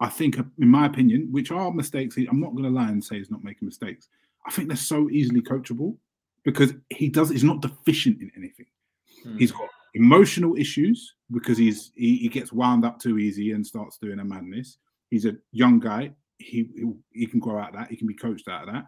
I 0.00 0.08
think, 0.08 0.36
in 0.36 0.68
my 0.68 0.86
opinion, 0.86 1.28
which 1.30 1.50
are 1.50 1.72
mistakes, 1.72 2.16
I'm 2.16 2.40
not 2.40 2.52
going 2.52 2.64
to 2.64 2.70
lie 2.70 2.88
and 2.88 3.02
say 3.02 3.18
he's 3.18 3.30
not 3.30 3.44
making 3.44 3.66
mistakes. 3.66 4.08
I 4.46 4.50
think 4.50 4.68
they're 4.68 4.76
so 4.76 5.08
easily 5.10 5.40
coachable 5.40 5.96
because 6.44 6.72
he 6.90 7.08
does. 7.08 7.30
He's 7.30 7.44
not 7.44 7.62
deficient 7.62 8.20
in 8.20 8.30
anything. 8.36 8.66
Hmm. 9.22 9.38
He's 9.38 9.52
got 9.52 9.68
emotional 9.98 10.56
issues 10.56 11.14
because 11.30 11.58
he's 11.58 11.92
he, 11.94 12.16
he, 12.16 12.28
gets 12.28 12.52
wound 12.52 12.84
up 12.84 12.98
too 12.98 13.18
easy 13.18 13.52
and 13.52 13.66
starts 13.66 13.98
doing 14.00 14.20
a 14.20 14.24
madness. 14.24 14.78
He's 15.10 15.26
a 15.26 15.36
young 15.52 15.78
guy. 15.80 16.12
He, 16.38 16.70
he 16.74 16.84
he 17.12 17.26
can 17.26 17.40
grow 17.40 17.58
out 17.58 17.70
of 17.70 17.74
that. 17.76 17.90
He 17.90 17.96
can 17.96 18.06
be 18.06 18.14
coached 18.14 18.48
out 18.48 18.68
of 18.68 18.74
that. 18.74 18.84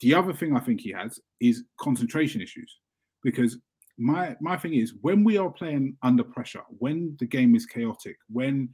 The 0.00 0.14
other 0.14 0.32
thing 0.32 0.56
I 0.56 0.60
think 0.60 0.80
he 0.80 0.92
has 0.92 1.20
is 1.40 1.64
concentration 1.78 2.40
issues 2.40 2.78
because 3.22 3.58
my 3.98 4.36
my 4.40 4.56
thing 4.56 4.74
is 4.74 4.94
when 5.02 5.24
we 5.24 5.36
are 5.36 5.50
playing 5.50 5.96
under 6.02 6.24
pressure, 6.24 6.62
when 6.78 7.16
the 7.18 7.26
game 7.26 7.54
is 7.54 7.66
chaotic, 7.66 8.16
when 8.28 8.70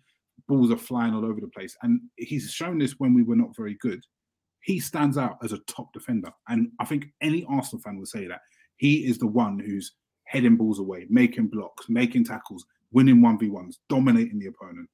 balls 0.49 0.71
are 0.71 0.79
flying 0.79 1.15
all 1.15 1.25
over 1.25 1.41
the 1.41 1.49
place. 1.49 1.77
And 1.83 2.01
he's 2.17 2.51
shown 2.51 2.79
this 2.79 2.95
when 2.99 3.15
we 3.15 3.23
were 3.23 3.37
not 3.37 3.57
very 3.57 3.77
good. 3.81 4.01
He 4.63 4.81
stands 4.81 5.17
out 5.17 5.39
as 5.43 5.53
a 5.53 5.59
top 5.69 5.93
defender. 5.93 6.31
And 6.49 6.71
I 6.81 6.85
think 6.85 7.07
any 7.21 7.45
Arsenal 7.49 7.83
fan 7.83 7.99
will 7.99 8.07
say 8.07 8.27
that. 8.27 8.41
He 8.77 9.07
is 9.07 9.19
the 9.19 9.27
one 9.27 9.59
who's 9.59 9.95
heading 10.27 10.57
balls 10.57 10.79
away, 10.79 11.07
making 11.09 11.49
blocks, 11.49 11.89
making 11.89 12.25
tackles, 12.25 12.65
winning 12.93 13.17
1v1s, 13.17 13.77
dominating 13.89 14.39
the 14.39 14.47
opponent. 14.47 14.89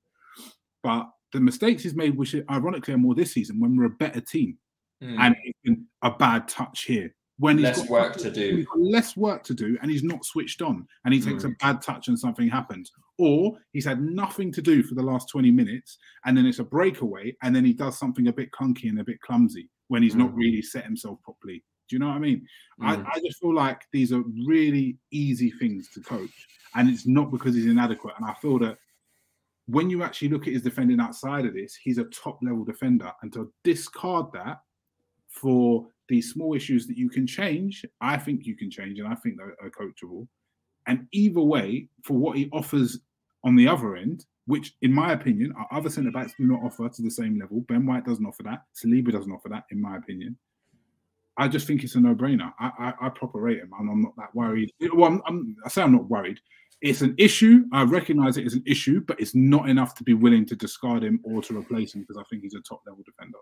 But 0.83 1.09
the 1.33 1.40
mistakes 1.40 1.83
he's 1.83 1.95
made, 1.95 2.16
which 2.16 2.35
ironically 2.51 2.95
are 2.95 2.99
more 2.99 3.14
this 3.14 3.33
season 3.33 3.61
when 3.61 3.77
we're 3.77 3.85
a 3.85 3.90
better 3.90 4.21
team. 4.21 4.59
Mm. 5.03 5.35
And 5.64 5.87
a 6.03 6.11
bad 6.12 6.47
touch 6.47 6.85
here, 6.85 7.12
when 7.38 7.59
he's 7.59 7.64
less 7.64 7.81
got 7.81 7.90
work 7.90 8.16
to 8.16 8.31
do. 8.31 8.64
less 8.77 9.16
work 9.16 9.42
to 9.42 9.53
do 9.53 9.77
and 9.83 9.90
he's 9.90 10.05
not 10.05 10.25
switched 10.25 10.62
on 10.62 10.87
and 11.05 11.12
he 11.12 11.21
takes 11.21 11.42
mm. 11.42 11.51
a 11.51 11.57
bad 11.61 11.83
touch 11.83 12.07
and 12.07 12.16
something 12.16 12.49
happens. 12.49 12.92
Or 13.18 13.59
he's 13.73 13.85
had 13.85 14.01
nothing 14.01 14.53
to 14.53 14.62
do 14.62 14.85
for 14.85 14.95
the 14.95 15.03
last 15.03 15.29
20 15.29 15.51
minutes 15.51 15.99
and 16.25 16.37
then 16.37 16.47
it's 16.47 16.61
a 16.61 16.64
breakaway 16.64 17.35
and 17.42 17.55
then 17.55 17.64
he 17.64 17.73
does 17.73 17.99
something 17.99 18.29
a 18.29 18.33
bit 18.33 18.51
clunky 18.53 18.88
and 18.88 19.01
a 19.01 19.05
bit 19.05 19.21
clumsy 19.23 19.68
when 19.88 20.05
he's 20.05 20.14
mm. 20.14 20.18
not 20.18 20.35
really 20.35 20.62
set 20.62 20.85
himself 20.85 21.18
properly. 21.25 21.64
Do 21.88 21.97
you 21.97 22.01
know 22.01 22.09
what 22.09 22.16
I 22.16 22.21
mean? 22.21 22.47
Mm. 22.81 23.07
I, 23.07 23.11
I 23.14 23.21
just 23.25 23.40
feel 23.40 23.55
like 23.55 23.83
these 23.92 24.12
are 24.12 24.23
really 24.47 24.99
easy 25.11 25.51
things 25.51 25.88
to 25.90 26.01
coach 26.01 26.49
and 26.75 26.88
it's 26.88 27.07
not 27.07 27.31
because 27.31 27.55
he's 27.55 27.66
inadequate. 27.66 28.14
And 28.16 28.27
I 28.29 28.35
feel 28.35 28.59
that 28.61 28.79
when 29.66 29.90
you 29.90 30.03
actually 30.03 30.29
look 30.29 30.47
at 30.47 30.53
his 30.53 30.62
defending 30.62 31.01
outside 31.01 31.47
of 31.47 31.55
this, 31.55 31.75
he's 31.75 31.99
a 31.99 32.05
top 32.05 32.38
level 32.42 32.64
defender. 32.64 33.12
And 33.23 33.33
to 33.35 33.53
discard 33.64 34.27
that 34.33 34.61
for 35.29 35.87
these 36.09 36.33
small 36.33 36.55
issues 36.55 36.87
that 36.87 36.97
you 36.97 37.09
can 37.09 37.27
change, 37.27 37.85
I 38.01 38.16
think 38.16 38.45
you 38.45 38.57
can 38.57 38.71
change, 38.71 38.99
and 38.99 39.09
I 39.09 39.14
think 39.14 39.37
they're, 39.37 39.57
are 39.62 39.71
coachable. 39.71 40.27
And 40.87 41.07
either 41.12 41.40
way, 41.40 41.88
for 42.03 42.14
what 42.14 42.37
he 42.37 42.51
offers 42.53 42.99
on 43.45 43.55
the 43.55 43.68
other 43.68 43.97
end, 43.97 44.27
which 44.47 44.75
in 44.83 44.92
my 44.92 45.12
opinion, 45.12 45.55
our 45.57 45.79
other 45.79 45.88
centre 45.88 46.11
backs 46.11 46.35
do 46.37 46.45
not 46.45 46.62
offer 46.64 46.88
to 46.88 47.03
the 47.03 47.11
same 47.11 47.38
level. 47.38 47.61
Ben 47.68 47.87
White 47.87 48.05
doesn't 48.05 48.27
offer 48.27 48.42
that. 48.42 48.64
Saliba 48.75 49.12
doesn't 49.12 49.31
offer 49.31 49.49
that, 49.49 49.64
in 49.71 49.81
my 49.81 49.97
opinion. 49.97 50.37
I 51.37 51.49
just 51.49 51.66
think 51.66 51.83
it's 51.83 51.95
a 51.95 52.01
no-brainer. 52.01 52.53
I, 52.61 52.71
I, 52.79 53.07
I 53.07 53.09
proper 53.09 53.40
rate 53.40 53.59
him, 53.59 53.71
and 53.79 53.90
I'm 53.90 54.03
not 54.03 54.16
that 54.16 54.35
worried. 54.35 54.71
Well, 54.92 55.11
I'm, 55.11 55.23
I'm, 55.27 55.57
I 55.64 55.68
say 55.68 55.83
I'm 55.83 55.92
not 55.92 56.09
worried. 56.09 56.38
It's 56.83 57.01
an 57.01 57.14
issue. 57.16 57.64
I 57.73 57.85
recognise 57.85 58.37
it 58.37 58.45
as 58.45 58.55
an 58.55 58.64
issue, 58.66 59.01
but 59.01 59.21
it's 59.21 59.35
not 59.35 59.68
enough 59.68 59.95
to 59.95 60.05
be 60.05 60.14
willing 60.14 60.45
to 60.47 60.57
discard 60.57 61.05
him 61.05 61.21
or 61.23 61.40
to 61.42 61.57
replace 61.57 61.95
him 61.95 62.03
because 62.03 62.18
I 62.18 62.25
think 62.29 62.42
he's 62.42 62.55
a 62.55 62.61
top-level 62.61 63.03
defender. 63.07 63.38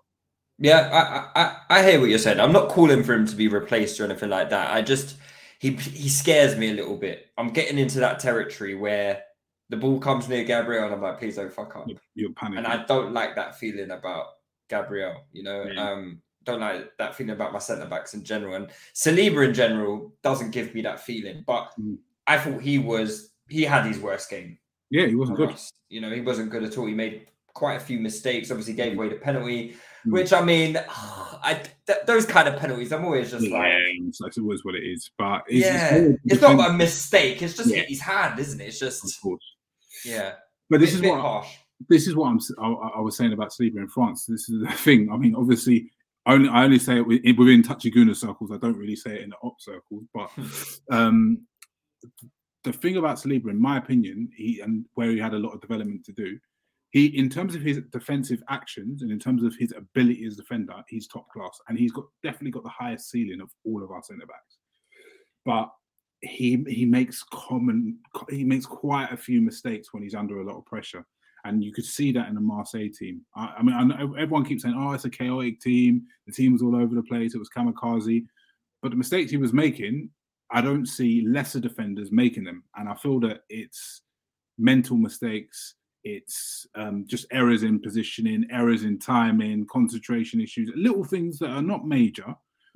Yeah, 0.62 1.30
I, 1.34 1.42
I 1.42 1.56
I 1.70 1.82
hear 1.82 1.98
what 1.98 2.10
you're 2.10 2.18
saying. 2.18 2.38
I'm 2.38 2.52
not 2.52 2.68
calling 2.68 3.02
for 3.02 3.14
him 3.14 3.26
to 3.26 3.34
be 3.34 3.48
replaced 3.48 3.98
or 3.98 4.04
anything 4.04 4.28
like 4.28 4.50
that. 4.50 4.70
I 4.70 4.82
just 4.82 5.16
he 5.58 5.70
he 5.70 6.10
scares 6.10 6.54
me 6.54 6.68
a 6.68 6.74
little 6.74 6.98
bit. 6.98 7.28
I'm 7.38 7.48
getting 7.48 7.78
into 7.78 7.98
that 8.00 8.20
territory 8.20 8.74
where 8.74 9.22
the 9.70 9.78
ball 9.78 9.98
comes 9.98 10.28
near 10.28 10.44
Gabriel 10.44 10.84
and 10.84 10.92
I'm 10.92 11.00
like, 11.00 11.18
please 11.18 11.36
don't 11.36 11.50
fuck 11.50 11.76
up. 11.76 11.88
You're 12.14 12.30
panicking. 12.32 12.58
And 12.58 12.66
I 12.66 12.84
don't 12.84 13.14
like 13.14 13.36
that 13.36 13.58
feeling 13.58 13.90
about 13.90 14.26
Gabriel, 14.68 15.24
you 15.32 15.44
know. 15.44 15.64
Yeah. 15.64 15.92
Um, 15.92 16.20
don't 16.44 16.60
like 16.60 16.96
that 16.98 17.14
feeling 17.14 17.32
about 17.32 17.52
my 17.52 17.58
centre 17.58 17.86
backs 17.86 18.14
in 18.14 18.24
general. 18.24 18.54
And 18.54 18.68
Saliba 18.94 19.46
in 19.46 19.54
general 19.54 20.12
doesn't 20.22 20.50
give 20.50 20.74
me 20.74 20.82
that 20.82 21.00
feeling. 21.00 21.44
But 21.46 21.72
mm. 21.80 21.98
I 22.26 22.38
thought 22.38 22.62
he 22.62 22.78
was 22.78 23.30
he 23.48 23.62
had 23.64 23.86
his 23.86 23.98
worst 23.98 24.30
game. 24.30 24.58
Yeah, 24.90 25.06
he 25.06 25.14
wasn't 25.14 25.38
good. 25.38 25.50
Us. 25.50 25.72
You 25.88 26.00
know, 26.00 26.10
he 26.10 26.20
wasn't 26.20 26.50
good 26.50 26.64
at 26.64 26.76
all. 26.78 26.86
He 26.86 26.94
made 26.94 27.26
quite 27.54 27.76
a 27.76 27.80
few 27.80 27.98
mistakes. 27.98 28.50
Obviously, 28.50 28.74
gave 28.74 28.94
away 28.94 29.08
the 29.08 29.16
penalty. 29.16 29.76
mm. 30.06 30.12
which 30.12 30.32
I 30.32 30.42
mean, 30.42 30.76
I 30.88 31.62
th- 31.86 32.00
those 32.06 32.26
kind 32.26 32.48
of 32.48 32.58
penalties, 32.58 32.92
I'm 32.92 33.04
always 33.04 33.30
just 33.30 33.46
yeah, 33.46 33.58
like, 33.58 33.72
it's, 34.08 34.20
it's 34.20 34.38
always 34.38 34.64
what 34.64 34.74
it 34.74 34.84
is. 34.84 35.10
But 35.18 35.42
it's, 35.48 35.66
yeah, 35.66 35.94
it's, 35.94 36.18
it's 36.24 36.42
not 36.42 36.70
a 36.70 36.72
mistake. 36.72 37.42
It's 37.42 37.56
just 37.56 37.70
yeah. 37.70 37.82
his 37.82 38.00
hand, 38.00 38.38
isn't 38.38 38.60
it? 38.60 38.68
It's 38.68 38.78
just, 38.78 39.04
yeah. 40.04 40.32
But 40.68 40.80
this 40.80 40.94
is 40.94 41.02
what 41.02 41.20
harsh. 41.20 41.48
this 41.88 42.06
is 42.06 42.14
what 42.14 42.28
I'm. 42.28 42.40
I, 42.58 42.98
I 42.98 43.00
was 43.00 43.16
saying 43.16 43.32
about 43.32 43.50
Saliba 43.50 43.78
in 43.78 43.88
France. 43.88 44.26
This 44.26 44.48
is 44.48 44.62
the 44.62 44.72
thing. 44.72 45.10
I 45.12 45.16
mean, 45.16 45.34
obviously, 45.34 45.90
only 46.34 46.48
I 46.48 46.64
only 46.64 46.78
say 46.78 46.98
it 46.98 47.06
within 47.38 47.62
Tachiguna 47.62 48.16
circles. 48.16 48.50
I 48.52 48.58
don't 48.58 48.76
really 48.76 48.96
say 48.96 49.16
it 49.16 49.22
in 49.22 49.30
the 49.30 49.36
op 49.42 49.60
circles. 49.60 50.04
But 50.12 50.30
um, 50.90 51.46
the 52.64 52.72
thing 52.72 52.96
about 52.96 53.18
Saliba, 53.18 53.50
in 53.50 53.60
my 53.60 53.78
opinion, 53.78 54.28
he 54.36 54.60
and 54.60 54.84
where 54.94 55.10
he 55.10 55.18
had 55.18 55.34
a 55.34 55.38
lot 55.38 55.52
of 55.52 55.60
development 55.60 56.04
to 56.06 56.12
do, 56.12 56.38
he 56.90 57.06
in 57.06 57.28
terms 57.28 57.54
of 57.54 57.62
his 57.62 57.80
defensive 57.92 58.42
actions 58.48 59.02
and 59.02 59.10
in 59.10 59.18
terms 59.18 59.42
of 59.44 59.54
his 59.56 59.72
ability 59.76 60.24
as 60.26 60.34
a 60.34 60.42
defender, 60.42 60.74
he's 60.88 61.06
top 61.06 61.28
class, 61.30 61.58
and 61.68 61.78
he's 61.78 61.92
got 61.92 62.04
definitely 62.22 62.50
got 62.50 62.64
the 62.64 62.70
highest 62.70 63.10
ceiling 63.10 63.40
of 63.40 63.50
all 63.64 63.82
of 63.82 63.90
our 63.90 64.02
centre 64.02 64.26
backs. 64.26 64.58
But 65.44 65.70
he 66.22 66.62
he 66.68 66.84
makes 66.84 67.22
common 67.32 67.98
he 68.28 68.44
makes 68.44 68.66
quite 68.66 69.10
a 69.12 69.16
few 69.16 69.40
mistakes 69.40 69.92
when 69.92 70.02
he's 70.02 70.14
under 70.14 70.40
a 70.40 70.44
lot 70.44 70.58
of 70.58 70.66
pressure. 70.66 71.06
And 71.44 71.64
you 71.64 71.72
could 71.72 71.84
see 71.84 72.12
that 72.12 72.28
in 72.28 72.34
the 72.34 72.40
Marseille 72.40 72.88
team. 72.96 73.22
I, 73.34 73.54
I 73.58 73.62
mean, 73.62 73.74
I 73.74 73.82
know 73.82 74.14
everyone 74.14 74.44
keeps 74.44 74.62
saying, 74.62 74.74
"Oh, 74.76 74.92
it's 74.92 75.04
a 75.04 75.10
chaotic 75.10 75.60
team. 75.60 76.02
The 76.26 76.32
team 76.32 76.52
was 76.52 76.62
all 76.62 76.76
over 76.76 76.94
the 76.94 77.02
place. 77.02 77.34
It 77.34 77.38
was 77.38 77.50
kamikaze." 77.50 78.26
But 78.82 78.90
the 78.90 78.96
mistakes 78.96 79.30
he 79.30 79.36
was 79.36 79.52
making, 79.52 80.10
I 80.50 80.60
don't 80.60 80.86
see 80.86 81.26
lesser 81.26 81.60
defenders 81.60 82.10
making 82.10 82.44
them. 82.44 82.64
And 82.76 82.88
I 82.88 82.94
feel 82.94 83.20
that 83.20 83.42
it's 83.48 84.02
mental 84.58 84.96
mistakes, 84.96 85.74
it's 86.04 86.66
um, 86.74 87.04
just 87.06 87.26
errors 87.30 87.62
in 87.62 87.80
positioning, 87.80 88.46
errors 88.50 88.84
in 88.84 88.98
timing, 88.98 89.66
concentration 89.66 90.40
issues, 90.40 90.70
little 90.74 91.04
things 91.04 91.38
that 91.38 91.50
are 91.50 91.62
not 91.62 91.86
major, 91.86 92.34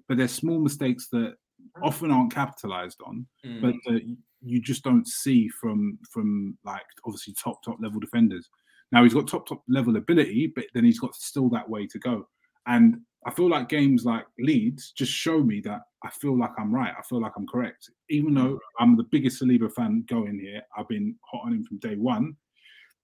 but 0.08 0.18
they're 0.18 0.28
small 0.28 0.58
mistakes 0.58 1.08
that 1.12 1.34
often 1.82 2.10
aren't 2.10 2.34
capitalized 2.34 3.00
on, 3.04 3.26
mm. 3.44 3.60
but 3.60 3.74
uh, 3.92 3.98
you 4.44 4.60
just 4.60 4.84
don't 4.84 5.08
see 5.08 5.48
from 5.48 5.98
from 6.10 6.56
like 6.64 6.82
obviously 7.04 7.34
top 7.34 7.62
top 7.64 7.78
level 7.80 8.00
defenders. 8.00 8.48
Now 8.92 9.02
he's 9.02 9.14
got 9.14 9.26
top 9.26 9.46
top 9.48 9.62
level 9.68 9.96
ability, 9.96 10.52
but 10.54 10.66
then 10.74 10.84
he's 10.84 11.00
got 11.00 11.14
still 11.14 11.48
that 11.50 11.68
way 11.68 11.86
to 11.86 11.98
go. 11.98 12.28
And 12.66 13.00
I 13.26 13.30
feel 13.30 13.48
like 13.48 13.68
games 13.68 14.04
like 14.04 14.26
Leeds 14.38 14.92
just 14.92 15.12
show 15.12 15.42
me 15.42 15.60
that 15.60 15.80
I 16.02 16.10
feel 16.10 16.38
like 16.38 16.52
I'm 16.58 16.74
right. 16.74 16.92
I 16.96 17.02
feel 17.02 17.20
like 17.20 17.32
I'm 17.36 17.46
correct. 17.46 17.90
Even 18.10 18.34
though 18.34 18.54
mm. 18.54 18.58
I'm 18.78 18.96
the 18.96 19.04
biggest 19.04 19.40
Saliba 19.40 19.72
fan 19.72 20.04
going 20.08 20.38
here, 20.38 20.62
I've 20.76 20.88
been 20.88 21.16
hot 21.22 21.42
on 21.46 21.54
him 21.54 21.64
from 21.64 21.78
day 21.78 21.96
one. 21.96 22.36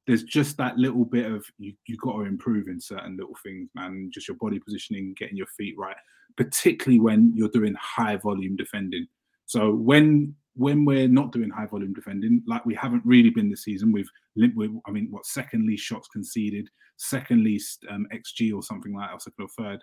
There's 0.07 0.23
just 0.25 0.57
that 0.59 0.77
little 0.77 1.05
bit 1.05 1.31
of 1.31 1.45
you 1.59 1.73
you 1.87 1.97
got 1.97 2.15
to 2.15 2.25
improve 2.25 2.69
in 2.69 2.81
certain 2.81 3.17
little 3.17 3.37
things, 3.43 3.71
man. 3.75 4.11
Just 4.13 4.29
your 4.29 4.37
body 4.37 4.59
positioning, 4.59 5.15
getting 5.17 5.37
your 5.37 5.47
feet 5.47 5.75
right, 5.79 5.97
particularly 6.37 7.01
when 7.01 7.33
you're 7.35 7.49
doing 7.49 7.75
high 7.81 8.17
volume 8.17 8.57
defending. 8.57 9.07
So 9.47 9.73
when 9.73 10.35
when 10.61 10.85
we're 10.85 11.09
not 11.09 11.33
doing 11.33 11.49
high 11.49 11.65
volume 11.65 11.95
defending, 11.95 12.43
like 12.47 12.67
we 12.67 12.75
haven't 12.75 13.03
really 13.07 13.31
been 13.31 13.49
this 13.49 13.65
season, 13.65 13.91
we've, 13.93 14.11
we've 14.55 14.77
I 14.87 14.91
mean, 14.91 15.09
what 15.11 15.25
second 15.25 15.67
least 15.67 15.85
shots 15.85 16.07
conceded, 16.09 16.69
second 16.99 17.43
least 17.43 17.87
um, 17.91 18.07
xG 18.13 18.55
or 18.55 18.63
something 18.63 18.95
like 18.95 19.09
that, 19.09 19.33
or 19.41 19.49
third. 19.59 19.83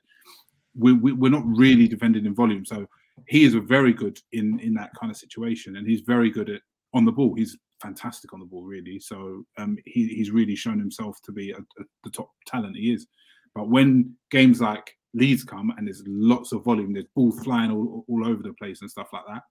We, 0.78 0.94
we, 0.94 1.14
we're 1.14 1.32
not 1.32 1.48
really 1.48 1.88
defending 1.88 2.28
in 2.28 2.36
volume. 2.36 2.64
So 2.64 2.86
he 3.28 3.44
is 3.44 3.56
very 3.56 3.92
good 3.92 4.20
in 4.34 4.60
in 4.60 4.76
that 4.76 4.92
kind 5.00 5.10
of 5.10 5.18
situation, 5.18 5.78
and 5.78 5.88
he's 5.88 6.02
very 6.02 6.30
good 6.30 6.52
at 6.52 6.62
on 6.94 7.06
the 7.06 7.12
ball. 7.12 7.34
He's 7.34 7.58
fantastic 7.82 8.32
on 8.34 8.40
the 8.40 8.46
ball, 8.46 8.64
really. 8.64 9.00
So 9.00 9.44
um, 9.58 9.80
he, 9.86 10.08
he's 10.10 10.30
really 10.30 10.56
shown 10.56 10.78
himself 10.78 11.20
to 11.24 11.32
be 11.32 11.52
a, 11.54 11.58
a, 11.58 11.84
the 12.04 12.12
top 12.12 12.30
talent 12.46 12.76
he 12.76 12.94
is. 12.94 13.08
But 13.56 13.70
when 13.70 14.16
games 14.30 14.62
like 14.62 14.96
Leeds 15.16 15.44
come 15.44 15.74
and 15.76 15.88
there's 15.88 16.04
lots 16.06 16.52
of 16.52 16.64
volume, 16.64 16.94
there's 16.94 17.08
ball 17.16 17.32
flying 17.32 17.72
all, 17.72 18.06
all 18.08 18.28
over 18.28 18.44
the 18.44 18.54
place 18.54 18.82
and 18.82 18.92
stuff 18.92 19.10
like 19.12 19.24
that, 19.28 19.42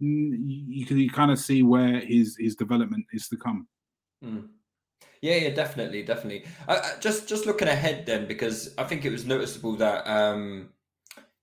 you 0.00 0.86
can 0.86 0.98
you 0.98 1.10
kind 1.10 1.30
of 1.30 1.38
see 1.38 1.62
where 1.62 2.00
his 2.00 2.36
his 2.38 2.56
development 2.56 3.04
is 3.12 3.28
to 3.28 3.36
come. 3.36 3.68
Mm. 4.24 4.48
Yeah, 5.22 5.36
yeah, 5.36 5.50
definitely, 5.50 6.02
definitely. 6.02 6.46
Uh, 6.66 6.80
just 7.00 7.28
just 7.28 7.44
looking 7.44 7.68
ahead 7.68 8.06
then, 8.06 8.26
because 8.26 8.74
I 8.78 8.84
think 8.84 9.04
it 9.04 9.10
was 9.10 9.26
noticeable 9.26 9.76
that 9.76 10.06
um, 10.10 10.70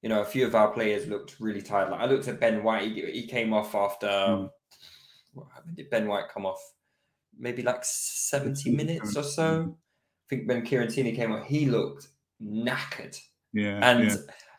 you 0.01 0.09
know 0.09 0.21
a 0.21 0.25
few 0.25 0.47
of 0.47 0.55
our 0.55 0.69
players 0.71 1.07
looked 1.07 1.39
really 1.39 1.61
tired. 1.61 1.91
Like 1.91 2.01
I 2.01 2.05
looked 2.05 2.27
at 2.27 2.39
Ben 2.39 2.63
White; 2.63 2.91
he, 2.91 3.05
he 3.11 3.27
came 3.27 3.53
off 3.53 3.75
after. 3.75 4.07
Mm. 4.07 4.49
When 5.33 5.75
did 5.75 5.91
Ben 5.91 6.07
White 6.07 6.29
come 6.33 6.47
off? 6.47 6.59
Maybe 7.37 7.61
like 7.61 7.81
seventy 7.83 8.71
minutes 8.71 9.15
or 9.15 9.23
so. 9.23 9.77
I 9.77 10.35
think 10.35 10.49
when 10.49 10.63
Kieran 10.63 10.87
Tierney 10.87 11.15
came 11.15 11.31
off, 11.31 11.45
he 11.45 11.67
looked 11.67 12.07
knackered. 12.41 13.19
Yeah, 13.53 13.79
and 13.83 14.09
yeah. 14.09 14.15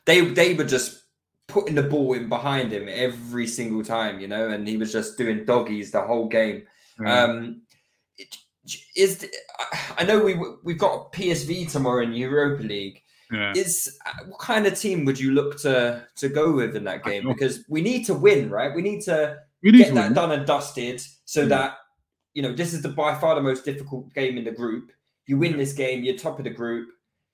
they 0.06 0.20
they 0.20 0.54
were 0.54 0.64
just 0.64 1.07
putting 1.48 1.74
the 1.74 1.82
ball 1.82 2.12
in 2.12 2.28
behind 2.28 2.70
him 2.70 2.88
every 2.88 3.46
single 3.46 3.82
time, 3.82 4.20
you 4.20 4.28
know, 4.28 4.50
and 4.50 4.68
he 4.68 4.76
was 4.76 4.92
just 4.92 5.18
doing 5.18 5.44
doggies 5.44 5.90
the 5.90 6.00
whole 6.00 6.28
game. 6.28 6.62
Um, 7.04 7.62
is 8.94 9.26
I 9.96 10.04
know 10.04 10.22
we 10.22 10.38
we've 10.62 10.78
got 10.78 11.12
PSV 11.12 11.72
tomorrow 11.72 12.02
in 12.02 12.12
Europa 12.12 12.62
League. 12.62 13.02
Yeah. 13.32 13.52
Is 13.54 13.98
uh, 14.06 14.24
what 14.26 14.40
kind 14.40 14.66
of 14.66 14.78
team 14.78 15.04
would 15.04 15.18
you 15.18 15.32
look 15.32 15.58
to 15.60 16.06
to 16.16 16.28
go 16.28 16.52
with 16.52 16.76
in 16.76 16.84
that 16.84 17.04
game? 17.04 17.26
Because 17.26 17.64
we 17.68 17.82
need 17.82 18.04
to 18.06 18.14
win, 18.14 18.50
right? 18.50 18.74
We 18.74 18.82
need 18.82 19.02
to 19.02 19.38
we 19.62 19.70
need 19.70 19.78
get 19.78 19.88
to 19.88 19.94
that 19.94 20.04
win. 20.04 20.14
done 20.14 20.32
and 20.32 20.46
dusted, 20.46 21.02
so 21.24 21.42
yeah. 21.42 21.48
that 21.48 21.76
you 22.34 22.42
know 22.42 22.52
this 22.52 22.72
is 22.72 22.82
the 22.82 22.88
by 22.88 23.14
far 23.14 23.34
the 23.34 23.42
most 23.42 23.64
difficult 23.64 24.12
game 24.14 24.38
in 24.38 24.44
the 24.44 24.52
group. 24.52 24.92
You 25.26 25.38
win 25.38 25.58
this 25.58 25.74
game, 25.74 26.04
you're 26.04 26.16
top 26.16 26.38
of 26.38 26.44
the 26.44 26.50
group. 26.50 26.88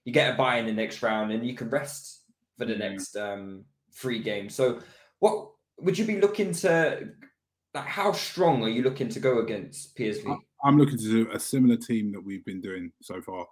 You 0.04 0.12
get 0.12 0.34
a 0.34 0.36
buy 0.36 0.58
in 0.58 0.66
the 0.66 0.72
next 0.72 1.02
round, 1.02 1.32
and 1.32 1.46
you 1.46 1.54
can 1.54 1.70
rest 1.70 2.22
for 2.58 2.64
the 2.64 2.76
next 2.76 3.16
um, 3.16 3.64
free 3.94 4.20
game. 4.20 4.50
So, 4.50 4.80
what 5.20 5.50
would 5.80 5.96
you 5.98 6.04
be 6.04 6.20
looking 6.20 6.52
to? 6.52 7.08
Like, 7.72 7.86
how 7.86 8.12
strong 8.12 8.62
are 8.62 8.68
you 8.68 8.82
looking 8.82 9.08
to 9.08 9.18
go 9.18 9.40
against 9.40 9.96
PSV? 9.96 10.36
I'm 10.62 10.78
looking 10.78 10.98
to 10.98 11.04
do 11.04 11.30
a 11.32 11.40
similar 11.40 11.76
team 11.76 12.12
that 12.12 12.24
we've 12.24 12.44
been 12.44 12.60
doing 12.60 12.92
so 13.02 13.20
far, 13.20 13.46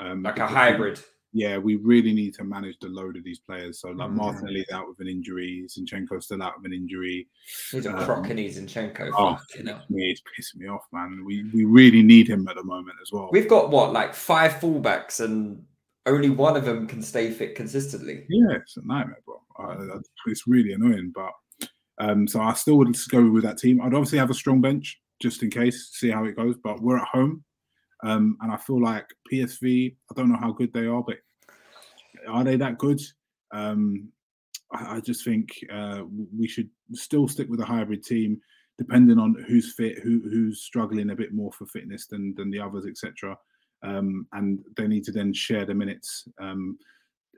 um, 0.00 0.22
like 0.22 0.38
a 0.38 0.46
hybrid. 0.46 1.00
Yeah, 1.32 1.58
we 1.58 1.76
really 1.76 2.14
need 2.14 2.34
to 2.34 2.44
manage 2.44 2.78
the 2.80 2.88
load 2.88 3.16
of 3.16 3.22
these 3.22 3.38
players. 3.38 3.80
So, 3.80 3.90
like 3.90 4.08
mm. 4.08 4.14
Martinelli's 4.14 4.70
out 4.72 4.88
with 4.88 4.98
an 5.00 5.08
injury, 5.08 5.66
Zinchenko's 5.68 6.24
still 6.24 6.42
out 6.42 6.54
with 6.56 6.66
an 6.66 6.72
injury. 6.72 7.28
He's 7.70 7.84
a 7.86 7.96
um, 7.96 8.24
he's 8.24 8.58
Zinchenko. 8.58 9.10
Oh, 9.14 9.38
you 9.56 9.64
know. 9.64 9.78
It's 9.90 10.22
pissing 10.22 10.60
me 10.60 10.68
off, 10.68 10.86
man. 10.92 11.22
We 11.24 11.44
we 11.52 11.64
really 11.64 12.02
need 12.02 12.28
him 12.28 12.48
at 12.48 12.56
the 12.56 12.64
moment 12.64 12.96
as 13.02 13.12
well. 13.12 13.28
We've 13.30 13.48
got 13.48 13.70
what, 13.70 13.92
like 13.92 14.14
five 14.14 14.52
fullbacks, 14.54 15.22
and 15.22 15.64
only 16.06 16.30
one 16.30 16.56
of 16.56 16.64
them 16.64 16.86
can 16.86 17.02
stay 17.02 17.30
fit 17.30 17.54
consistently. 17.54 18.24
Yeah, 18.28 18.56
it's 18.56 18.78
a 18.78 18.86
nightmare, 18.86 19.20
bro. 19.26 19.40
Uh, 19.58 19.98
it's 20.26 20.46
really 20.46 20.72
annoying, 20.72 21.12
but 21.14 21.32
um, 22.00 22.28
so 22.28 22.40
I 22.40 22.54
still 22.54 22.78
would 22.78 22.96
go 23.08 23.30
with 23.30 23.42
that 23.44 23.58
team. 23.58 23.80
I'd 23.80 23.94
obviously 23.94 24.18
have 24.18 24.30
a 24.30 24.34
strong 24.34 24.60
bench 24.60 24.98
just 25.20 25.42
in 25.42 25.50
case, 25.50 25.90
see 25.92 26.10
how 26.10 26.24
it 26.24 26.36
goes. 26.36 26.56
But 26.62 26.80
we're 26.80 26.98
at 26.98 27.08
home, 27.08 27.44
um, 28.04 28.36
and 28.40 28.52
I 28.52 28.56
feel 28.56 28.80
like 28.80 29.06
PSV. 29.32 29.94
I 30.10 30.14
don't 30.14 30.30
know 30.30 30.38
how 30.38 30.52
good 30.52 30.72
they 30.72 30.86
are, 30.86 31.02
but 31.02 31.16
are 32.28 32.44
they 32.44 32.56
that 32.56 32.78
good? 32.78 33.00
Um, 33.52 34.08
I, 34.72 34.96
I, 34.96 35.00
just 35.00 35.24
think 35.24 35.48
uh, 35.72 36.02
we 36.36 36.46
should 36.46 36.68
still 36.92 37.26
stick 37.26 37.48
with 37.48 37.60
a 37.60 37.64
hybrid 37.64 38.04
team, 38.04 38.40
depending 38.76 39.18
on 39.18 39.34
who's 39.48 39.74
fit, 39.74 39.98
who 39.98 40.20
who's 40.30 40.62
struggling 40.62 41.10
a 41.10 41.16
bit 41.16 41.32
more 41.32 41.52
for 41.52 41.66
fitness 41.66 42.06
than 42.06 42.34
than 42.36 42.50
the 42.50 42.60
others, 42.60 42.86
etc. 42.86 43.36
Um, 43.82 44.26
and 44.32 44.60
they 44.76 44.86
need 44.86 45.04
to 45.04 45.12
then 45.12 45.32
share 45.32 45.64
the 45.64 45.74
minutes. 45.74 46.26
Um, 46.40 46.78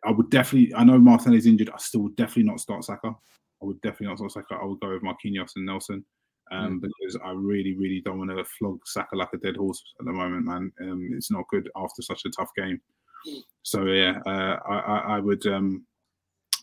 I 0.04 0.10
would 0.10 0.30
definitely. 0.30 0.74
I 0.74 0.84
know 0.84 0.98
Martinelli's 0.98 1.46
injured. 1.46 1.70
I 1.70 1.78
still 1.78 2.02
would 2.02 2.16
definitely 2.16 2.44
not 2.44 2.60
start 2.60 2.84
Saka. 2.84 3.14
I 3.62 3.64
would 3.66 3.80
definitely 3.82 4.08
not 4.08 4.18
start 4.18 4.32
Saka. 4.32 4.60
I 4.60 4.64
would 4.64 4.80
go 4.80 4.90
with 4.90 5.02
Marquinhos 5.02 5.52
and 5.56 5.66
Nelson 5.66 6.04
um, 6.50 6.80
mm. 6.80 6.82
because 6.82 7.18
I 7.24 7.32
really, 7.32 7.74
really 7.74 8.00
don't 8.00 8.18
want 8.18 8.30
to 8.30 8.44
flog 8.44 8.80
Saka 8.86 9.16
like 9.16 9.28
a 9.34 9.38
dead 9.38 9.56
horse 9.56 9.82
at 10.00 10.06
the 10.06 10.12
moment, 10.12 10.46
man. 10.46 10.72
Um, 10.80 11.10
it's 11.12 11.30
not 11.30 11.48
good 11.50 11.68
after 11.76 12.02
such 12.02 12.22
a 12.24 12.30
tough 12.30 12.50
game. 12.56 12.80
So 13.62 13.84
yeah, 13.84 14.20
uh, 14.26 14.56
I, 14.66 14.74
I, 14.74 14.98
I, 15.16 15.18
would. 15.18 15.46
Um, 15.46 15.84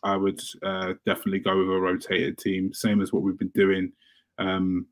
I 0.03 0.15
would 0.15 0.41
uh, 0.63 0.93
definitely 1.05 1.39
go 1.39 1.57
with 1.57 1.69
a 1.69 1.79
rotated 1.79 2.37
team, 2.37 2.73
same 2.73 3.01
as 3.01 3.13
what 3.13 3.23
we've 3.23 3.37
been 3.37 3.49
doing. 3.49 3.91
Um, 4.39 4.87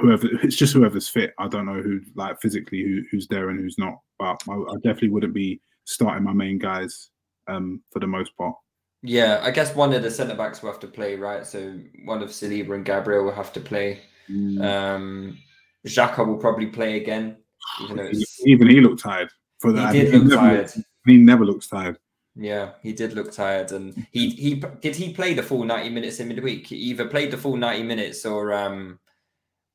whoever 0.00 0.28
it's 0.42 0.56
just 0.56 0.74
whoever's 0.74 1.08
fit. 1.08 1.32
I 1.38 1.48
don't 1.48 1.66
know 1.66 1.80
who 1.80 2.00
like 2.14 2.40
physically 2.40 2.82
who, 2.82 3.02
who's 3.10 3.26
there 3.28 3.48
and 3.48 3.58
who's 3.58 3.78
not, 3.78 3.98
but 4.18 4.42
I, 4.48 4.54
I 4.54 4.74
definitely 4.76 5.10
wouldn't 5.10 5.34
be 5.34 5.60
starting 5.84 6.24
my 6.24 6.32
main 6.32 6.58
guys 6.58 7.10
um, 7.48 7.82
for 7.90 8.00
the 8.00 8.06
most 8.06 8.36
part. 8.36 8.54
Yeah, 9.02 9.40
I 9.42 9.50
guess 9.50 9.74
one 9.74 9.92
of 9.92 10.02
the 10.02 10.10
centre 10.10 10.34
backs 10.34 10.62
will 10.62 10.70
have 10.70 10.80
to 10.80 10.86
play, 10.86 11.16
right? 11.16 11.44
So 11.44 11.78
one 12.04 12.22
of 12.22 12.30
Saliba 12.30 12.74
and 12.74 12.84
Gabriel 12.84 13.24
will 13.24 13.32
have 13.32 13.52
to 13.54 13.60
play. 13.60 14.00
Mm. 14.30 14.62
Um, 14.64 15.38
Xhaka 15.86 16.24
will 16.26 16.36
probably 16.36 16.66
play 16.66 16.96
again. 16.98 17.36
Even, 17.82 18.22
even 18.46 18.68
he 18.68 18.80
looked 18.80 19.02
tired 19.02 19.30
for 19.60 19.72
that. 19.72 19.94
He 19.94 20.02
did 20.02 20.12
he 20.12 20.18
look 20.20 20.38
tired. 20.38 20.72
he 21.06 21.16
never 21.16 21.44
looks 21.44 21.68
tired. 21.68 21.98
Yeah, 22.34 22.72
he 22.82 22.92
did 22.92 23.12
look 23.12 23.32
tired, 23.32 23.72
and 23.72 24.06
he 24.10 24.30
he 24.30 24.62
did 24.80 24.96
he 24.96 25.12
play 25.12 25.34
the 25.34 25.42
full 25.42 25.64
ninety 25.64 25.90
minutes 25.90 26.20
in 26.20 26.28
midweek. 26.28 26.68
He 26.68 26.76
either 26.76 27.06
played 27.06 27.30
the 27.30 27.36
full 27.36 27.56
ninety 27.56 27.82
minutes 27.82 28.24
or 28.24 28.52
um 28.52 28.98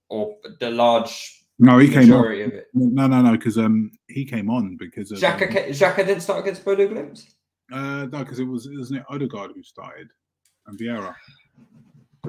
or 0.09 0.37
the 0.59 0.71
large 0.71 1.45
No, 1.59 1.77
he 1.77 1.89
came 1.89 2.11
on. 2.13 2.51
No, 2.73 3.07
no, 3.07 3.21
no, 3.21 3.31
because 3.31 3.57
um, 3.57 3.91
he 4.07 4.25
came 4.25 4.49
on 4.49 4.77
because 4.77 5.11
of, 5.11 5.19
Xhaka, 5.19 5.47
um, 5.47 5.71
Xhaka 5.71 5.97
didn't 5.97 6.21
start 6.21 6.39
against 6.41 6.63
Bodo 6.63 6.87
Glimt. 6.87 7.25
Uh, 7.71 8.05
no, 8.05 8.19
because 8.19 8.39
it 8.39 8.45
was 8.45 8.69
wasn't 8.69 8.99
it 8.99 9.05
Odegaard 9.09 9.51
who 9.53 9.63
started 9.63 10.09
and 10.67 10.79
Vieira. 10.79 11.15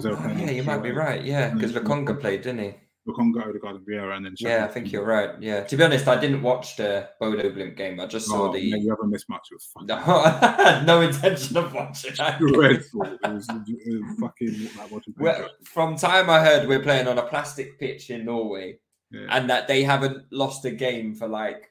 Oh, 0.05 0.35
yeah, 0.37 0.51
you 0.51 0.63
might 0.63 0.83
be 0.83 0.93
right. 0.93 1.25
Yeah, 1.25 1.51
because 1.51 1.73
Lokonga 1.73 2.21
played, 2.21 2.43
didn't 2.43 2.61
he? 2.61 2.75
Lokonga, 3.09 3.49
Odegaard, 3.49 3.77
and 3.77 3.87
Vieira, 3.87 4.17
and 4.17 4.27
then 4.27 4.35
yeah, 4.39 4.65
I 4.65 4.69
think 4.69 4.93
you're 4.93 5.05
right. 5.05 5.31
Yeah, 5.41 5.65
to 5.65 5.77
be 5.77 5.83
honest, 5.83 6.07
I 6.07 6.21
didn't 6.21 6.43
watch 6.43 6.77
the 6.77 7.09
Bodo 7.19 7.51
Glimt 7.51 7.77
game. 7.77 7.99
I 7.99 8.07
just 8.07 8.27
saw 8.27 8.49
oh, 8.49 8.53
the. 8.53 8.61
you 8.61 8.91
haven't 8.91 9.11
missed 9.11 9.29
much. 9.29 9.49
It 9.51 9.55
was 9.55 9.67
fun. 9.75 10.87
no 10.87 11.01
intention 11.01 11.57
of 11.57 11.73
watching. 11.73 12.13
Dreadful. 12.39 13.03
it 13.05 13.19
was, 13.23 13.47
it 13.49 14.03
was 14.03 14.19
fucking 14.21 14.71
like 14.77 14.91
watching. 14.91 15.15
Well, 15.17 15.49
from 15.65 15.97
time 15.97 16.29
I 16.29 16.45
heard, 16.45 16.69
we're 16.69 16.83
playing 16.83 17.09
on 17.09 17.19
a 17.19 17.25
plastic 17.25 17.79
pitch 17.81 18.11
in 18.11 18.27
Norway, 18.27 18.79
yeah. 19.11 19.27
and 19.31 19.49
that 19.49 19.69
they 19.69 19.83
haven't 19.83 20.27
lost 20.31 20.65
a 20.65 20.71
game 20.71 21.15
for 21.15 21.27
like 21.27 21.68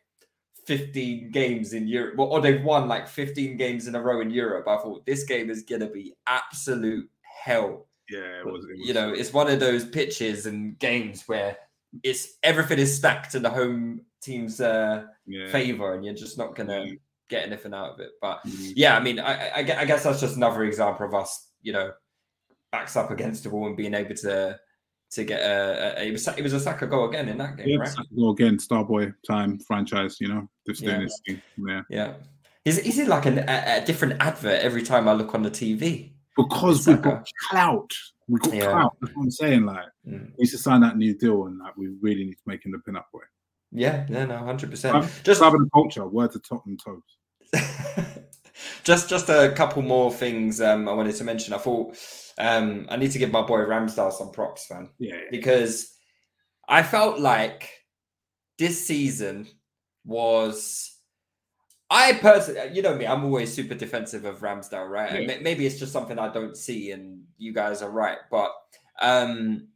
15 0.68 1.32
games 1.32 1.72
in 1.72 1.88
Europe, 1.88 2.18
well, 2.18 2.28
or 2.28 2.42
they've 2.42 2.64
won 2.64 2.90
like 2.90 3.08
15 3.08 3.56
games 3.56 3.88
in 3.88 3.96
a 3.96 4.02
row 4.02 4.20
in 4.20 4.30
Europe. 4.30 4.68
I 4.68 4.78
thought 4.78 5.06
this 5.06 5.24
game 5.24 5.50
is 5.50 5.64
going 5.64 5.80
to 5.80 5.88
be 5.88 6.14
absolute 6.28 7.10
hell. 7.22 7.88
Yeah, 8.10 8.40
it 8.40 8.46
was, 8.46 8.66
it 8.66 8.78
was, 8.78 8.88
You 8.88 8.94
know, 8.94 9.14
it's 9.14 9.32
one 9.32 9.50
of 9.50 9.62
those 9.62 9.86
pitches 9.86 10.46
and 10.46 10.78
games 10.78 11.24
where 11.28 11.58
it's 12.04 12.36
everything 12.44 12.80
is 12.80 12.94
stacked 12.94 13.34
in 13.34 13.44
the 13.44 13.50
home 13.50 14.02
team's 14.22 14.60
uh, 14.60 15.06
yeah. 15.26 15.48
favor, 15.48 15.94
and 15.94 16.04
you're 16.04 16.14
just 16.14 16.38
not 16.38 16.54
going 16.54 16.68
to 16.68 16.74
mm. 16.74 17.00
get 17.30 17.48
anything 17.48 17.74
out 17.74 17.94
of 17.94 18.00
it. 18.02 18.12
But 18.22 18.42
mm. 18.46 18.74
yeah, 18.76 18.98
I 18.98 19.00
mean, 19.00 19.20
I, 19.20 19.48
I, 19.48 19.60
I 19.60 19.86
guess 19.86 20.04
that's 20.04 20.20
just 20.20 20.36
another 20.36 20.66
example 20.66 21.06
of 21.06 21.14
us, 21.16 21.48
you 21.62 21.72
know, 21.72 21.94
backs 22.74 22.98
up 22.98 23.10
against 23.10 23.44
the 23.44 23.50
wall 23.50 23.68
and 23.68 23.78
being 23.78 23.94
able 23.94 24.16
to 24.16 24.60
to 25.12 25.24
get 25.24 25.42
a, 25.42 26.00
a, 26.00 26.08
it 26.08 26.12
was 26.12 26.28
it 26.28 26.42
was 26.42 26.54
a 26.54 26.60
Saka 26.60 26.88
goal 26.88 27.10
again 27.10 27.30
in 27.30 27.38
that 27.38 27.58
game, 27.58 27.70
yeah, 27.70 27.78
right? 27.78 27.88
Saka 27.88 28.08
goal 28.16 28.32
again, 28.32 28.58
Starboy 28.58 29.14
time 29.26 29.60
franchise, 29.60 30.18
you 30.20 30.28
know, 30.28 30.50
just 30.68 30.84
doing 30.84 30.96
yeah. 30.96 31.04
this 31.04 31.22
thing. 31.26 31.42
Yeah, 31.68 31.82
yeah. 31.90 32.14
Is 32.66 32.80
is 32.80 33.00
it 33.00 33.08
like 33.08 33.26
an, 33.26 33.40
a, 33.40 33.82
a, 33.82 33.86
different 33.86 34.22
advert 34.22 34.62
every 34.62 34.84
time 34.84 35.08
I 35.08 35.14
look 35.14 35.34
on 35.34 35.44
the 35.44 35.52
TV? 35.52 36.12
Because 36.36 36.86
we've 36.86 37.02
got 37.02 37.26
clout. 37.50 37.92
We've 38.28 38.42
got 38.42 38.54
yeah. 38.54 38.72
clout. 38.72 38.98
That's 39.02 39.16
what 39.16 39.24
I'm 39.24 39.32
saying. 39.32 39.66
Like, 39.66 39.86
mm. 40.06 40.32
we 40.38 40.44
need 40.44 40.50
to 40.50 40.58
sign 40.58 40.82
that 40.82 40.98
new 40.98 41.18
deal, 41.18 41.46
and 41.46 41.60
like, 41.60 41.78
we 41.78 41.88
really 42.02 42.26
need 42.26 42.34
to 42.34 42.44
make 42.46 42.66
him 42.66 42.74
the 42.74 42.80
pin-up 42.80 43.08
boy. 43.14 43.22
Yeah, 43.72 44.06
yeah, 44.10 44.26
no, 44.26 44.38
hundred 44.40 44.70
percent. 44.70 45.10
Just 45.24 45.42
having 45.42 45.70
culture. 45.74 46.06
Word 46.06 46.34
to 46.34 46.40
Tottenham 46.40 46.78
toes. 46.78 47.02
just, 48.84 49.10
just 49.10 49.30
a 49.30 49.52
couple 49.56 49.82
more 49.82 50.12
things 50.12 50.62
um, 50.62 50.88
I 50.88 50.94
wanted 50.94 51.16
to 51.16 51.24
mention. 51.24 51.54
I 51.54 51.58
thought 51.58 51.98
um, 52.38 52.86
I 52.90 52.98
need 52.98 53.12
to 53.12 53.20
give 53.20 53.32
my 53.32 53.42
boy 53.42 53.60
Ramsdale 53.60 54.14
some 54.14 54.32
props, 54.32 54.70
man. 54.70 54.90
Yeah, 55.00 55.16
yeah. 55.16 55.22
Because 55.32 55.96
I 56.68 56.84
felt 56.84 57.20
like 57.20 57.70
this 58.58 58.86
season 58.86 59.48
was. 60.06 60.94
I 61.90 62.14
personally, 62.14 62.74
you 62.74 62.82
know 62.82 62.96
me, 62.96 63.08
I'm 63.08 63.24
always 63.24 63.54
super 63.54 63.74
defensive 63.74 64.26
of 64.26 64.40
Ramsdale, 64.40 64.90
right? 64.90 65.24
Yeah. 65.24 65.38
maybe 65.42 65.66
it's 65.66 65.80
just 65.80 65.94
something 65.94 66.20
I 66.20 66.32
don't 66.32 66.58
see, 66.58 66.92
and 66.92 67.24
you 67.38 67.54
guys 67.54 67.82
are 67.82 67.90
right. 67.90 68.18
But 68.30 68.52
um, 69.00 69.70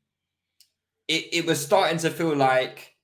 it, 1.08 1.27
it 1.32 1.45
was 1.45 1.63
starting 1.63 1.99
to 1.99 2.10
feel 2.10 2.36
like 2.36 2.95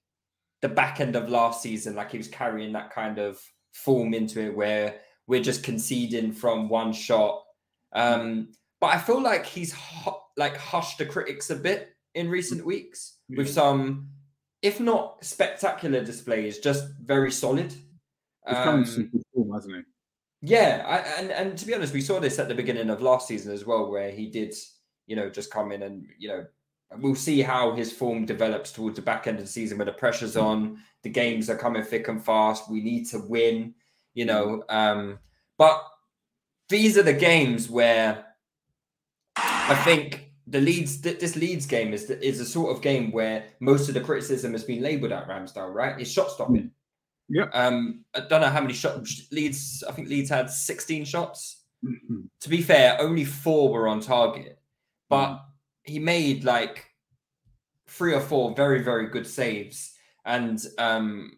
the 0.62 0.67
back 0.67 1.00
end 1.00 1.15
of 1.15 1.30
last 1.30 1.62
season, 1.62 1.95
like 1.95 2.12
he 2.12 2.17
was 2.17 2.28
carrying 2.28 2.73
that 2.73 2.91
kind 2.91 3.17
of 3.17 3.39
form 3.71 4.13
into 4.13 4.41
it 4.41 4.56
where 4.56 4.95
we're 5.27 5.43
just 5.43 5.63
conceding 5.63 6.31
from 6.31 6.69
one 6.69 6.93
shot. 6.93 7.43
Um, 7.93 8.49
but 8.79 8.87
I 8.87 8.97
feel 8.97 9.21
like 9.21 9.45
he's 9.45 9.73
hu- 9.73 10.11
like 10.37 10.57
hushed 10.57 10.97
the 10.97 11.05
critics 11.05 11.49
a 11.49 11.55
bit 11.55 11.95
in 12.15 12.29
recent 12.29 12.65
weeks 12.65 13.17
yeah. 13.27 13.37
with 13.37 13.49
some, 13.49 14.09
if 14.61 14.79
not 14.79 15.23
spectacular 15.23 16.03
displays, 16.03 16.59
just 16.59 16.87
very 17.01 17.31
solid. 17.31 17.73
He's 18.47 18.55
um, 18.55 18.85
form, 19.33 19.53
hasn't 19.53 19.75
he? 19.75 19.81
Yeah, 20.41 20.83
I, 20.87 21.19
and 21.19 21.31
and 21.31 21.57
to 21.57 21.65
be 21.65 21.73
honest, 21.73 21.93
we 21.93 22.01
saw 22.01 22.19
this 22.19 22.39
at 22.39 22.47
the 22.47 22.55
beginning 22.55 22.89
of 22.89 23.01
last 23.01 23.27
season 23.27 23.51
as 23.51 23.65
well, 23.65 23.89
where 23.89 24.11
he 24.11 24.27
did, 24.27 24.53
you 25.07 25.15
know, 25.15 25.29
just 25.29 25.51
come 25.51 25.71
in 25.71 25.83
and 25.83 26.05
you 26.19 26.29
know, 26.29 26.45
we'll 26.99 27.15
see 27.15 27.41
how 27.41 27.73
his 27.73 27.91
form 27.91 28.25
develops 28.25 28.71
towards 28.71 28.95
the 28.95 29.01
back 29.01 29.27
end 29.27 29.39
of 29.39 29.45
the 29.45 29.51
season, 29.51 29.77
where 29.77 29.85
the 29.85 29.91
pressure's 29.91 30.35
mm. 30.35 30.43
on, 30.43 30.77
the 31.03 31.09
games 31.09 31.49
are 31.49 31.57
coming 31.57 31.83
thick 31.83 32.07
and 32.07 32.23
fast. 32.23 32.69
We 32.69 32.81
need 32.81 33.05
to 33.07 33.19
win, 33.19 33.73
you 34.17 34.25
know. 34.25 34.63
Um, 34.67 35.19
but 35.58 35.82
these 36.69 36.97
are 36.97 37.03
the 37.03 37.13
games 37.13 37.69
where 37.69 38.25
I 39.36 39.75
think 39.86 40.32
the 40.47 40.60
Leeds 40.60 41.01
this 41.01 41.36
Leeds 41.36 41.67
game 41.67 41.93
is 41.93 42.08
the, 42.08 42.25
is 42.25 42.39
a 42.39 42.45
sort 42.45 42.75
of 42.75 42.82
game 42.82 43.12
where 43.12 43.45
most 43.60 43.88
of 43.88 43.93
the 43.93 44.01
criticism 44.01 44.53
has 44.53 44.63
been 44.63 44.82
labelled 44.82 45.12
at 45.12 45.27
Ramsdale, 45.27 45.73
right? 45.73 45.99
It's 45.99 46.10
shot 46.10 46.32
stopping. 46.32 46.71
Yeah. 47.30 47.45
Um, 47.53 48.06
I 48.15 48.21
don't 48.21 48.41
know 48.41 48.49
how 48.49 48.62
many 48.62 48.73
shots 48.73 49.27
Leeds. 49.32 49.84
I 49.88 49.91
think 49.91 50.10
Leeds 50.10 50.30
had 50.30 50.49
16 50.49 51.06
shots. 51.06 51.63
Mm-hmm. 51.86 52.21
To 52.41 52.49
be 52.49 52.62
fair, 52.63 52.99
only 52.99 53.23
four 53.23 53.71
were 53.71 53.88
on 53.88 53.99
target, 53.99 54.58
but 55.10 55.27
mm. 55.27 55.41
he 55.84 55.99
made 55.99 56.43
like 56.43 56.86
three 57.88 58.15
or 58.15 58.21
four 58.21 58.56
very 58.56 58.82
very 58.82 59.10
good 59.10 59.27
saves, 59.27 59.93
and 60.25 60.60
um, 60.80 61.37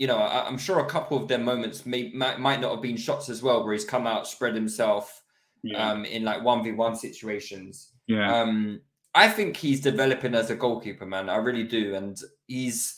you 0.00 0.06
know 0.06 0.16
I, 0.16 0.48
am 0.48 0.56
sure 0.56 0.80
a 0.80 0.86
couple 0.86 1.18
of 1.18 1.28
their 1.28 1.38
moments 1.38 1.84
may 1.84 2.10
might, 2.14 2.40
might 2.40 2.60
not 2.60 2.72
have 2.72 2.82
been 2.82 2.96
shots 2.96 3.28
as 3.28 3.42
well, 3.42 3.62
where 3.62 3.74
he's 3.74 3.84
come 3.84 4.06
out, 4.06 4.26
spread 4.26 4.54
himself, 4.54 5.22
yeah. 5.62 5.90
um, 5.90 6.06
in 6.06 6.24
like 6.24 6.42
one 6.42 6.64
v 6.64 6.72
one 6.72 6.96
situations. 6.96 7.92
Yeah. 8.06 8.40
Um, 8.40 8.80
I 9.14 9.28
think 9.28 9.56
he's 9.56 9.80
developing 9.80 10.34
as 10.34 10.50
a 10.50 10.56
goalkeeper, 10.56 11.04
man. 11.04 11.28
I 11.28 11.36
really 11.36 11.64
do, 11.64 11.94
and 11.94 12.18
he's. 12.46 12.96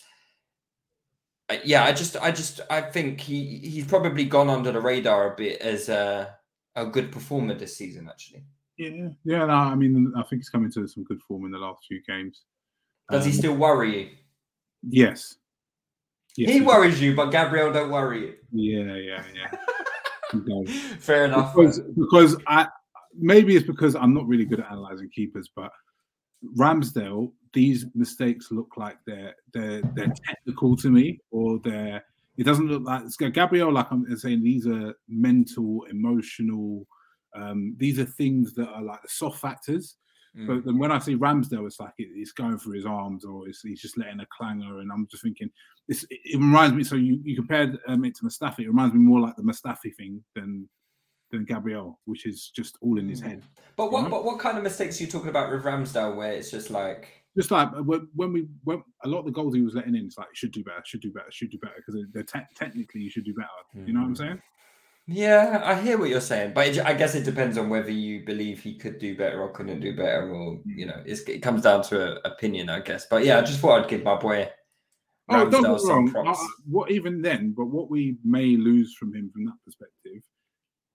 Uh, 1.51 1.57
yeah, 1.65 1.85
I 1.85 1.93
just, 1.93 2.17
I 2.17 2.31
just, 2.31 2.61
I 2.71 2.81
think 2.81 3.21
he 3.21 3.59
he's 3.59 3.87
probably 3.87 4.25
gone 4.25 4.49
under 4.49 4.71
the 4.71 4.81
radar 4.81 5.33
a 5.33 5.37
bit 5.37 5.61
as 5.61 5.89
a 5.89 6.37
a 6.77 6.87
good 6.87 7.11
performer 7.11 7.55
this 7.55 7.77
season, 7.77 8.09
actually. 8.09 8.45
Yeah, 8.79 9.09
yeah. 9.25 9.47
No, 9.47 9.55
I 9.55 9.75
mean, 9.75 10.13
I 10.17 10.23
think 10.23 10.43
he's 10.43 10.51
coming 10.51 10.71
to 10.71 10.87
some 10.87 11.03
good 11.03 11.21
form 11.23 11.47
in 11.47 11.51
the 11.51 11.59
last 11.59 11.85
few 11.89 12.01
games. 12.07 12.43
Does 13.11 13.25
um, 13.25 13.31
he 13.31 13.37
still 13.37 13.57
worry 13.57 14.03
you? 14.03 14.11
Yes. 14.89 15.37
He 16.37 16.61
worries 16.61 17.01
you, 17.01 17.15
but 17.15 17.31
Gabriel 17.31 17.73
don't 17.73 17.91
worry 17.91 18.21
you. 18.21 18.35
Yeah, 18.53 18.95
yeah, 18.97 19.25
yeah. 19.35 20.65
Fair 20.99 21.27
enough. 21.27 21.55
Because, 21.55 21.81
because 21.81 22.37
I 22.47 22.69
maybe 23.19 23.57
it's 23.57 23.67
because 23.67 23.95
I'm 23.95 24.15
not 24.15 24.27
really 24.27 24.45
good 24.45 24.61
at 24.61 24.71
analyzing 24.71 25.11
keepers, 25.15 25.51
but 25.55 25.71
Ramsdale, 26.57 27.33
these 27.53 27.87
mistakes 27.95 28.51
look 28.51 28.77
like 28.77 28.97
they're 29.07 29.35
they're 29.53 29.83
they're 29.95 30.13
technical 30.27 30.77
to 30.77 30.91
me, 30.91 31.21
or 31.31 31.61
they're 31.63 32.03
it 32.39 32.45
doesn't 32.45 32.69
look 32.69 32.83
like 32.85 33.35
Gabriel. 33.35 33.73
Like 33.73 33.91
I'm 33.91 34.17
saying, 34.17 34.43
these 34.43 34.67
are 34.67 34.95
mental, 35.09 35.85
emotional. 35.91 36.87
Um, 37.35 37.77
these 37.79 37.99
are 37.99 38.05
things 38.05 38.55
that 38.55 38.69
are 38.69 38.83
like 38.83 39.03
the 39.03 39.09
soft 39.09 39.39
factors. 39.39 39.97
Mm. 40.39 40.47
But 40.47 40.65
then 40.65 40.79
when 40.79 40.91
I 40.91 40.99
see 40.99 41.17
Ramsdale, 41.17 41.67
it's 41.67 41.79
like 41.79 41.93
it, 41.99 42.09
it's 42.15 42.33
going 42.33 42.59
through 42.59 42.77
his 42.77 42.87
arms, 42.87 43.25
or 43.25 43.45
he's 43.47 43.81
just 43.81 43.99
letting 43.99 44.21
a 44.21 44.27
clanger, 44.37 44.81
and 44.81 44.91
I'm 44.91 45.07
just 45.11 45.23
thinking, 45.23 45.51
it, 45.89 46.03
it 46.11 46.37
reminds 46.37 46.75
me. 46.75 46.85
So 46.85 46.97
you 46.97 47.21
you 47.23 47.37
compared 47.37 47.79
um, 47.87 48.05
it 48.05 48.17
to 48.17 48.25
Mustafi. 48.25 48.61
It 48.61 48.69
reminds 48.69 48.95
me 48.95 49.01
more 49.01 49.21
like 49.21 49.37
the 49.37 49.43
Mustafi 49.43 49.95
thing 49.97 50.23
than 50.35 50.69
than 51.31 51.45
Gabriel, 51.45 51.99
which 52.07 52.27
is 52.27 52.51
just 52.55 52.79
all 52.81 52.99
in 52.99 53.09
his 53.09 53.21
mm. 53.21 53.29
head. 53.29 53.43
But 53.77 53.93
what 53.93 54.05
know? 54.05 54.11
but 54.11 54.25
what 54.25 54.39
kind 54.39 54.57
of 54.57 54.65
mistakes 54.65 55.01
are 55.01 55.05
you 55.05 55.11
talking 55.11 55.31
about 55.31 55.51
with 55.51 55.65
Ramsdale, 55.65 56.17
where 56.17 56.33
it's 56.33 56.51
just 56.51 56.71
like 56.71 57.23
just 57.37 57.51
like 57.51 57.69
uh, 57.69 57.83
when 58.15 58.33
we 58.33 58.47
when 58.65 58.83
a 59.05 59.09
lot 59.09 59.21
of 59.21 59.25
the 59.27 59.33
goals 59.33 59.55
he 59.55 59.61
was 59.61 59.75
letting 59.75 59.95
in, 59.95 60.07
it's 60.07 60.19
like 60.19 60.29
should 60.35 60.53
do 60.53 60.65
better, 60.65 60.83
should 60.85 61.01
do 61.01 61.11
better, 61.11 61.31
should 61.31 61.51
do 61.51 61.59
better 61.59 61.75
because 61.77 62.27
te- 62.27 62.55
technically 62.55 63.01
you 63.03 63.11
should 63.11 63.25
do 63.25 63.35
better. 63.35 63.49
Mm. 63.77 63.87
You 63.87 63.93
know 63.95 64.01
what 64.01 64.07
I'm 64.07 64.15
mm. 64.15 64.19
saying? 64.19 64.43
Yeah, 65.09 65.61
I 65.65 65.81
hear 65.81 65.99
what 65.99 66.11
you're 66.11 66.21
saying, 66.21 66.53
but 66.55 66.69
it, 66.69 66.79
I 66.79 66.95
guess 66.95 67.17
it 67.17 67.25
depends 67.25 67.59
on 67.59 67.69
whether 67.69 67.91
you 67.91 68.25
believe 68.25 68.61
he 68.61 68.77
could 68.79 69.01
do 69.01 69.17
better 69.17 69.41
or 69.41 69.51
couldn't 69.51 69.81
do 69.81 69.97
better, 69.97 70.31
or 70.31 70.61
you 70.65 70.87
know, 70.87 71.03
it 71.05 71.43
comes 71.43 71.63
down 71.63 71.83
to 71.85 72.13
an 72.13 72.19
opinion, 72.25 72.69
I 72.69 72.81
guess. 72.81 73.07
But 73.11 73.25
yeah, 73.25 73.39
I 73.39 73.43
just 73.43 73.59
thought 73.59 73.83
I'd 73.83 73.91
give 73.91 74.05
my 74.05 74.17
boy. 74.17 74.49
Oh, 75.29 75.51
don't 75.51 75.63
get 75.63 76.15
wrong. 76.15 76.37
What 76.69 76.91
even 76.93 77.21
then, 77.21 77.53
but 77.57 77.67
what 77.67 77.91
we 77.91 78.17
may 78.25 78.57
lose 78.57 78.95
from 78.95 79.13
him 79.15 79.31
from 79.33 79.45
that 79.47 79.55
perspective, 79.65 80.23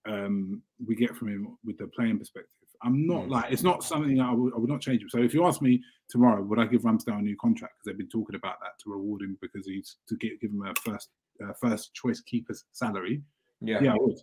um, 0.07 0.61
we 0.85 0.95
get 0.95 1.15
from 1.15 1.27
him 1.27 1.57
with 1.65 1.77
the 1.77 1.87
playing 1.87 2.19
perspective. 2.19 2.53
I'm 2.83 3.07
not 3.07 3.25
mm. 3.25 3.31
like 3.31 3.51
it's 3.51 3.63
not 3.63 3.83
something 3.83 4.21
I 4.21 4.31
would, 4.33 4.53
I 4.53 4.57
would 4.57 4.69
not 4.69 4.81
change 4.81 5.01
him. 5.01 5.09
So 5.09 5.19
if 5.19 5.33
you 5.33 5.45
ask 5.45 5.61
me 5.61 5.81
tomorrow, 6.09 6.41
would 6.43 6.59
I 6.59 6.65
give 6.65 6.83
Ramsdale 6.83 7.19
a 7.19 7.21
new 7.21 7.35
contract 7.35 7.73
because 7.75 7.85
they've 7.85 7.97
been 7.97 8.07
talking 8.07 8.35
about 8.35 8.59
that 8.61 8.79
to 8.83 8.91
reward 8.91 9.21
him 9.21 9.37
because 9.41 9.65
he's 9.65 9.97
to 10.07 10.15
get, 10.15 10.39
give 10.39 10.51
him 10.51 10.63
a 10.63 10.73
first 10.89 11.09
uh, 11.43 11.53
first 11.59 11.93
choice 11.93 12.21
keeper's 12.21 12.63
salary? 12.71 13.21
Yeah. 13.61 13.79
Yeah, 13.81 13.93
I 13.93 13.97
would. 13.99 14.17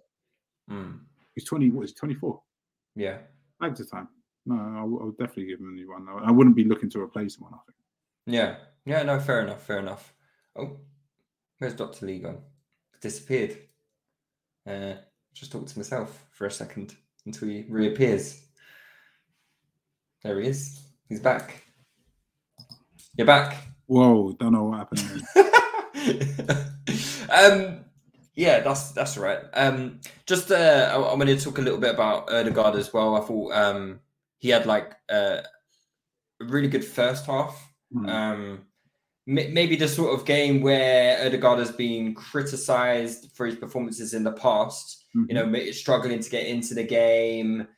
Mm. 0.70 1.00
He's 1.34 1.44
20, 1.44 1.70
what 1.70 1.84
is 1.84 1.94
24? 1.94 2.40
Yeah. 2.96 3.18
At 3.62 3.76
the 3.76 3.84
time. 3.84 4.08
No, 4.46 4.54
I, 4.54 4.80
w- 4.80 5.00
I 5.00 5.04
would 5.04 5.18
definitely 5.18 5.46
give 5.46 5.60
him 5.60 5.70
a 5.70 5.72
new 5.72 5.90
one. 5.90 6.06
I 6.24 6.30
wouldn't 6.30 6.56
be 6.56 6.64
looking 6.64 6.90
to 6.90 7.00
replace 7.00 7.36
him 7.36 7.44
on, 7.44 7.54
I 7.54 7.58
think. 7.66 7.76
Yeah. 8.26 8.56
Yeah, 8.84 9.02
no, 9.02 9.18
fair 9.18 9.40
enough. 9.42 9.62
Fair 9.62 9.78
enough. 9.78 10.12
Oh, 10.56 10.76
where's 11.58 11.74
Dr. 11.74 12.06
Lee 12.06 12.18
gone? 12.18 12.38
Disappeared. 13.00 13.56
Uh, 14.66 14.94
just 15.34 15.50
talk 15.52 15.66
to 15.66 15.78
myself 15.78 16.26
for 16.30 16.46
a 16.46 16.50
second 16.50 16.94
until 17.26 17.48
he 17.48 17.64
reappears. 17.68 18.40
There 20.22 20.40
he 20.40 20.48
is. 20.48 20.80
He's 21.08 21.20
back. 21.20 21.64
You're 23.16 23.26
back. 23.26 23.56
Whoa, 23.86 24.32
don't 24.32 24.52
know 24.52 24.64
what 24.64 24.78
happened. 24.78 25.22
um, 27.30 27.84
yeah, 28.34 28.60
that's 28.60 28.92
that's 28.92 29.16
right. 29.16 29.40
Um, 29.54 30.00
just 30.26 30.50
uh, 30.50 30.90
I, 30.92 31.12
I'm 31.12 31.18
going 31.18 31.36
to 31.36 31.42
talk 31.42 31.58
a 31.58 31.62
little 31.62 31.78
bit 31.78 31.94
about 31.94 32.32
Odegaard 32.32 32.76
as 32.76 32.92
well. 32.92 33.16
I 33.16 33.20
thought 33.20 33.52
um, 33.52 34.00
he 34.38 34.48
had 34.48 34.66
like 34.66 34.92
uh, 35.10 35.40
a 36.40 36.44
really 36.44 36.68
good 36.68 36.84
first 36.84 37.26
half. 37.26 37.72
Mm. 37.94 38.08
Um, 38.08 38.66
maybe 39.26 39.76
the 39.76 39.88
sort 39.88 40.18
of 40.18 40.26
game 40.26 40.60
where 40.60 41.24
Odegaard 41.26 41.58
has 41.60 41.72
been 41.72 42.14
criticized 42.14 43.30
for 43.34 43.46
his 43.46 43.56
performances 43.56 44.14
in 44.14 44.24
the 44.24 44.32
past. 44.32 45.04
Mm-hmm. 45.16 45.30
You 45.30 45.34
know, 45.34 45.70
struggling 45.70 46.20
to 46.20 46.30
get 46.30 46.46
into 46.46 46.74
the 46.74 46.82
game, 46.82 47.68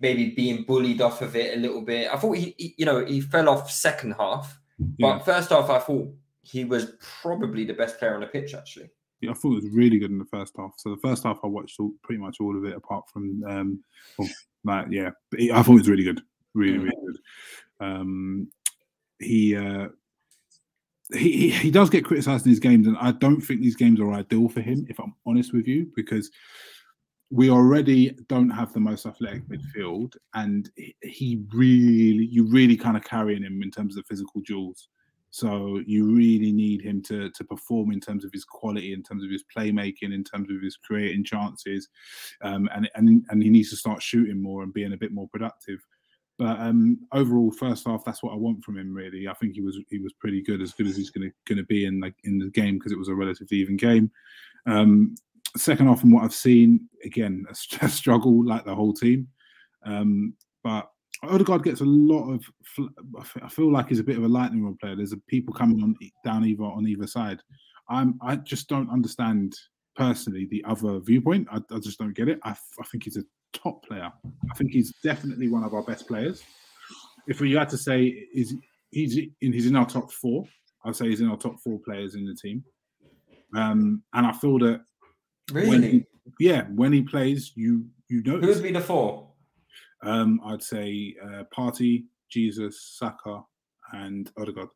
maybe 0.00 0.30
being 0.30 0.62
bullied 0.62 1.00
off 1.00 1.22
of 1.22 1.34
it 1.34 1.56
a 1.56 1.60
little 1.60 1.82
bit. 1.82 2.08
I 2.12 2.16
thought 2.16 2.36
he, 2.36 2.54
he 2.56 2.74
you 2.78 2.86
know, 2.86 3.04
he 3.04 3.20
fell 3.20 3.48
off 3.48 3.70
second 3.70 4.12
half, 4.12 4.58
yeah. 4.78 5.16
but 5.16 5.24
first 5.24 5.50
half, 5.50 5.68
I 5.70 5.80
thought 5.80 6.08
he 6.42 6.64
was 6.64 6.92
probably 7.20 7.64
the 7.64 7.74
best 7.74 7.98
player 7.98 8.14
on 8.14 8.20
the 8.20 8.28
pitch. 8.28 8.54
Actually, 8.54 8.90
I 9.22 9.32
thought 9.32 9.52
it 9.52 9.64
was 9.64 9.70
really 9.72 9.98
good 9.98 10.10
in 10.10 10.18
the 10.18 10.24
first 10.26 10.54
half. 10.56 10.74
So 10.76 10.90
the 10.90 11.00
first 11.00 11.24
half, 11.24 11.38
I 11.42 11.46
watched 11.46 11.80
all, 11.80 11.92
pretty 12.02 12.20
much 12.20 12.36
all 12.40 12.56
of 12.56 12.64
it, 12.64 12.76
apart 12.76 13.04
from 13.12 13.42
um, 13.48 13.84
well, 14.18 14.28
that. 14.64 14.92
Yeah, 14.92 15.10
I 15.52 15.62
thought 15.62 15.72
it 15.72 15.80
was 15.80 15.88
really 15.88 16.04
good, 16.04 16.20
really, 16.54 16.78
mm. 16.78 16.82
really 16.84 16.96
good. 17.06 17.86
Um, 17.86 18.48
he, 19.18 19.56
uh, 19.56 19.88
he, 21.12 21.32
he 21.32 21.50
he 21.50 21.70
does 21.70 21.90
get 21.90 22.04
criticised 22.04 22.46
in 22.46 22.50
his 22.50 22.60
games, 22.60 22.86
and 22.86 22.96
I 23.00 23.12
don't 23.12 23.40
think 23.40 23.60
these 23.60 23.76
games 23.76 24.00
are 24.00 24.12
ideal 24.12 24.48
for 24.48 24.60
him. 24.60 24.86
If 24.88 24.98
I'm 25.00 25.14
honest 25.26 25.52
with 25.52 25.66
you, 25.66 25.90
because 25.96 26.30
we 27.30 27.50
already 27.50 28.16
don't 28.28 28.50
have 28.50 28.72
the 28.72 28.80
most 28.80 29.04
athletic 29.04 29.42
midfield, 29.48 30.16
and 30.34 30.70
he 31.02 31.44
really, 31.52 32.28
you 32.30 32.48
really 32.50 32.76
kind 32.76 32.96
of 32.96 33.04
carrying 33.04 33.42
him 33.42 33.62
in 33.62 33.70
terms 33.70 33.96
of 33.96 34.06
physical 34.06 34.40
duels. 34.46 34.88
So 35.30 35.80
you 35.86 36.04
really 36.06 36.52
need 36.52 36.80
him 36.80 37.02
to 37.02 37.30
to 37.30 37.44
perform 37.44 37.92
in 37.92 38.00
terms 38.00 38.24
of 38.24 38.32
his 38.32 38.44
quality, 38.44 38.92
in 38.92 39.02
terms 39.02 39.24
of 39.24 39.30
his 39.30 39.44
playmaking, 39.54 40.14
in 40.14 40.24
terms 40.24 40.50
of 40.50 40.62
his 40.62 40.76
creating 40.76 41.24
chances, 41.24 41.88
um, 42.42 42.68
and 42.74 42.90
and 42.94 43.24
and 43.28 43.42
he 43.42 43.50
needs 43.50 43.70
to 43.70 43.76
start 43.76 44.02
shooting 44.02 44.42
more 44.42 44.62
and 44.62 44.72
being 44.72 44.92
a 44.92 44.96
bit 44.98 45.12
more 45.12 45.28
productive. 45.28 45.80
But 46.38 46.60
um, 46.60 47.00
overall, 47.12 47.50
first 47.50 47.86
half, 47.86 48.04
that's 48.04 48.22
what 48.22 48.32
I 48.32 48.36
want 48.36 48.64
from 48.64 48.78
him. 48.78 48.94
Really, 48.94 49.28
I 49.28 49.34
think 49.34 49.54
he 49.54 49.60
was 49.60 49.78
he 49.90 49.98
was 49.98 50.12
pretty 50.14 50.40
good, 50.40 50.62
as 50.62 50.72
good 50.72 50.86
as 50.86 50.96
he's 50.96 51.10
going 51.10 51.28
to 51.28 51.34
going 51.46 51.58
to 51.58 51.66
be 51.66 51.84
in 51.84 52.00
like 52.00 52.14
in 52.24 52.38
the 52.38 52.50
game 52.50 52.78
because 52.78 52.92
it 52.92 52.98
was 52.98 53.08
a 53.08 53.14
relatively 53.14 53.58
even 53.58 53.76
game. 53.76 54.10
Um, 54.66 55.14
second 55.56 55.88
half, 55.88 56.00
from 56.00 56.12
what 56.12 56.24
I've 56.24 56.34
seen, 56.34 56.88
again 57.04 57.44
a, 57.50 57.88
struggle 57.88 58.44
like 58.44 58.64
the 58.64 58.74
whole 58.74 58.94
team. 58.94 59.28
Um, 59.84 60.34
but 60.62 60.90
Odegaard 61.22 61.64
gets 61.64 61.80
a 61.80 61.84
lot 61.84 62.30
of. 62.30 62.44
I 63.42 63.48
feel 63.48 63.72
like 63.72 63.88
he's 63.88 63.98
a 63.98 64.04
bit 64.04 64.18
of 64.18 64.24
a 64.24 64.28
lightning 64.28 64.64
rod 64.64 64.78
player. 64.78 64.96
There's 64.96 65.12
a, 65.12 65.16
people 65.28 65.52
coming 65.52 65.82
on 65.82 65.96
down 66.24 66.44
either 66.44 66.62
on 66.62 66.86
either 66.86 67.06
side. 67.06 67.40
I'm. 67.88 68.18
I 68.22 68.36
just 68.36 68.68
don't 68.68 68.90
understand 68.90 69.54
personally 69.96 70.46
the 70.50 70.64
other 70.64 71.00
viewpoint. 71.00 71.48
I, 71.50 71.56
I 71.74 71.78
just 71.80 71.98
don't 71.98 72.14
get 72.14 72.28
it. 72.28 72.38
I, 72.44 72.50
I, 72.50 72.84
think 72.90 73.04
he's 73.04 73.16
a 73.16 73.24
top 73.52 73.84
player. 73.84 74.12
I 74.50 74.54
think 74.54 74.70
he's 74.70 74.94
definitely 75.02 75.48
one 75.48 75.64
of 75.64 75.74
our 75.74 75.82
best 75.82 76.06
players. 76.06 76.42
If 77.26 77.40
we 77.40 77.52
had 77.52 77.68
to 77.70 77.78
say 77.78 78.26
is 78.32 78.54
he's 78.90 79.18
in 79.18 79.52
he's 79.52 79.66
in 79.66 79.76
our 79.76 79.86
top 79.86 80.12
four, 80.12 80.44
I'd 80.84 80.96
say 80.96 81.08
he's 81.08 81.20
in 81.20 81.28
our 81.28 81.36
top 81.36 81.58
four 81.60 81.78
players 81.80 82.14
in 82.14 82.24
the 82.24 82.34
team. 82.34 82.64
Um, 83.56 84.02
and 84.14 84.26
I 84.26 84.32
feel 84.32 84.58
that 84.60 84.82
really, 85.50 85.68
when 85.68 85.82
he, 85.82 86.04
yeah, 86.38 86.62
when 86.74 86.92
he 86.92 87.02
plays, 87.02 87.52
you 87.54 87.86
you 88.08 88.22
know 88.22 88.38
who 88.38 88.46
would 88.46 88.62
be 88.62 88.72
the 88.72 88.80
four. 88.80 89.27
Um, 90.02 90.40
I'd 90.44 90.62
say 90.62 91.14
uh, 91.22 91.44
Partey, 91.56 92.04
Jesus, 92.30 92.96
Saka, 92.98 93.42
and 93.92 94.30
Odegaard 94.38 94.68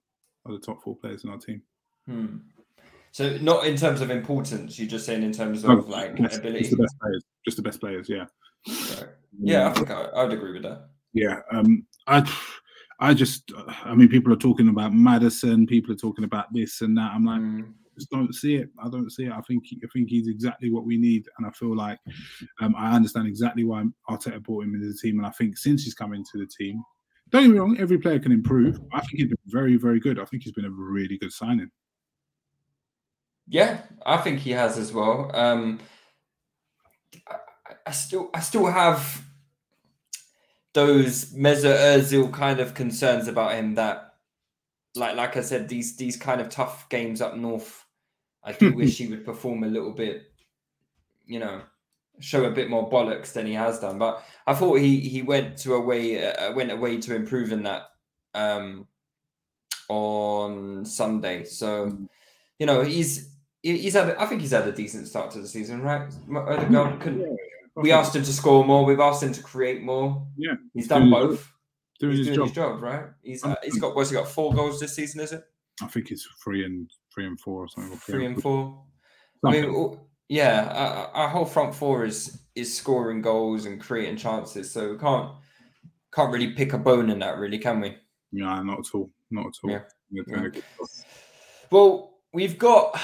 are 0.47 0.53
the 0.53 0.59
top 0.59 0.83
four 0.83 0.97
players 0.97 1.25
in 1.25 1.31
our 1.31 1.39
team. 1.39 1.63
Hmm. 2.07 2.39
So 3.13 3.37
not 3.39 3.67
in 3.67 3.77
terms 3.77 4.01
of 4.01 4.11
importance, 4.11 4.79
you're 4.79 4.89
just 4.89 5.05
saying 5.05 5.23
in 5.23 5.33
terms 5.33 5.65
of 5.65 5.89
like 5.89 6.17
just, 6.17 6.39
ability. 6.39 6.61
Just 6.61 6.71
the 6.71 6.83
best 6.83 6.99
players. 7.01 7.25
Just 7.45 7.57
the 7.59 7.63
best 7.63 7.81
players. 7.81 8.09
Yeah. 8.09 8.25
Yeah, 9.39 9.69
I 9.69 9.73
think 9.73 9.91
I, 9.91 10.05
I, 10.05 10.25
would 10.25 10.33
agree 10.33 10.53
with 10.53 10.63
that. 10.63 10.89
Yeah. 11.13 11.41
Um. 11.51 11.87
I. 12.07 12.31
I 13.01 13.13
just. 13.13 13.53
I 13.85 13.95
mean, 13.95 14.09
people 14.09 14.33
are 14.33 14.37
talking 14.37 14.69
about 14.69 14.95
Maddison. 14.95 15.67
People 15.67 15.93
are 15.93 15.97
talking 15.97 16.25
about 16.25 16.53
this 16.53 16.81
and 16.81 16.97
that. 16.97 17.13
I'm 17.13 17.25
like. 17.25 17.41
Mm 17.41 17.73
just 17.95 18.11
don't 18.11 18.35
see 18.35 18.57
it. 18.57 18.69
I 18.83 18.89
don't 18.89 19.11
see 19.11 19.25
it. 19.25 19.33
I 19.33 19.41
think 19.43 19.65
I 19.85 19.87
think 19.93 20.09
he's 20.09 20.29
exactly 20.29 20.71
what 20.71 20.85
we 20.85 20.97
need, 20.97 21.27
and 21.39 21.47
I 21.47 21.51
feel 21.51 21.77
like 21.77 21.99
um, 22.61 22.75
I 22.77 22.95
understand 22.95 23.27
exactly 23.27 23.65
why 23.65 23.85
Arteta 24.09 24.43
brought 24.43 24.65
him 24.65 24.75
into 24.75 24.89
the 24.89 24.99
team. 24.99 25.19
And 25.19 25.27
I 25.27 25.31
think 25.31 25.57
since 25.57 25.85
he's 25.85 25.95
come 25.95 26.15
into 26.15 26.39
the 26.39 26.47
team, 26.47 26.83
don't 27.31 27.43
get 27.43 27.51
me 27.53 27.59
wrong, 27.59 27.77
every 27.79 27.99
player 27.99 28.19
can 28.19 28.33
improve. 28.33 28.79
I 28.93 29.01
think 29.01 29.13
he's 29.15 29.29
been 29.29 29.39
very, 29.47 29.77
very 29.77 30.01
good. 30.01 30.19
I 30.19 30.25
think 30.25 30.43
he's 30.43 30.53
been 30.53 30.65
a 30.65 30.71
really 30.71 31.19
good 31.19 31.33
signing. 31.33 31.71
Yeah, 33.49 33.83
I 34.07 34.19
think 34.19 34.41
he 34.41 34.51
has 34.53 34.79
as 34.79 34.93
well. 34.93 35.31
Um, 35.35 35.81
I, 37.29 37.37
I 37.87 37.91
still, 37.91 38.31
I 38.33 38.41
still 38.41 38.67
have 38.67 39.25
those 40.75 41.33
Mesut 41.35 41.77
Ozil 41.77 42.33
kind 42.33 42.61
of 42.61 42.75
concerns 42.75 43.29
about 43.29 43.55
him 43.55 43.75
that, 43.75 44.15
like, 44.95 45.17
like 45.17 45.37
I 45.37 45.41
said, 45.41 45.69
these 45.69 45.97
these 45.97 46.17
kind 46.17 46.41
of 46.41 46.49
tough 46.49 46.89
games 46.89 47.21
up 47.21 47.37
north 47.37 47.82
I 48.45 48.53
do 48.53 48.73
wish 48.75 48.99
he 48.99 49.09
would 49.09 49.25
perform 49.25 49.65
a 49.65 49.69
little 49.69 49.93
bit, 49.93 50.33
you 51.27 51.39
know, 51.39 51.63
show 52.21 52.45
a 52.45 52.51
bit 52.51 52.71
more 52.71 52.89
bollocks 52.89 53.33
than 53.33 53.47
he 53.47 53.55
has 53.55 53.81
done. 53.81 53.99
But 53.99 54.25
I 54.47 54.55
thought 54.55 54.77
he 54.77 55.01
he 55.01 55.23
went 55.23 55.57
to 55.59 55.75
a 55.75 55.81
way 55.81 56.33
uh, 56.33 56.53
went 56.53 56.71
away 56.71 56.99
to 56.99 57.15
improve 57.15 57.53
in 57.53 57.63
that 57.65 57.91
um, 58.35 58.87
on 59.89 60.85
Sunday. 60.85 61.45
So 61.45 61.99
you 62.59 62.67
know 62.67 62.83
he's 62.83 63.35
he's 63.63 63.95
had 63.95 64.17
I 64.17 64.27
think 64.27 64.41
he's 64.41 64.51
had 64.51 64.67
a 64.67 64.73
decent 64.73 65.09
start 65.09 65.31
to 65.33 65.41
the 65.41 65.49
season, 65.49 65.83
right? 65.83 66.13
Odegaard 66.35 67.01
couldn't. 67.01 67.39
We 67.75 67.91
asked 67.91 68.15
him 68.15 68.23
to 68.23 68.33
score 68.33 68.65
more. 68.65 68.85
We've 68.85 69.01
asked 69.01 69.23
him 69.23 69.33
to 69.33 69.43
create 69.43 69.83
more. 69.83 70.27
Yeah, 70.37 70.55
he's 70.75 70.89
done 70.89 71.11
both. 71.11 71.51
Doing, 71.99 72.17
he's 72.17 72.27
his, 72.27 72.37
doing 72.37 72.37
job. 72.37 72.47
his 72.49 72.55
job, 72.55 72.83
right? 72.83 73.05
He's 73.23 73.45
uh, 73.45 73.55
he's 73.63 73.79
got 73.79 73.95
what's 73.95 74.11
he 74.11 74.17
got 74.17 74.29
four 74.29 74.53
goals 74.53 74.81
this 74.81 74.95
season, 74.95 75.21
is 75.21 75.33
it? 75.33 75.45
I 75.81 75.87
think 75.87 76.11
it's 76.11 76.29
three 76.45 76.65
and 76.65 76.91
three 77.13 77.27
and 77.27 77.39
four 77.39 77.65
or 77.65 77.69
something. 77.69 77.99
Three 77.99 78.27
and 78.27 78.41
four. 78.41 78.83
I 79.45 79.51
mean, 79.51 79.99
yeah, 80.29 80.69
our, 80.73 81.07
our, 81.25 81.29
whole 81.29 81.45
front 81.45 81.75
four 81.75 82.05
is 82.05 82.41
is 82.55 82.75
scoring 82.75 83.23
goals 83.23 83.67
and 83.67 83.81
creating 83.81 84.17
chances, 84.17 84.71
so 84.71 84.93
we 84.93 84.99
can't 84.99 85.33
can't 86.15 86.33
really 86.33 86.53
pick 86.53 86.73
a 86.73 86.79
bone 86.79 87.11
in 87.11 87.19
that, 87.21 87.39
really, 87.39 87.59
can 87.59 87.81
we? 87.81 87.97
Yeah, 88.31 88.63
not 88.63 88.81
at 88.81 88.95
all. 88.95 89.11
Not 89.31 89.47
at 89.47 89.55
all. 89.65 89.71
Yeah. 89.71 89.81
yeah. 90.11 90.49
Well, 91.71 92.15
we've 92.33 92.59
got 92.59 92.99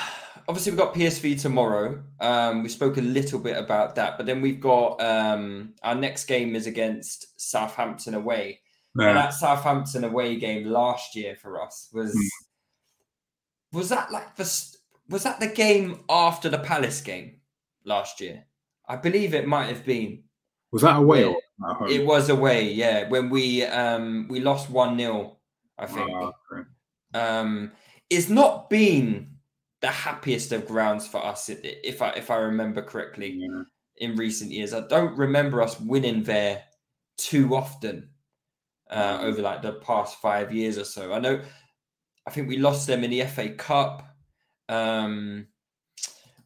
obviously 0.49 0.73
we've 0.73 0.79
got 0.79 0.95
PSV 0.95 1.41
tomorrow. 1.41 2.03
Um, 2.21 2.63
we 2.63 2.69
spoke 2.69 2.97
a 2.97 3.03
little 3.03 3.39
bit 3.39 3.57
about 3.57 3.95
that, 3.97 4.17
but 4.17 4.27
then 4.27 4.41
we've 4.41 4.61
got 4.61 5.01
um, 5.03 5.75
our 5.83 5.95
next 5.95 6.25
game 6.25 6.55
is 6.55 6.67
against 6.67 7.41
Southampton 7.41 8.15
away. 8.15 8.61
Yeah. 8.99 9.09
And 9.09 9.17
that 9.17 9.35
Southampton 9.35 10.05
away 10.05 10.37
game 10.37 10.67
last 10.67 11.15
year 11.15 11.37
for 11.37 11.63
us 11.63 11.89
was 11.93 12.15
mm 12.15 12.48
was 13.73 13.89
that 13.91 14.11
like 14.11 14.37
the 14.37 14.45
was 15.09 15.23
that 15.23 15.41
the 15.41 15.49
game 15.49 16.05
after 16.09 16.49
the 16.49 16.59
Palace 16.59 17.01
game 17.01 17.41
last 17.85 18.21
year? 18.21 18.45
I 18.87 18.97
believe 18.97 19.35
it 19.35 19.47
might 19.47 19.67
have 19.67 19.85
been. 19.85 20.25
Was 20.71 20.83
that 20.83 20.97
away? 20.97 21.35
It 21.89 22.05
was 22.05 22.29
away, 22.29 22.73
yeah. 22.73 23.09
When 23.09 23.31
we 23.31 23.65
um 23.65 24.27
we 24.29 24.41
lost 24.41 24.71
one 24.71 24.99
0 24.99 25.39
I 25.79 25.87
think. 25.87 26.11
Oh, 26.11 26.33
okay. 26.53 26.69
Um, 27.15 27.73
it's 28.11 28.29
not 28.29 28.69
been 28.69 29.29
the 29.81 29.89
happiest 29.89 30.53
of 30.53 30.67
grounds 30.67 31.07
for 31.07 31.25
us, 31.25 31.49
if 31.49 32.03
I 32.03 32.11
if 32.11 32.31
I 32.31 32.37
remember 32.37 32.83
correctly, 32.83 33.31
yeah. 33.39 33.63
in 33.99 34.17
recent 34.17 34.51
years. 34.51 34.75
I 34.75 34.81
don't 34.81 35.17
remember 35.17 35.63
us 35.63 35.81
winning 35.81 36.23
there 36.23 36.65
too 37.17 37.55
often 37.55 38.11
uh, 38.91 39.19
over 39.21 39.43
like 39.43 39.63
the 39.63 39.75
past 39.75 40.21
five 40.21 40.53
years 40.53 40.79
or 40.79 40.85
so. 40.85 41.13
I 41.13 41.21
know 41.21 41.41
I 42.29 42.31
think 42.31 42.47
we 42.47 42.59
lost 42.59 42.87
them 42.87 43.05
in 43.05 43.11
the 43.11 43.23
FA 43.23 43.49
Cup. 43.49 44.07
Um, 44.69 45.47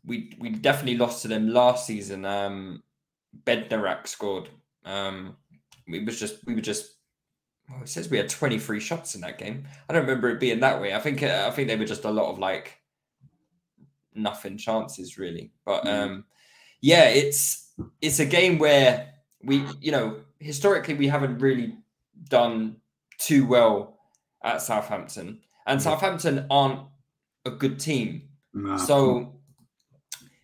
we 0.04 0.32
we 0.38 0.50
definitely 0.50 0.96
lost 0.96 1.22
to 1.22 1.28
them 1.28 1.48
last 1.48 1.88
season. 1.88 2.24
Um, 2.24 2.84
Bednarek 3.44 4.06
scored. 4.06 4.48
Um, 4.84 5.36
we 5.88 6.04
was 6.04 6.20
just 6.20 6.46
we 6.46 6.54
were 6.54 6.60
just. 6.60 6.98
Well, 7.68 7.82
it 7.82 7.88
says 7.88 8.08
we 8.08 8.16
had 8.16 8.28
twenty 8.28 8.60
three 8.60 8.78
shots 8.78 9.16
in 9.16 9.22
that 9.22 9.38
game. 9.38 9.66
I 9.88 9.92
don't 9.92 10.02
remember 10.02 10.30
it 10.30 10.38
being 10.38 10.60
that 10.60 10.80
way. 10.80 10.94
I 10.94 11.00
think 11.00 11.20
uh, 11.20 11.46
I 11.48 11.50
think 11.50 11.66
they 11.66 11.74
were 11.74 11.84
just 11.84 12.04
a 12.04 12.10
lot 12.10 12.30
of 12.30 12.38
like 12.38 12.78
nothing 14.14 14.58
chances 14.58 15.18
really. 15.18 15.50
But 15.66 15.84
mm. 15.84 16.00
um, 16.00 16.24
yeah, 16.80 17.08
it's 17.08 17.72
it's 18.00 18.20
a 18.20 18.26
game 18.26 18.58
where 18.58 19.14
we 19.42 19.64
you 19.80 19.90
know 19.90 20.20
historically 20.38 20.94
we 20.94 21.08
haven't 21.08 21.38
really 21.38 21.76
done 22.28 22.76
too 23.18 23.46
well 23.46 23.98
at 24.44 24.62
Southampton 24.62 25.40
and 25.66 25.80
Southampton 25.80 26.46
aren't 26.50 26.80
a 27.44 27.50
good 27.50 27.78
team. 27.78 28.28
No. 28.54 28.76
So 28.76 29.40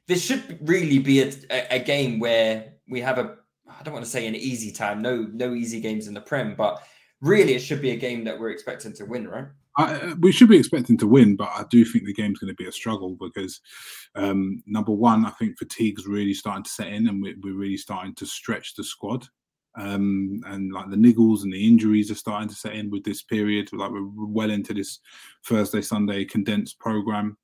this 0.06 0.24
should 0.24 0.58
really 0.68 0.98
be 0.98 1.20
a, 1.22 1.32
a, 1.70 1.78
game 1.78 2.18
where 2.18 2.72
we 2.88 3.00
have 3.00 3.18
a 3.18 3.36
I 3.68 3.82
don't 3.82 3.92
want 3.92 4.04
to 4.04 4.10
say 4.10 4.26
an 4.26 4.34
easy 4.34 4.72
time. 4.72 5.02
No, 5.02 5.26
no 5.32 5.54
easy 5.54 5.80
games 5.80 6.08
in 6.08 6.14
the 6.14 6.20
Prem, 6.20 6.54
but 6.56 6.82
really 7.20 7.54
it 7.54 7.60
should 7.60 7.82
be 7.82 7.90
a 7.90 7.96
game 7.96 8.24
that 8.24 8.38
we're 8.38 8.50
expecting 8.50 8.94
to 8.94 9.04
win, 9.04 9.28
right? 9.28 9.46
I, 9.76 10.14
we 10.18 10.32
should 10.32 10.48
be 10.48 10.58
expecting 10.58 10.96
to 10.98 11.06
win, 11.06 11.36
but 11.36 11.50
I 11.54 11.64
do 11.70 11.84
think 11.84 12.04
the 12.04 12.12
game's 12.12 12.40
going 12.40 12.48
to 12.48 12.54
be 12.54 12.66
a 12.66 12.72
struggle 12.72 13.16
because 13.20 13.60
um, 14.16 14.60
number 14.66 14.90
one, 14.90 15.24
I 15.24 15.30
think 15.30 15.56
fatigue's 15.56 16.06
really 16.06 16.34
starting 16.34 16.64
to 16.64 16.70
set 16.70 16.88
in, 16.88 17.06
and 17.06 17.22
we, 17.22 17.30
are 17.30 17.54
really 17.54 17.76
starting 17.76 18.14
to 18.16 18.26
stretch 18.26 18.74
the 18.74 18.82
squad. 18.82 19.26
Um, 19.78 20.40
and 20.46 20.72
like 20.72 20.90
the 20.90 20.96
niggles 20.96 21.44
and 21.44 21.52
the 21.52 21.66
injuries 21.66 22.10
are 22.10 22.16
starting 22.16 22.48
to 22.48 22.54
set 22.54 22.74
in 22.74 22.90
with 22.90 23.04
this 23.04 23.22
period. 23.22 23.72
Like 23.72 23.90
we're 23.90 24.08
well 24.12 24.50
into 24.50 24.74
this 24.74 24.98
Thursday, 25.46 25.82
Sunday 25.82 26.24
condensed 26.24 26.78
program. 26.80 27.36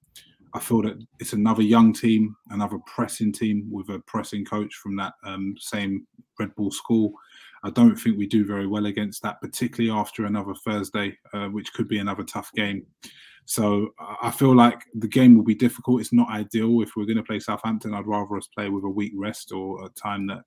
I 0.53 0.61
feel 0.61 0.83
that 0.83 0.99
it's 1.19 1.33
another 1.33 1.63
young 1.63 1.93
team, 1.93 2.37
another 2.51 2.79
pressing 2.87 3.33
team 3.33 3.69
with 3.71 3.89
a 3.89 4.01
pressing 4.01 4.45
coach 4.45 4.75
from 4.75 4.97
that 4.97 5.15
um, 5.25 5.55
same 5.59 6.07
Red 6.39 6.55
Bull 6.55 6.71
school. 6.71 7.13
I 7.65 7.71
don't 7.71 7.97
think 7.97 8.19
we 8.19 8.27
do 8.27 8.45
very 8.45 8.67
well 8.67 8.87
against 8.87 9.23
that, 9.23 9.41
particularly 9.41 9.91
after 9.91 10.27
another 10.27 10.55
Thursday, 10.55 11.17
uh, 11.33 11.47
which 11.47 11.73
could 11.73 11.89
be 11.89 11.99
another 11.99 12.23
tough 12.23 12.53
game. 12.53 12.87
So 13.47 13.95
I 14.23 14.31
feel 14.31 14.55
like 14.55 14.85
the 14.95 15.09
game 15.09 15.37
will 15.37 15.45
be 15.45 15.55
difficult. 15.55 16.01
It's 16.01 16.13
not 16.13 16.31
ideal 16.31 16.81
if 16.83 16.93
we're 16.97 17.05
going 17.05 17.19
to 17.19 17.23
play 17.23 17.41
Southampton. 17.41 17.93
I'd 17.93 18.07
rather 18.07 18.37
us 18.37 18.49
play 18.49 18.71
with 18.71 18.85
a 18.85 18.89
week 18.89 19.13
rest 19.17 19.53
or 19.53 19.85
a 19.85 19.89
time 19.91 20.27
that 20.29 20.45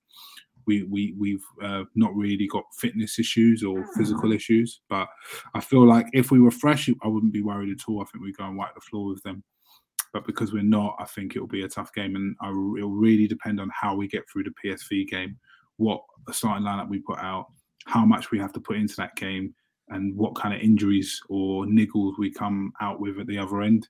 we 0.67 0.83
we 0.83 1.15
we've 1.17 1.45
uh, 1.63 1.85
not 1.95 2.15
really 2.15 2.47
got 2.47 2.65
fitness 2.77 3.17
issues 3.17 3.63
or 3.63 3.87
physical 3.95 4.31
issues. 4.31 4.81
But 4.89 5.07
I 5.55 5.61
feel 5.61 5.87
like 5.87 6.07
if 6.13 6.29
we 6.29 6.39
were 6.39 6.51
fresh, 6.51 6.89
I 7.01 7.07
wouldn't 7.07 7.33
be 7.33 7.41
worried 7.41 7.71
at 7.71 7.87
all. 7.87 8.01
I 8.01 8.05
think 8.05 8.23
we'd 8.23 8.37
go 8.37 8.43
and 8.43 8.57
wipe 8.57 8.75
the 8.75 8.81
floor 8.81 9.07
with 9.09 9.23
them. 9.23 9.43
But 10.13 10.27
because 10.27 10.53
we're 10.53 10.63
not, 10.63 10.95
I 10.99 11.05
think 11.05 11.35
it'll 11.35 11.47
be 11.47 11.63
a 11.63 11.69
tough 11.69 11.93
game, 11.93 12.15
and 12.15 12.35
I, 12.41 12.49
it'll 12.49 12.91
really 12.91 13.27
depend 13.27 13.59
on 13.59 13.71
how 13.73 13.95
we 13.95 14.07
get 14.07 14.29
through 14.29 14.43
the 14.43 14.53
PSV 14.63 15.07
game, 15.07 15.37
what 15.77 16.01
starting 16.31 16.65
lineup 16.65 16.89
we 16.89 16.99
put 16.99 17.19
out, 17.19 17.47
how 17.85 18.05
much 18.05 18.31
we 18.31 18.39
have 18.39 18.53
to 18.53 18.59
put 18.59 18.77
into 18.77 18.95
that 18.97 19.15
game, 19.15 19.53
and 19.89 20.15
what 20.15 20.35
kind 20.35 20.53
of 20.53 20.61
injuries 20.61 21.21
or 21.29 21.65
niggles 21.65 22.17
we 22.17 22.31
come 22.31 22.71
out 22.81 22.99
with 22.99 23.19
at 23.19 23.27
the 23.27 23.37
other 23.37 23.61
end. 23.61 23.87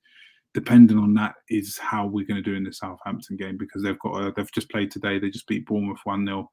Depending 0.57 0.97
on 0.97 1.13
that 1.13 1.35
is 1.49 1.77
how 1.77 2.07
we're 2.07 2.25
going 2.25 2.41
to 2.43 2.49
do 2.49 2.55
in 2.55 2.63
the 2.63 2.73
Southampton 2.73 3.37
game 3.37 3.57
because 3.57 3.83
they've 3.83 3.99
got 3.99 4.19
a, 4.19 4.33
they've 4.35 4.51
just 4.51 4.71
played 4.71 4.89
today. 4.89 5.19
They 5.19 5.29
just 5.29 5.45
beat 5.45 5.67
Bournemouth 5.67 5.99
one 6.03 6.25
0 6.25 6.49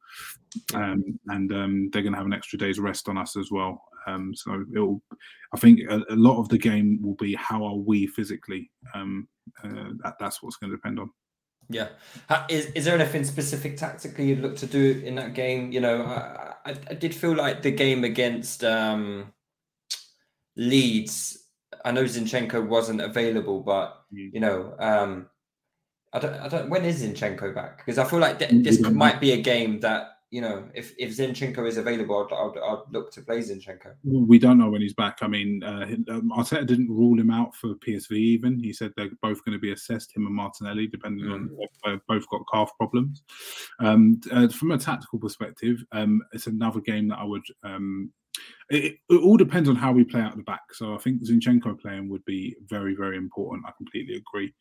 um, 0.75 1.19
and 1.29 1.51
um, 1.55 1.89
they're 1.91 2.03
going 2.03 2.13
to 2.13 2.19
have 2.19 2.27
an 2.27 2.35
extra 2.35 2.59
day's 2.59 2.79
rest 2.79 3.09
on 3.09 3.17
us 3.17 3.35
as 3.35 3.51
well. 3.51 3.83
Um, 4.07 4.35
so 4.35 4.63
it'll, 4.75 5.01
I 5.55 5.59
think 5.59 5.81
a, 5.89 6.03
a, 6.11 6.17
lot 6.17 6.39
of 6.39 6.51
the 6.51 6.59
game 6.59 6.99
will 7.01 7.15
be 7.15 7.35
how 7.35 7.65
are 7.65 7.77
we 7.77 8.07
physically. 8.07 8.71
Um, 8.95 9.27
uh, 9.65 9.93
that, 10.03 10.17
that's 10.21 10.43
what's 10.43 10.57
going 10.57 10.71
to 10.71 10.77
depend 10.77 11.01
on. 11.01 11.11
Yeah. 11.71 11.89
Is, 12.51 12.67
is 12.73 12.85
there 12.85 12.97
anything 12.97 13.25
specific 13.25 13.79
tactically 13.79 14.27
you'd 14.29 14.43
look 14.43 14.59
to 14.59 14.67
do 14.67 15.01
in 15.03 15.15
that 15.15 15.33
game? 15.33 15.73
You 15.73 15.81
know, 15.81 16.03
I, 16.03 16.53
I, 16.67 16.75
I 16.91 16.93
did 16.93 17.15
feel 17.15 17.35
like 17.35 17.63
the 17.63 17.71
game 17.71 18.05
against 18.05 18.65
um, 18.65 19.33
Leeds, 20.57 21.44
I 21.85 21.93
know 21.93 22.05
Zinchenko 22.05 22.66
wasn't 22.66 23.01
available, 23.01 23.61
but, 23.61 24.05
mm. 24.12 24.32
you 24.32 24.41
know, 24.41 24.74
um, 24.78 25.26
I 26.12 26.18
don't, 26.18 26.35
I 26.35 26.49
don't, 26.49 26.70
when 26.70 26.85
is 26.85 27.03
Zinchenko 27.03 27.55
back? 27.55 27.78
Because 27.78 27.99
I 27.99 28.05
feel 28.05 28.20
like 28.20 28.39
th- 28.39 28.64
this 28.64 28.80
might 28.80 29.20
be 29.20 29.32
a 29.32 29.41
game 29.41 29.80
that 29.80 30.14
you 30.35 30.41
know, 30.41 30.64
if 30.74 30.93
if 30.99 31.16
Zinchenko 31.16 31.64
is 31.68 31.76
available, 31.76 32.26
I'd, 32.28 32.35
I'd, 32.35 32.59
I'd, 32.59 32.82
look 32.91 33.12
to 33.12 33.22
play 33.22 33.39
Zinchenko. 33.39 33.95
We 34.03 34.37
don't 34.41 34.59
know 34.59 34.68
when 34.68 34.80
he's 34.80 34.93
back. 34.93 35.18
I 35.22 35.28
mean, 35.28 35.62
uh, 35.62 35.87
um, 36.09 36.32
Arteta 36.37 36.66
didn't 36.66 36.91
rule 36.91 37.20
him 37.20 37.30
out 37.30 37.55
for 37.55 37.76
PSV. 37.76 38.11
Even 38.11 38.59
he 38.59 38.72
said 38.72 38.93
they're 38.97 39.11
both 39.22 39.45
going 39.45 39.57
to 39.57 39.61
be 39.61 39.70
assessed, 39.70 40.16
him 40.16 40.26
and 40.26 40.35
Martinelli, 40.35 40.89
depending 40.89 41.26
mm. 41.26 41.35
on 41.35 41.51
if 41.61 41.70
they've 41.85 42.01
both 42.09 42.28
got 42.30 42.41
calf 42.53 42.72
problems. 42.76 43.22
Um, 43.78 44.20
uh, 44.32 44.49
from 44.49 44.72
a 44.72 44.78
tactical 44.78 45.20
perspective, 45.20 45.85
um, 45.93 46.20
it's 46.32 46.49
another 46.49 46.80
game 46.80 47.07
that 47.09 47.20
I 47.20 47.24
would. 47.24 47.47
Um, 47.62 48.11
it, 48.70 48.97
it, 49.09 49.22
all 49.22 49.37
depends 49.37 49.68
on 49.68 49.76
how 49.76 49.93
we 49.93 50.05
play 50.05 50.20
out 50.20 50.37
the 50.37 50.43
back. 50.43 50.62
So 50.72 50.95
I 50.95 50.99
think 50.99 51.22
Zinchenko 51.22 51.80
playing 51.80 52.09
would 52.09 52.24
be 52.24 52.57
very, 52.66 52.95
very 52.95 53.16
important. 53.16 53.66
I 53.66 53.72
completely 53.76 54.16
agree. 54.16 54.53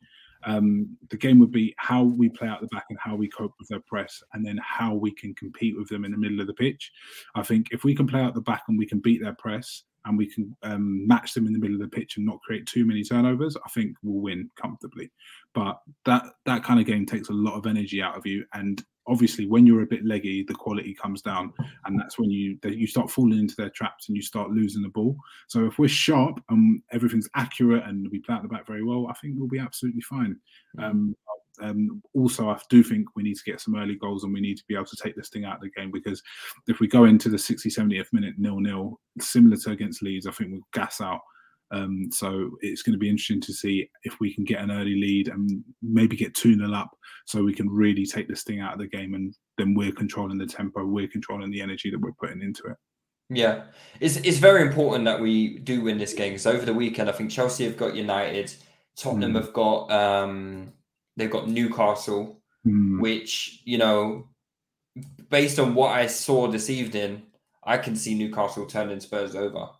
Um, 0.46 0.96
the 1.08 1.16
game 1.16 1.38
would 1.38 1.52
be 1.52 1.74
how 1.78 2.02
we 2.02 2.28
play 2.28 2.48
out 2.48 2.60
the 2.60 2.66
back 2.68 2.84
and 2.90 2.98
how 3.00 3.16
we 3.16 3.28
cope 3.28 3.54
with 3.58 3.68
their 3.68 3.80
press, 3.80 4.22
and 4.32 4.44
then 4.44 4.58
how 4.62 4.94
we 4.94 5.10
can 5.10 5.34
compete 5.34 5.76
with 5.76 5.88
them 5.88 6.04
in 6.04 6.12
the 6.12 6.18
middle 6.18 6.40
of 6.40 6.46
the 6.46 6.54
pitch. 6.54 6.92
I 7.34 7.42
think 7.42 7.68
if 7.70 7.84
we 7.84 7.94
can 7.94 8.06
play 8.06 8.20
out 8.20 8.34
the 8.34 8.42
back 8.42 8.64
and 8.68 8.78
we 8.78 8.86
can 8.86 9.00
beat 9.00 9.22
their 9.22 9.34
press 9.34 9.84
and 10.04 10.18
we 10.18 10.26
can 10.26 10.54
um, 10.62 11.06
match 11.06 11.32
them 11.32 11.46
in 11.46 11.54
the 11.54 11.58
middle 11.58 11.76
of 11.76 11.80
the 11.80 11.96
pitch 11.96 12.18
and 12.18 12.26
not 12.26 12.42
create 12.42 12.66
too 12.66 12.84
many 12.84 13.02
turnovers, 13.02 13.56
I 13.56 13.68
think 13.70 13.96
we'll 14.02 14.20
win 14.20 14.50
comfortably. 14.60 15.10
But 15.54 15.80
that 16.04 16.24
that 16.44 16.62
kind 16.62 16.78
of 16.78 16.86
game 16.86 17.06
takes 17.06 17.30
a 17.30 17.32
lot 17.32 17.56
of 17.56 17.66
energy 17.66 18.02
out 18.02 18.16
of 18.16 18.26
you, 18.26 18.44
and 18.52 18.84
obviously 19.06 19.46
when 19.46 19.66
you're 19.66 19.82
a 19.82 19.86
bit 19.86 20.04
leggy 20.04 20.42
the 20.42 20.54
quality 20.54 20.94
comes 20.94 21.20
down 21.20 21.52
and 21.84 21.98
that's 21.98 22.18
when 22.18 22.30
you 22.30 22.58
you 22.64 22.86
start 22.86 23.10
falling 23.10 23.38
into 23.38 23.54
their 23.56 23.70
traps 23.70 24.08
and 24.08 24.16
you 24.16 24.22
start 24.22 24.50
losing 24.50 24.82
the 24.82 24.88
ball. 24.88 25.16
So 25.48 25.66
if 25.66 25.78
we're 25.78 25.88
sharp 25.88 26.40
and 26.48 26.80
everything's 26.92 27.28
accurate 27.34 27.84
and 27.84 28.08
we 28.10 28.20
play 28.20 28.34
out 28.34 28.42
the 28.42 28.48
back 28.48 28.66
very 28.66 28.82
well 28.82 29.06
i 29.08 29.12
think 29.14 29.34
we'll 29.36 29.48
be 29.48 29.58
absolutely 29.58 30.02
fine. 30.02 30.36
Um, 30.78 31.16
um, 31.60 32.02
also, 32.14 32.48
I 32.48 32.58
do 32.68 32.82
think 32.82 33.06
we 33.14 33.22
need 33.22 33.36
to 33.36 33.44
get 33.44 33.60
some 33.60 33.76
early 33.76 33.94
goals 33.94 34.24
and 34.24 34.32
we 34.32 34.40
need 34.40 34.56
to 34.56 34.64
be 34.66 34.74
able 34.74 34.86
to 34.86 34.96
take 34.96 35.14
this 35.14 35.28
thing 35.28 35.44
out 35.44 35.56
of 35.56 35.62
the 35.62 35.70
game 35.70 35.90
because 35.90 36.22
if 36.66 36.80
we 36.80 36.88
go 36.88 37.04
into 37.04 37.28
the 37.28 37.38
60, 37.38 37.68
70th 37.68 38.12
minute 38.12 38.34
nil 38.38 38.60
nil, 38.60 39.00
similar 39.20 39.56
to 39.58 39.70
against 39.70 40.02
Leeds, 40.02 40.26
I 40.26 40.32
think 40.32 40.50
we'll 40.50 40.66
gas 40.72 41.00
out 41.00 41.20
um, 41.70 42.08
so 42.12 42.50
it's 42.60 42.82
going 42.82 42.92
to 42.92 42.98
be 42.98 43.08
interesting 43.08 43.40
to 43.40 43.52
see 43.52 43.88
if 44.04 44.20
we 44.20 44.34
can 44.34 44.44
get 44.44 44.60
an 44.60 44.70
early 44.70 44.94
lead 44.94 45.28
and 45.28 45.64
maybe 45.82 46.16
get 46.16 46.34
2 46.34 46.56
0 46.56 46.72
up 46.72 46.90
so 47.26 47.42
we 47.42 47.54
can 47.54 47.68
really 47.68 48.06
take 48.06 48.28
this 48.28 48.42
thing 48.42 48.60
out 48.60 48.74
of 48.74 48.78
the 48.78 48.86
game 48.86 49.14
and 49.14 49.34
then 49.58 49.74
we're 49.74 49.92
controlling 49.92 50.38
the 50.38 50.46
tempo, 50.46 50.84
we're 50.84 51.08
controlling 51.08 51.50
the 51.50 51.60
energy 51.60 51.90
that 51.90 52.00
we're 52.00 52.12
putting 52.12 52.42
into 52.42 52.64
it. 52.64 52.76
Yeah, 53.30 53.62
it's, 54.00 54.16
it's 54.16 54.38
very 54.38 54.62
important 54.62 55.06
that 55.06 55.20
we 55.20 55.58
do 55.58 55.80
win 55.80 55.98
this 55.98 56.12
game 56.12 56.32
because 56.32 56.46
over 56.46 56.66
the 56.66 56.74
weekend, 56.74 57.08
I 57.08 57.12
think 57.12 57.30
Chelsea 57.30 57.64
have 57.64 57.76
got 57.76 57.96
United, 57.96 58.52
Tottenham 58.96 59.32
mm. 59.32 59.36
have 59.36 59.52
got 59.52 59.90
um, 59.90 60.72
they've 61.16 61.30
got 61.30 61.48
Newcastle, 61.48 62.40
mm. 62.66 63.00
which 63.00 63.62
you 63.64 63.78
know, 63.78 64.28
based 65.30 65.58
on 65.58 65.74
what 65.74 65.92
I 65.92 66.06
saw 66.06 66.48
this 66.48 66.68
evening, 66.68 67.22
I 67.64 67.78
can 67.78 67.96
see 67.96 68.14
Newcastle 68.14 68.66
turning 68.66 69.00
Spurs 69.00 69.34
over. 69.34 69.70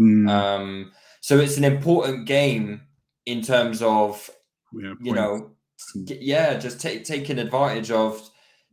Mm. 0.00 0.28
Um, 0.28 0.92
so 1.24 1.38
it's 1.38 1.56
an 1.56 1.64
important 1.64 2.26
game 2.26 2.82
in 3.24 3.40
terms 3.40 3.80
of 3.80 4.28
yeah, 4.74 4.92
you 5.00 5.14
know, 5.14 5.52
yeah, 5.94 6.58
just 6.58 6.82
take, 6.82 7.04
taking 7.04 7.38
advantage 7.38 7.90
of 7.90 8.28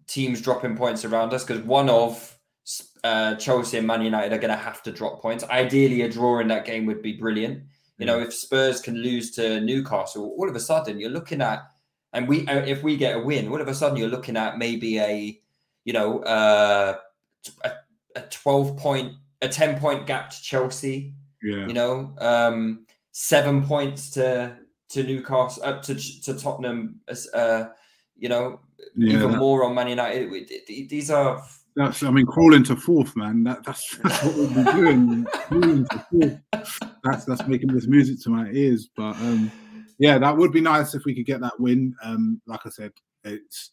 teams 0.06 0.42
dropping 0.42 0.76
points 0.76 1.06
around 1.06 1.34
us 1.34 1.46
because 1.46 1.64
one 1.64 1.90
of 1.90 2.38
uh, 3.06 3.36
Chelsea 3.36 3.78
and 3.78 3.88
Man 3.88 4.02
United 4.02 4.34
are 4.34 4.38
going 4.38 4.52
to 4.52 4.62
have 4.62 4.84
to 4.84 4.92
drop 4.92 5.22
points. 5.22 5.46
Ideally, 5.46 6.02
a 6.02 6.10
draw 6.10 6.40
in 6.40 6.50
that 6.50 6.66
game 6.66 6.86
would 6.88 7.02
be 7.02 7.14
brilliant. 7.14 7.64
You 7.98 8.06
know, 8.06 8.20
if 8.20 8.34
Spurs 8.34 8.82
can 8.82 8.98
lose 8.98 9.32
to 9.36 9.62
Newcastle, 9.62 10.36
all 10.38 10.50
of 10.50 10.56
a 10.58 10.60
sudden 10.60 11.00
you're 11.00 11.10
looking 11.10 11.40
at, 11.40 11.60
and 12.12 12.28
we 12.28 12.46
uh, 12.48 12.66
if 12.66 12.84
we 12.84 12.98
get 12.98 13.16
a 13.16 13.20
win, 13.22 13.48
all 13.48 13.62
of 13.62 13.70
a 13.70 13.74
sudden 13.74 13.96
you're 13.96 14.10
looking 14.10 14.36
at 14.36 14.58
maybe 14.58 15.00
a, 15.00 15.40
you 15.86 15.94
know, 15.94 16.20
uh, 16.24 16.98
a, 17.64 17.72
a 18.18 18.22
twelve 18.24 18.76
point, 18.76 19.14
a 19.42 19.48
ten 19.48 19.80
point 19.80 20.06
gap 20.06 20.32
to 20.32 20.42
Chelsea. 20.42 21.14
Yeah. 21.44 21.68
You 21.68 21.74
know, 21.74 22.14
um, 22.20 22.86
seven 23.12 23.66
points 23.66 24.12
to 24.12 24.58
to 24.90 25.04
Newcastle, 25.04 25.64
up 25.64 25.78
uh, 25.78 25.82
to 25.82 26.22
to 26.22 26.34
Tottenham. 26.38 27.00
Uh, 27.34 27.66
you 28.18 28.30
know, 28.30 28.60
yeah, 28.96 29.16
even 29.16 29.32
that, 29.32 29.38
more 29.38 29.64
on 29.64 29.76
Man 29.76 29.88
United. 29.88 30.30
These 30.68 31.12
are. 31.12 31.44
That's. 31.76 32.04
I 32.04 32.12
mean, 32.12 32.26
crawling 32.26 32.64
to 32.66 32.76
fourth, 32.76 33.16
man. 33.16 33.44
That, 33.44 33.64
that's 33.64 33.98
that's 34.04 34.24
what 34.24 34.36
we'll 34.36 34.48
be 34.48 34.72
doing. 34.72 35.26
crawling 35.26 35.86
to 35.86 36.06
fourth. 36.12 36.80
That's 37.04 37.26
that's 37.26 37.48
making 37.48 37.74
this 37.74 37.88
music 37.88 38.22
to 38.24 38.30
my 38.30 38.50
ears. 38.52 38.90
But 38.96 39.16
um, 39.18 39.52
yeah, 39.98 40.18
that 40.18 40.36
would 40.36 40.52
be 40.52 40.62
nice 40.62 40.94
if 40.94 41.06
we 41.06 41.16
could 41.16 41.26
get 41.26 41.42
that 41.42 41.60
win. 41.60 41.96
Um, 42.04 42.42
like 42.46 42.62
I 42.66 42.70
said, 42.70 42.92
it's 43.24 43.72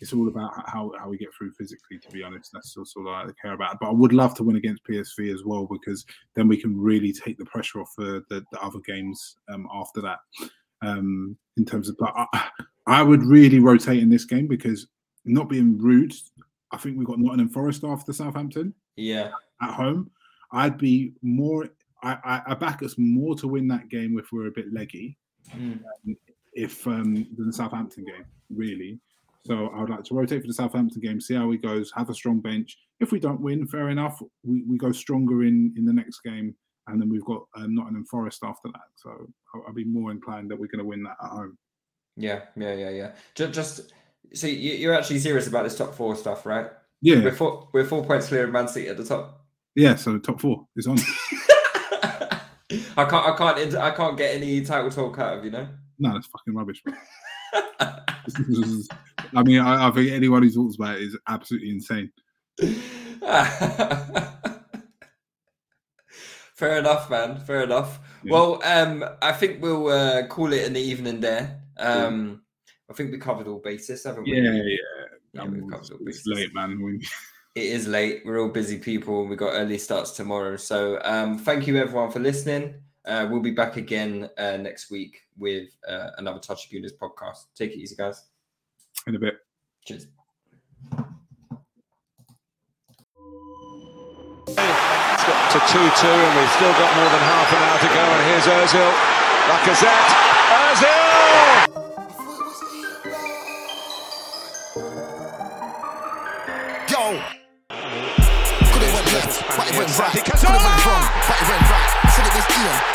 it's 0.00 0.12
all 0.12 0.28
about 0.28 0.52
how, 0.66 0.92
how 0.98 1.08
we 1.08 1.18
get 1.18 1.28
through 1.36 1.52
physically. 1.52 1.98
To 1.98 2.10
be 2.10 2.22
honest, 2.22 2.50
that's 2.52 2.76
also 2.76 3.00
all 3.00 3.08
I 3.08 3.26
care 3.40 3.52
about. 3.52 3.78
But 3.80 3.88
I 3.88 3.92
would 3.92 4.12
love 4.12 4.34
to 4.36 4.42
win 4.42 4.56
against 4.56 4.86
PSV 4.88 5.32
as 5.32 5.44
well 5.44 5.68
because 5.70 6.04
then 6.34 6.48
we 6.48 6.56
can 6.56 6.78
really 6.78 7.12
take 7.12 7.38
the 7.38 7.44
pressure 7.44 7.80
off 7.80 7.92
for 7.94 8.22
the, 8.28 8.44
the 8.50 8.60
other 8.60 8.80
games 8.86 9.36
um, 9.52 9.68
after 9.72 10.00
that. 10.00 10.18
Um, 10.82 11.36
in 11.58 11.66
terms 11.66 11.90
of, 11.90 11.96
but 11.98 12.12
I, 12.16 12.48
I, 12.86 13.02
would 13.02 13.22
really 13.22 13.58
rotate 13.58 14.02
in 14.02 14.08
this 14.08 14.24
game 14.24 14.46
because 14.46 14.86
not 15.26 15.50
being 15.50 15.76
rude, 15.76 16.14
I 16.72 16.78
think 16.78 16.96
we've 16.96 17.06
got 17.06 17.18
Nottingham 17.18 17.50
Forest 17.50 17.84
after 17.84 18.14
Southampton. 18.14 18.72
Yeah, 18.96 19.30
at 19.60 19.74
home, 19.74 20.10
I'd 20.52 20.78
be 20.78 21.12
more. 21.20 21.68
I, 22.02 22.16
I, 22.24 22.52
I 22.52 22.54
back 22.54 22.82
us 22.82 22.94
more 22.96 23.34
to 23.36 23.46
win 23.46 23.68
that 23.68 23.90
game 23.90 24.18
if 24.18 24.32
we're 24.32 24.46
a 24.46 24.52
bit 24.52 24.72
leggy. 24.72 25.18
Mm. 25.54 25.82
Um, 26.06 26.16
if 26.54 26.86
um, 26.86 27.14
than 27.36 27.46
the 27.46 27.52
Southampton 27.52 28.06
game, 28.06 28.24
really. 28.48 28.98
So 29.46 29.68
I 29.74 29.80
would 29.80 29.90
like 29.90 30.04
to 30.04 30.14
rotate 30.14 30.42
for 30.42 30.46
the 30.46 30.54
Southampton 30.54 31.00
game, 31.00 31.20
see 31.20 31.34
how 31.34 31.50
he 31.50 31.56
goes, 31.56 31.90
have 31.96 32.10
a 32.10 32.14
strong 32.14 32.40
bench. 32.40 32.76
If 33.00 33.10
we 33.10 33.18
don't 33.18 33.40
win, 33.40 33.66
fair 33.66 33.88
enough. 33.88 34.20
We, 34.44 34.62
we 34.62 34.76
go 34.76 34.92
stronger 34.92 35.44
in 35.44 35.72
in 35.76 35.86
the 35.86 35.92
next 35.92 36.20
game, 36.20 36.54
and 36.86 37.00
then 37.00 37.08
we've 37.08 37.24
got 37.24 37.44
um, 37.56 37.74
Nottingham 37.74 38.04
Forest 38.04 38.40
after 38.44 38.68
that. 38.68 38.88
So 38.96 39.10
I'll, 39.54 39.64
I'll 39.68 39.74
be 39.74 39.84
more 39.84 40.10
inclined 40.10 40.50
that 40.50 40.60
we're 40.60 40.66
going 40.66 40.80
to 40.80 40.84
win 40.84 41.02
that 41.04 41.16
at 41.22 41.30
home. 41.30 41.56
Yeah, 42.16 42.40
yeah, 42.56 42.74
yeah, 42.74 42.90
yeah. 42.90 43.12
Just, 43.34 43.52
just 43.52 43.92
so 44.34 44.46
you're 44.46 44.94
actually 44.94 45.18
serious 45.20 45.46
about 45.46 45.64
this 45.64 45.76
top 45.76 45.94
four 45.94 46.14
stuff, 46.16 46.44
right? 46.44 46.66
Yeah, 47.00 47.24
we're 47.24 47.32
four, 47.32 47.68
we're 47.72 47.86
four 47.86 48.04
points 48.04 48.28
clear 48.28 48.44
of 48.44 48.50
Man 48.50 48.68
City 48.68 48.88
at 48.88 48.98
the 48.98 49.04
top. 49.04 49.46
Yeah, 49.74 49.94
so 49.94 50.12
the 50.12 50.18
top 50.18 50.40
four 50.40 50.66
is 50.76 50.86
on. 50.86 50.98
I 52.96 53.04
can't, 53.04 53.26
I 53.26 53.34
can't, 53.36 53.74
I 53.76 53.90
can't 53.92 54.18
get 54.18 54.34
any 54.34 54.60
title 54.62 54.90
talk 54.90 55.18
out 55.18 55.38
of 55.38 55.44
you 55.44 55.50
know. 55.50 55.66
No, 55.98 56.12
that's 56.12 56.26
fucking 56.26 56.54
rubbish. 56.54 56.82
I 59.34 59.42
mean, 59.42 59.60
I, 59.60 59.88
I, 59.88 59.90
think 59.90 60.10
anyone 60.10 60.42
who 60.42 60.50
talks 60.50 60.76
about 60.76 60.96
it 60.96 61.02
is 61.02 61.18
absolutely 61.28 61.70
insane. 61.70 62.10
Fair 66.54 66.78
enough, 66.78 67.08
man. 67.08 67.40
Fair 67.40 67.62
enough. 67.62 68.00
Yeah. 68.22 68.32
Well, 68.32 68.60
um, 68.64 69.04
I 69.22 69.32
think 69.32 69.62
we'll 69.62 69.88
uh, 69.88 70.26
call 70.26 70.52
it 70.52 70.64
in 70.64 70.74
the 70.74 70.80
evening 70.80 71.20
there. 71.20 71.62
Um, 71.78 72.42
I 72.90 72.94
think 72.94 73.12
we 73.12 73.18
covered 73.18 73.48
all 73.48 73.60
bases, 73.60 74.04
haven't 74.04 74.24
we? 74.24 74.32
Yeah, 74.32 74.52
yeah. 74.52 74.76
yeah 75.32 75.44
we've 75.44 75.70
covered 75.70 75.90
all 75.92 76.04
bases. 76.04 76.26
It's 76.26 76.26
late, 76.26 76.54
man. 76.54 76.82
We... 76.82 76.98
It 77.54 77.64
is 77.64 77.88
late. 77.88 78.22
We're 78.24 78.40
all 78.40 78.48
busy 78.48 78.78
people. 78.78 79.26
We 79.26 79.36
got 79.36 79.54
early 79.54 79.78
starts 79.78 80.10
tomorrow. 80.10 80.56
So, 80.56 81.00
um, 81.02 81.38
thank 81.38 81.66
you 81.66 81.76
everyone 81.76 82.10
for 82.10 82.20
listening. 82.20 82.74
Uh, 83.10 83.26
we'll 83.28 83.40
be 83.40 83.50
back 83.50 83.76
again 83.76 84.30
uh, 84.38 84.56
next 84.56 84.88
week 84.88 85.22
with 85.36 85.76
uh, 85.88 86.10
another 86.18 86.38
Touch 86.38 86.66
of 86.66 86.70
Gooners 86.70 86.96
podcast. 86.96 87.46
Take 87.56 87.72
it 87.72 87.78
easy, 87.78 87.96
guys. 87.96 88.22
In 89.08 89.16
a 89.16 89.18
bit. 89.18 89.34
Cheers. 89.84 90.06
It's 94.46 94.54
got 95.26 95.50
to 95.50 95.58
2 95.58 95.66
2, 95.66 96.06
and 96.06 96.38
we've 96.38 96.54
still 96.54 96.72
got 96.72 96.94
more 96.94 97.10
than 97.10 97.22
half 97.26 97.50
an 97.50 97.58
hour 97.58 97.78
to 97.80 97.88
go. 97.88 97.98
And 97.98 98.22
here's 98.30 98.46
Ozil. 98.46 98.92
Lacazette. 99.50 100.29